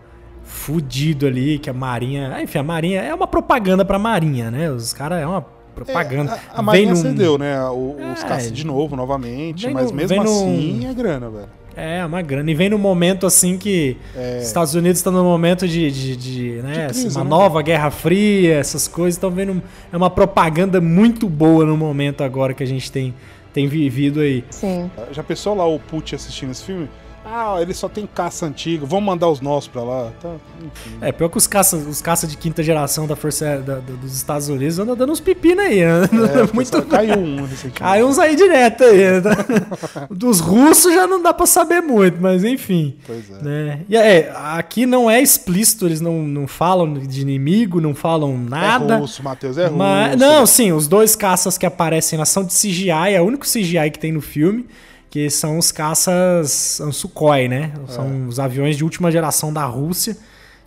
fudido 0.43 1.26
ali, 1.28 1.58
que 1.60 1.70
a 1.70 1.74
Marinha. 1.74 2.34
ah, 2.36 2.43
Enfim, 2.43 2.58
a 2.60 2.64
Marinha 2.64 3.02
é 3.02 3.14
uma 3.14 3.28
propaganda 3.28 3.86
pra 3.86 3.97
Marinha, 3.99 4.52
né? 4.52 4.70
Os 4.72 4.91
caras 4.93 5.22
é 5.22 5.26
uma 5.28 5.45
propaganda. 5.86 6.32
É, 6.34 6.36
a, 6.55 6.59
a 6.59 6.61
Marinha 6.61 6.86
Vem 6.93 6.95
num- 6.95 7.01
cedeu, 7.09 7.38
né? 7.38 7.61
O- 7.69 7.95
os 8.13 8.23
É. 8.23 8.27
caças 8.27 8.51
de 8.51 8.65
novo, 8.65 8.95
novamente. 8.95 9.65
Vem 9.65 9.73
mas 9.73 9.91
no- 9.91 9.97
mesmo 9.97 10.09
vem 10.09 10.19
num- 10.19 10.23
assim 10.53 10.88
é 10.88 10.93
grana, 10.93 11.29
velho. 11.29 11.49
É, 11.75 12.05
uma 12.05 12.21
grana. 12.21 12.51
E 12.51 12.53
vem 12.53 12.69
no 12.69 12.77
momento 12.77 13.25
assim 13.25 13.57
que 13.57 13.95
É. 14.15 14.39
os 14.41 14.47
Estados 14.47 14.75
Unidos 14.75 14.97
estão 14.99 15.13
no 15.13 15.23
momento 15.23 15.65
de, 15.67 15.89
de, 15.89 16.15
de, 16.17 16.49
né, 16.61 16.88
De 16.88 16.93
crise, 16.93 17.15
uma 17.17 17.23
né? 17.23 17.29
nova 17.29 17.61
Guerra 17.61 17.89
Fria, 17.89 18.55
essas 18.57 18.88
coisas. 18.89 19.15
Estão 19.15 19.32
vendo. 19.32 19.61
É 19.91 19.95
uma 19.95 20.09
propaganda 20.09 20.82
muito 20.82 21.29
boa 21.29 21.65
no 21.65 21.77
momento 21.77 22.23
agora 22.25 22.53
que 22.53 22.61
a 22.61 22.67
gente 22.67 22.91
tem, 22.91 23.13
tem 23.53 23.67
vivido 23.67 24.19
aí. 24.19 24.43
Sim. 24.49 24.91
Já 25.13 25.23
pensou 25.23 25.55
lá 25.55 25.65
o 25.65 25.79
Putin 25.79 26.15
assistindo 26.15 26.51
esse 26.51 26.63
filme? 26.65 26.89
Ah, 27.24 27.57
ele 27.61 27.74
só 27.74 27.88
tem 27.88 28.05
caça 28.07 28.45
antigo, 28.47 28.86
vamos 28.86 29.05
mandar 29.05 29.30
os 29.30 29.39
nossos 29.41 29.67
pra 29.67 29.84
lá. 29.84 30.11
Tá, 30.22 30.34
enfim. 30.59 30.97
É, 31.01 31.11
pior 31.11 31.30
que 31.30 31.38
os 31.38 31.45
caças 31.45 31.86
os 31.86 32.01
caça 32.01 32.26
de 32.26 32.36
quinta 32.36 32.63
geração 32.63 33.05
da 33.05 33.15
Força 33.15 33.59
da- 33.59 33.76
da- 33.76 33.80
dos 34.01 34.15
Estados 34.15 34.49
Unidos 34.49 34.80
andam 34.80 34.95
dando 34.95 35.11
uns 35.13 35.19
pepinos 35.19 35.63
aí. 35.63 35.80
né? 35.86 36.01
É, 36.41 36.49
muito. 36.53 36.82
Caiu 36.84 37.17
um 37.19 37.43
recentemente. 37.45 37.80
Cai 37.80 38.03
uns 38.03 38.17
aí 38.17 38.36
direto 38.36 38.84
aí. 38.84 38.97
né? 39.22 39.22
Dos 40.09 40.39
russos 40.39 40.93
já 40.93 41.05
não 41.05 41.22
dá 41.22 41.32
pra 41.34 41.45
saber 41.45 41.80
muito, 41.82 42.17
mas 42.19 42.43
enfim. 42.43 42.95
Pois 43.05 43.30
é. 43.30 43.43
Né? 43.43 43.80
E 43.88 43.95
é, 43.95 44.32
aqui 44.36 44.86
não 44.88 45.09
é 45.09 45.22
explícito, 45.22 45.86
eles 45.86 46.01
não, 46.01 46.24
não 46.24 46.47
falam 46.47 46.91
de 46.95 47.22
inimigo, 47.22 47.80
não 47.80 47.93
falam 47.93 48.36
nada. 48.38 48.95
É 48.95 48.97
russo, 48.97 49.24
Matheus, 49.24 49.57
é 49.57 49.65
russo. 49.65 49.78
Mas, 49.78 50.19
não, 50.19 50.45
sim, 50.47 50.72
os 50.72 50.88
dois 50.88 51.15
caças 51.15 51.57
que 51.57 51.65
aparecem 51.67 52.17
lá 52.17 52.26
são 52.26 52.43
de 52.43 52.51
CGI, 52.53 53.13
é 53.13 53.22
o 53.22 53.26
único 53.26 53.45
CGI 53.45 53.91
que 53.91 53.99
tem 53.99 54.11
no 54.11 54.22
filme, 54.22 54.65
que 55.12 55.30
são 55.30 55.57
os 55.59 55.72
caças 55.74 56.82
Sukhoi, 56.93 57.47
né? 57.49 57.74
São 57.89 58.07
É. 58.07 58.28
os 58.28 58.39
aviões 58.39 58.78
de 58.78 58.84
última 58.84 59.12
geração 59.12 59.51
da 59.53 59.66
Rússia, 59.66 60.18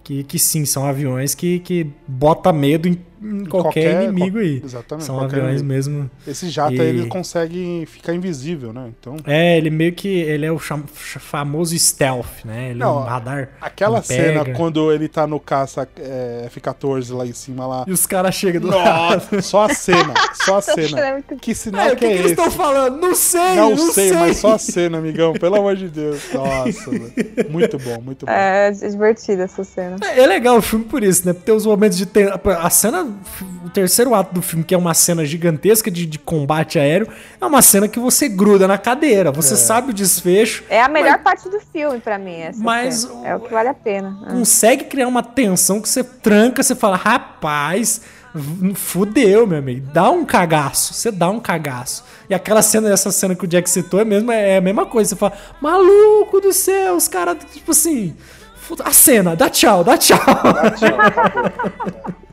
que, 0.05 0.22
que 0.22 0.38
sim, 0.38 0.66
são 0.66 0.84
aviões 0.84 1.34
que, 1.34 1.61
que 1.61 1.90
bota 2.07 2.53
medo 2.53 2.86
em, 2.86 2.99
em 3.25 3.45
qualquer, 3.47 3.93
qualquer- 3.95 4.03
inimigo 4.05 4.39
aí. 4.39 4.61
exatamente, 4.64 5.07
São 5.07 5.18
aviões 5.20 5.61
inimigo. 5.61 5.66
mesmo. 5.66 6.11
Esse 6.27 6.49
jato 6.51 6.75
E- 6.75 6.81
aí 6.81 6.89
ele 6.89 7.07
consegue 7.07 7.87
ficar 7.87 8.14
invisível, 8.14 8.72
né? 8.72 8.91
Então. 9.01 9.16
É, 9.27 9.57
ele 9.57 9.70
meio 9.70 9.93
que. 9.93 10.09
Ele 10.09 10.45
é 10.47 10.53
o 10.53 10.59
cham- 10.59 10.85
ch- 10.95 11.18
famoso 11.18 11.77
stealth, 11.79 12.45
né? 12.45 12.70
Ele 12.70 12.83
é 12.83 12.85
Não, 12.85 12.99
um 12.99 13.03
radar. 13.05 13.51
Aquela 13.61 14.03
cena 14.03 14.45
quando 14.55 14.93
ele 14.93 15.09
tá 15.09 15.27
no 15.27 15.41
caça 15.41 15.89
é, 15.99 16.43
F-14 16.47 17.12
lá 17.14 17.27
em 17.27 17.33
cima 17.33 17.66
lá. 17.66 17.85
E 17.87 17.93
os 17.93 18.07
caras 18.07 18.35
chegam 18.35 18.61
do 18.61 18.68
lado. 18.68 19.14
Nossa, 19.14 19.43
só 19.43 19.64
a 19.64 19.75
cena, 19.75 20.14
só 20.45 20.57
a 20.59 20.61
cena 20.62 21.01
é 21.01 21.22
Que 21.41 21.55
sinal 21.55 21.87
É, 21.87 21.89
que, 21.91 21.95
o 21.95 21.99
que, 21.99 22.05
é 22.05 22.09
que 22.09 22.14
eles 22.18 22.31
estão 22.33 22.51
falando? 22.51 23.01
Não 23.01 23.14
sei, 23.14 23.55
Não, 23.57 23.70
não, 23.70 23.93
sei, 23.93 24.12
mas 24.12 24.37
só 24.39 24.55
a 24.55 24.59
cena, 24.59 24.99
amigão, 24.99 25.33
pelo 25.33 25.57
amor 25.57 25.77
de 25.77 25.89
Deus. 25.89 26.20
Nossa, 26.33 26.91
muito 27.49 27.79
bom, 27.79 28.01
muito 28.01 28.27
bom. 28.27 28.33
É 28.33 28.70
divertida 28.70 29.45
essa 29.45 29.64
cena. 29.64 29.97
É 30.03 30.25
é 30.25 30.27
legal 30.27 30.57
o 30.57 30.62
filme 30.62 30.85
por 30.85 31.03
isso, 31.03 31.27
né? 31.27 31.33
Porque 31.33 31.47
tem 31.47 31.55
os 31.55 31.66
momentos 31.66 31.99
de. 31.99 32.07
ten- 32.07 32.29
A 32.59 32.70
cena. 32.70 33.07
O 33.64 33.70
terceiro 33.70 34.14
ato 34.14 34.34
do 34.34 34.42
filme, 34.42 34.64
que 34.64 34.74
é 34.74 34.78
uma 34.78 34.94
cena 34.94 35.24
gigantesca 35.24 35.90
de, 35.90 36.06
de 36.06 36.18
combate 36.18 36.78
aéreo, 36.78 37.08
é 37.40 37.46
uma 37.46 37.62
cena 37.62 37.88
que 37.88 37.98
você 37.98 38.28
gruda 38.28 38.68
na 38.68 38.78
cadeira. 38.78 39.32
Você 39.32 39.56
sabe 39.56 39.90
o 39.90 39.94
desfecho. 39.94 40.64
É 40.68 40.82
a 40.82 40.88
melhor 40.88 41.18
parte 41.18 41.48
do 41.48 41.58
filme 41.72 41.98
pra 41.98 42.18
mim, 42.18 42.36
essa 42.36 42.62
Mas 42.62 43.04
o- 43.04 43.24
É 43.24 43.34
o 43.34 43.40
que 43.40 43.52
vale 43.52 43.68
a 43.68 43.74
pena. 43.74 44.18
É. 44.26 44.32
Consegue 44.32 44.84
criar 44.84 45.08
uma 45.08 45.22
tensão 45.22 45.80
que 45.80 45.88
você 45.88 46.04
tranca, 46.04 46.62
você 46.62 46.74
fala, 46.74 46.96
rapaz. 46.96 48.00
Fudeu, 48.74 49.46
meu 49.46 49.58
amigo. 49.58 49.86
Dá 49.92 50.10
um 50.10 50.24
cagaço. 50.24 50.92
Você 50.92 51.12
dá 51.12 51.30
um 51.30 51.38
cagaço. 51.38 52.04
E 52.28 52.34
aquela 52.34 52.62
cena, 52.62 52.92
essa 52.92 53.12
cena 53.12 53.34
que 53.34 53.44
o 53.44 53.48
Jack 53.48 53.70
citou 53.70 54.00
é, 54.00 54.04
mesmo, 54.04 54.32
é 54.32 54.56
a 54.56 54.60
mesma 54.60 54.84
coisa. 54.86 55.10
Você 55.10 55.16
fala, 55.16 55.34
maluco 55.60 56.40
do 56.40 56.52
céu, 56.52 56.96
os 56.96 57.06
caras, 57.06 57.36
tipo 57.52 57.70
assim. 57.70 58.16
A 58.82 58.92
cena, 58.92 59.36
dá 59.36 59.48
tchau, 59.48 59.84
dá 59.84 59.96
tchau. 59.96 60.18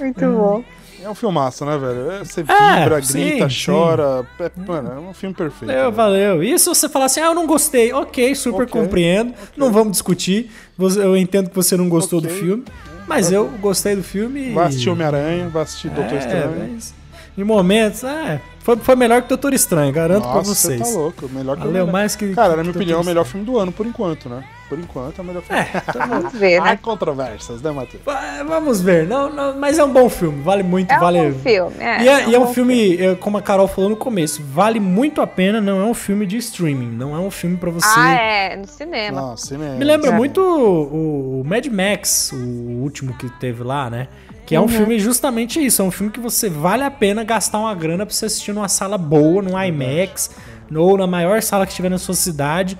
Muito 0.00 0.20
bom. 0.20 0.64
É 1.02 1.08
um 1.08 1.14
filmaço, 1.14 1.64
né, 1.64 1.78
velho? 1.78 2.10
É, 2.10 2.18
Você 2.24 2.40
É, 2.42 2.78
vibra, 2.80 3.02
sim, 3.02 3.24
grita, 3.24 3.48
sim. 3.48 3.64
chora. 3.66 4.26
É, 4.38 4.50
mano, 4.66 4.92
é 4.92 4.98
um 5.10 5.14
filme 5.14 5.34
perfeito. 5.34 5.72
Valeu, 5.72 5.92
valeu. 5.92 6.42
E 6.42 6.58
se 6.58 6.66
você 6.68 6.88
falar 6.90 7.06
assim, 7.06 7.20
ah, 7.20 7.26
eu 7.26 7.34
não 7.34 7.46
gostei, 7.46 7.90
ok, 7.92 8.34
super 8.34 8.64
Ok, 8.64 8.66
compreendo, 8.82 9.32
não 9.56 9.72
vamos 9.72 9.92
discutir. 9.92 10.50
Eu 10.78 11.16
entendo 11.16 11.48
que 11.48 11.56
você 11.56 11.74
não 11.76 11.88
gostou 11.88 12.18
Ok. 12.18 12.28
do 12.30 12.34
filme, 12.36 12.64
mas 13.06 13.32
eu 13.32 13.48
gostei 13.60 13.96
do 13.96 14.02
filme. 14.02 14.50
e- 14.50 14.54
Vai 14.54 14.66
assistir 14.66 14.90
Homem-Aranha, 14.90 15.48
vai 15.48 15.62
assistir 15.62 15.88
Doutor 15.90 16.16
É, 16.16 16.18
Estranho. 16.18 16.68
mas 16.74 16.94
em 17.40 17.44
momentos, 17.44 18.04
é, 18.04 18.40
foi, 18.60 18.76
foi 18.76 18.94
melhor 18.96 19.22
que 19.22 19.28
Doutor 19.28 19.52
Estranho, 19.54 19.92
garanto 19.92 20.22
pra 20.24 20.34
Nossa, 20.34 20.54
vocês. 20.54 20.80
você 20.80 20.92
tá 20.92 20.98
louco. 20.98 21.28
Melhor 21.30 21.56
que 21.56 21.64
Valeu 21.66 21.86
mais 21.86 22.14
que. 22.14 22.34
Cara, 22.34 22.50
que 22.50 22.56
na 22.56 22.62
minha 22.62 22.64
Doutor 22.72 22.78
opinião, 22.80 22.98
é 22.98 23.02
o 23.02 23.06
melhor 23.06 23.24
filme 23.24 23.46
do 23.46 23.58
ano, 23.58 23.72
por 23.72 23.86
enquanto, 23.86 24.28
né? 24.28 24.44
Por 24.68 24.78
enquanto 24.78 25.18
é 25.18 25.22
o 25.22 25.24
melhor 25.24 25.42
filme. 25.42 25.64
Vamos 26.08 26.32
ver, 26.34 26.58
Há 26.60 26.64
né? 26.64 26.78
controvérsias, 26.80 27.60
né, 27.60 27.72
Matheus? 27.72 28.02
Vamos 28.46 28.80
ver, 28.80 29.04
não, 29.08 29.28
não, 29.28 29.58
mas 29.58 29.78
é 29.80 29.84
um 29.84 29.92
bom 29.92 30.08
filme, 30.08 30.40
vale 30.42 30.62
muito, 30.62 30.92
É 30.92 30.96
um 30.96 31.00
vale. 31.00 31.30
bom 31.32 31.38
filme. 31.40 31.74
É, 31.80 32.02
E 32.04 32.08
é, 32.08 32.28
e 32.28 32.34
é 32.34 32.38
um 32.38 32.46
filme, 32.54 32.96
é, 33.02 33.14
como 33.16 33.36
a 33.38 33.42
Carol 33.42 33.66
falou 33.66 33.90
no 33.90 33.96
começo, 33.96 34.40
vale 34.44 34.78
muito 34.78 35.20
a 35.20 35.26
pena, 35.26 35.60
não 35.60 35.80
é 35.80 35.84
um 35.84 35.94
filme 35.94 36.24
de 36.24 36.36
streaming, 36.36 36.90
não 36.92 37.16
é 37.16 37.18
um 37.18 37.30
filme 37.32 37.56
pra 37.56 37.70
você. 37.70 37.88
Ah, 37.98 38.12
é, 38.14 38.56
no 38.56 38.68
cinema. 38.68 39.20
Não, 39.20 39.36
cinema. 39.36 39.74
Me 39.74 39.84
lembra 39.84 40.10
É. 40.10 40.14
muito 40.16 40.40
o, 40.40 41.40
o 41.40 41.44
Mad 41.44 41.66
Max, 41.66 42.30
o 42.32 42.36
último 42.82 43.14
que 43.14 43.28
teve 43.40 43.64
lá, 43.64 43.90
né? 43.90 44.06
Que 44.50 44.56
é 44.56 44.60
um 44.60 44.66
filme 44.66 44.98
justamente 44.98 45.64
isso, 45.64 45.80
é 45.80 45.84
um 45.84 45.92
filme 45.92 46.10
que 46.10 46.18
você 46.18 46.50
vale 46.50 46.82
a 46.82 46.90
pena 46.90 47.22
gastar 47.22 47.60
uma 47.60 47.72
grana 47.72 48.04
pra 48.04 48.12
você 48.12 48.26
assistir 48.26 48.52
numa 48.52 48.66
sala 48.68 48.98
boa, 48.98 49.40
num 49.40 49.56
IMAX, 49.56 50.32
ou 50.74 50.98
na 50.98 51.06
maior 51.06 51.40
sala 51.40 51.64
que 51.64 51.70
estiver 51.70 51.88
na 51.88 51.98
sua 51.98 52.16
cidade, 52.16 52.76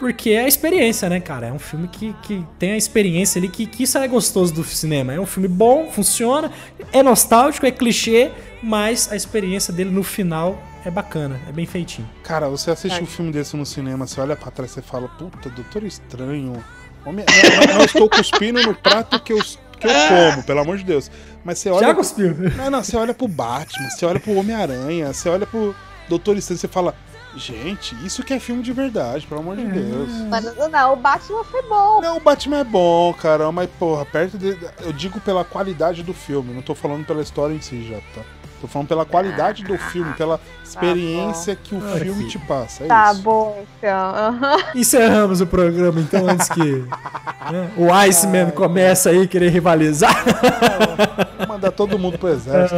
porque 0.00 0.30
é 0.30 0.40
a 0.40 0.48
experiência, 0.48 1.08
né, 1.08 1.20
cara? 1.20 1.46
É 1.46 1.52
um 1.52 1.60
filme 1.60 1.86
que, 1.86 2.12
que 2.22 2.44
tem 2.58 2.72
a 2.72 2.76
experiência 2.76 3.38
ali, 3.38 3.48
que, 3.48 3.66
que 3.66 3.84
isso 3.84 3.96
é 3.98 4.08
gostoso 4.08 4.52
do 4.52 4.64
cinema. 4.64 5.12
É 5.12 5.20
um 5.20 5.24
filme 5.26 5.46
bom, 5.46 5.88
funciona, 5.92 6.50
é 6.92 7.04
nostálgico, 7.04 7.66
é 7.66 7.70
clichê, 7.70 8.32
mas 8.60 9.08
a 9.12 9.14
experiência 9.14 9.72
dele 9.72 9.90
no 9.90 10.02
final 10.02 10.60
é 10.84 10.90
bacana, 10.90 11.40
é 11.48 11.52
bem 11.52 11.66
feitinho. 11.66 12.10
Cara, 12.24 12.48
você 12.48 12.72
assiste 12.72 12.98
É. 12.98 13.00
um 13.00 13.06
filme 13.06 13.30
desse 13.30 13.56
no 13.56 13.64
cinema, 13.64 14.08
você 14.08 14.20
olha 14.20 14.34
pra 14.34 14.50
trás 14.50 14.76
e 14.76 14.82
fala, 14.82 15.06
puta, 15.06 15.48
Doutor 15.50 15.84
Estranho. 15.84 16.64
Homem... 17.04 17.24
Não, 17.28 17.66
não, 17.66 17.74
não 17.78 17.84
estou 17.84 18.08
cuspindo 18.08 18.60
no 18.62 18.74
prato 18.74 19.20
que 19.20 19.32
eu, 19.32 19.38
que 19.82 19.88
eu 19.88 20.30
como, 20.30 20.42
pelo 20.44 20.60
amor 20.60 20.78
de 20.78 20.84
Deus. 20.84 21.10
Mas 21.44 21.58
você 21.58 21.70
olha. 21.70 21.88
Já 21.88 21.94
cuspiu? 21.94 22.34
Não, 22.56 22.70
não, 22.70 22.82
você 22.82 22.96
olha 22.96 23.12
pro 23.12 23.28
Batman, 23.28 23.90
você 23.90 24.06
olha 24.06 24.20
pro 24.20 24.34
Homem-Aranha, 24.34 25.12
você 25.12 25.28
olha 25.28 25.46
pro 25.46 25.74
Doutor 26.08 26.36
Estranho, 26.36 26.58
você 26.58 26.68
fala, 26.68 26.94
gente, 27.36 27.94
isso 28.04 28.22
que 28.22 28.32
é 28.32 28.38
filme 28.38 28.62
de 28.62 28.72
verdade, 28.72 29.26
pelo 29.26 29.40
amor 29.40 29.56
de 29.56 29.64
Deus. 29.64 30.10
Mas 30.28 30.44
não, 30.44 30.68
não, 30.68 30.92
o 30.92 30.96
Batman 30.96 31.44
foi 31.44 31.62
bom. 31.62 32.00
Não, 32.00 32.16
o 32.16 32.20
Batman 32.20 32.58
é 32.58 32.64
bom, 32.64 33.12
cara, 33.14 33.50
mas 33.50 33.68
porra, 33.78 34.04
perto 34.04 34.38
de. 34.38 34.56
Eu 34.80 34.92
digo 34.92 35.20
pela 35.20 35.44
qualidade 35.44 36.02
do 36.02 36.14
filme, 36.14 36.52
não 36.52 36.62
tô 36.62 36.74
falando 36.74 37.04
pela 37.04 37.22
história 37.22 37.54
em 37.54 37.60
si 37.60 37.88
já, 37.88 37.96
tá? 38.14 38.22
Tô 38.62 38.68
falando 38.68 38.86
pela 38.86 39.04
qualidade 39.04 39.64
do 39.64 39.76
filme, 39.76 40.12
pela 40.14 40.40
experiência 40.64 41.56
que 41.56 41.74
o 41.74 41.80
filme 41.80 42.28
te 42.28 42.38
passa. 42.38 42.84
É 42.84 42.86
Tá 42.86 43.10
isso. 43.12 43.20
bom, 43.22 43.64
então. 43.76 43.90
Aham. 44.14 44.56
Encerramos 44.76 45.40
o 45.40 45.46
programa, 45.48 46.00
então, 46.00 46.28
antes 46.28 46.48
que 46.48 46.84
né, 47.50 47.70
o 47.76 47.92
Iceman 47.92 48.50
comece 48.52 49.08
aí 49.08 49.22
a 49.22 49.26
querer 49.26 49.50
rivalizar. 49.50 50.14
Mandar 51.48 51.72
todo 51.72 51.98
mundo 51.98 52.16
pro 52.18 52.28
exército. 52.28 52.76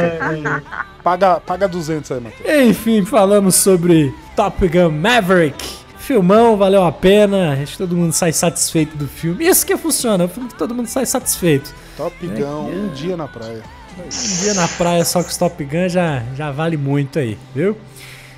paga, 1.03 1.39
paga 1.39 1.67
200 1.67 2.11
aí, 2.13 2.19
Matheus. 2.19 2.49
Enfim, 2.67 3.05
falamos 3.05 3.53
sobre 3.53 4.11
Top 4.35 4.67
Gun 4.67 4.89
Maverick, 4.89 5.63
Filmão, 5.99 6.57
valeu 6.57 6.83
a 6.83 6.91
pena. 6.91 7.53
Acho 7.61 7.73
que 7.73 7.77
todo 7.77 7.95
mundo 7.95 8.11
sai 8.11 8.31
satisfeito 8.33 8.97
do 8.97 9.07
filme. 9.07 9.45
Isso 9.45 9.63
que 9.65 9.77
funciona, 9.77 10.23
é 10.23 10.25
um 10.25 10.29
filme 10.29 10.49
que 10.49 10.55
todo 10.55 10.73
mundo 10.73 10.87
sai 10.87 11.05
satisfeito. 11.05 11.71
Top 11.95 12.15
Gun, 12.25 12.69
um 12.71 12.87
dia 12.89 13.15
na 13.15 13.27
praia. 13.27 13.61
Um 13.97 14.43
dia 14.43 14.53
na 14.53 14.67
praia 14.67 15.05
só 15.05 15.23
com 15.23 15.29
os 15.29 15.37
Top 15.37 15.63
Gun 15.63 15.87
já, 15.87 16.23
já 16.35 16.51
vale 16.51 16.77
muito 16.77 17.19
aí, 17.19 17.37
viu? 17.53 17.77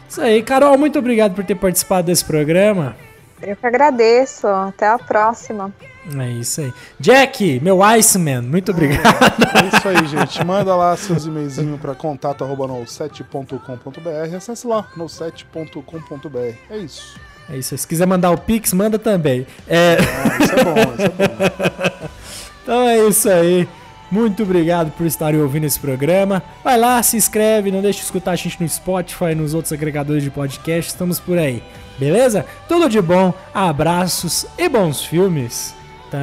Isso 0.07 0.21
aí, 0.21 0.41
Carol, 0.41 0.77
muito 0.77 0.97
obrigado 0.99 1.33
por 1.33 1.43
ter 1.43 1.55
participado 1.55 2.07
desse 2.07 2.23
programa. 2.23 2.95
Eu 3.41 3.55
que 3.55 3.65
agradeço. 3.65 4.47
Até 4.47 4.87
a 4.87 4.97
próxima. 4.97 5.71
É 6.17 6.29
isso 6.29 6.61
aí. 6.61 6.73
Jack, 6.99 7.59
meu 7.61 7.83
Iceman, 7.83 8.41
muito 8.41 8.71
obrigado. 8.71 9.03
É 9.03 9.75
isso 9.75 9.87
aí, 9.87 10.07
gente. 10.07 10.43
Manda 10.45 10.75
lá 10.75 10.95
seus 10.95 11.25
e-mailzinhos 11.25 11.79
para 11.79 11.93
contato.no7.com.br. 11.93 14.35
Acesse 14.35 14.65
lá, 14.65 14.87
no7.com.br. 14.95 16.55
É 16.69 16.77
isso. 16.77 17.19
É 17.49 17.57
isso. 17.57 17.77
Se 17.77 17.87
quiser 17.87 18.07
mandar 18.07 18.31
o 18.31 18.37
Pix, 18.37 18.71
manda 18.73 18.97
também. 18.97 19.45
É... 19.67 19.97
Ah, 19.99 20.37
isso 20.43 20.53
é 20.53 20.63
bom, 20.63 20.93
isso 20.93 21.03
é 21.03 21.09
bom. 21.09 22.07
Então 22.63 22.85
é 22.85 22.97
isso 23.07 23.29
aí. 23.29 23.67
Muito 24.09 24.43
obrigado 24.43 24.91
por 24.91 25.05
estarem 25.05 25.39
ouvindo 25.39 25.65
esse 25.65 25.79
programa. 25.79 26.41
Vai 26.63 26.77
lá, 26.77 27.01
se 27.03 27.17
inscreve, 27.17 27.71
não 27.71 27.81
deixe 27.81 27.99
de 27.99 28.05
escutar 28.05 28.31
a 28.31 28.35
gente 28.35 28.61
no 28.61 28.69
Spotify, 28.69 29.35
nos 29.35 29.53
outros 29.53 29.73
agregadores 29.73 30.23
de 30.23 30.29
podcast, 30.29 30.91
estamos 30.91 31.19
por 31.19 31.37
aí. 31.37 31.61
Beleza? 31.97 32.45
Tudo 32.67 32.89
de 32.89 33.01
bom, 33.01 33.33
abraços 33.53 34.45
e 34.57 34.69
bons 34.69 35.03
filmes. 35.03 35.75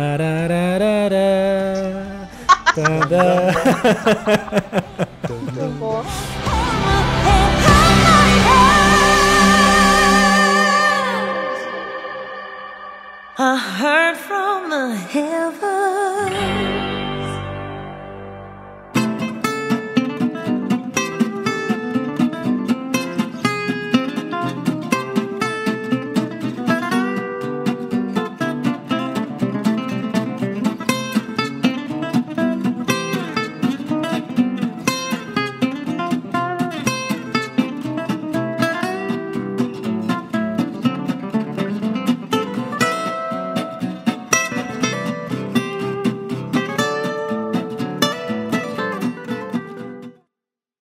I 13.37 13.57
heard 13.57 14.17
from 14.17 14.71
the 14.71 14.95
heaven 14.95 16.64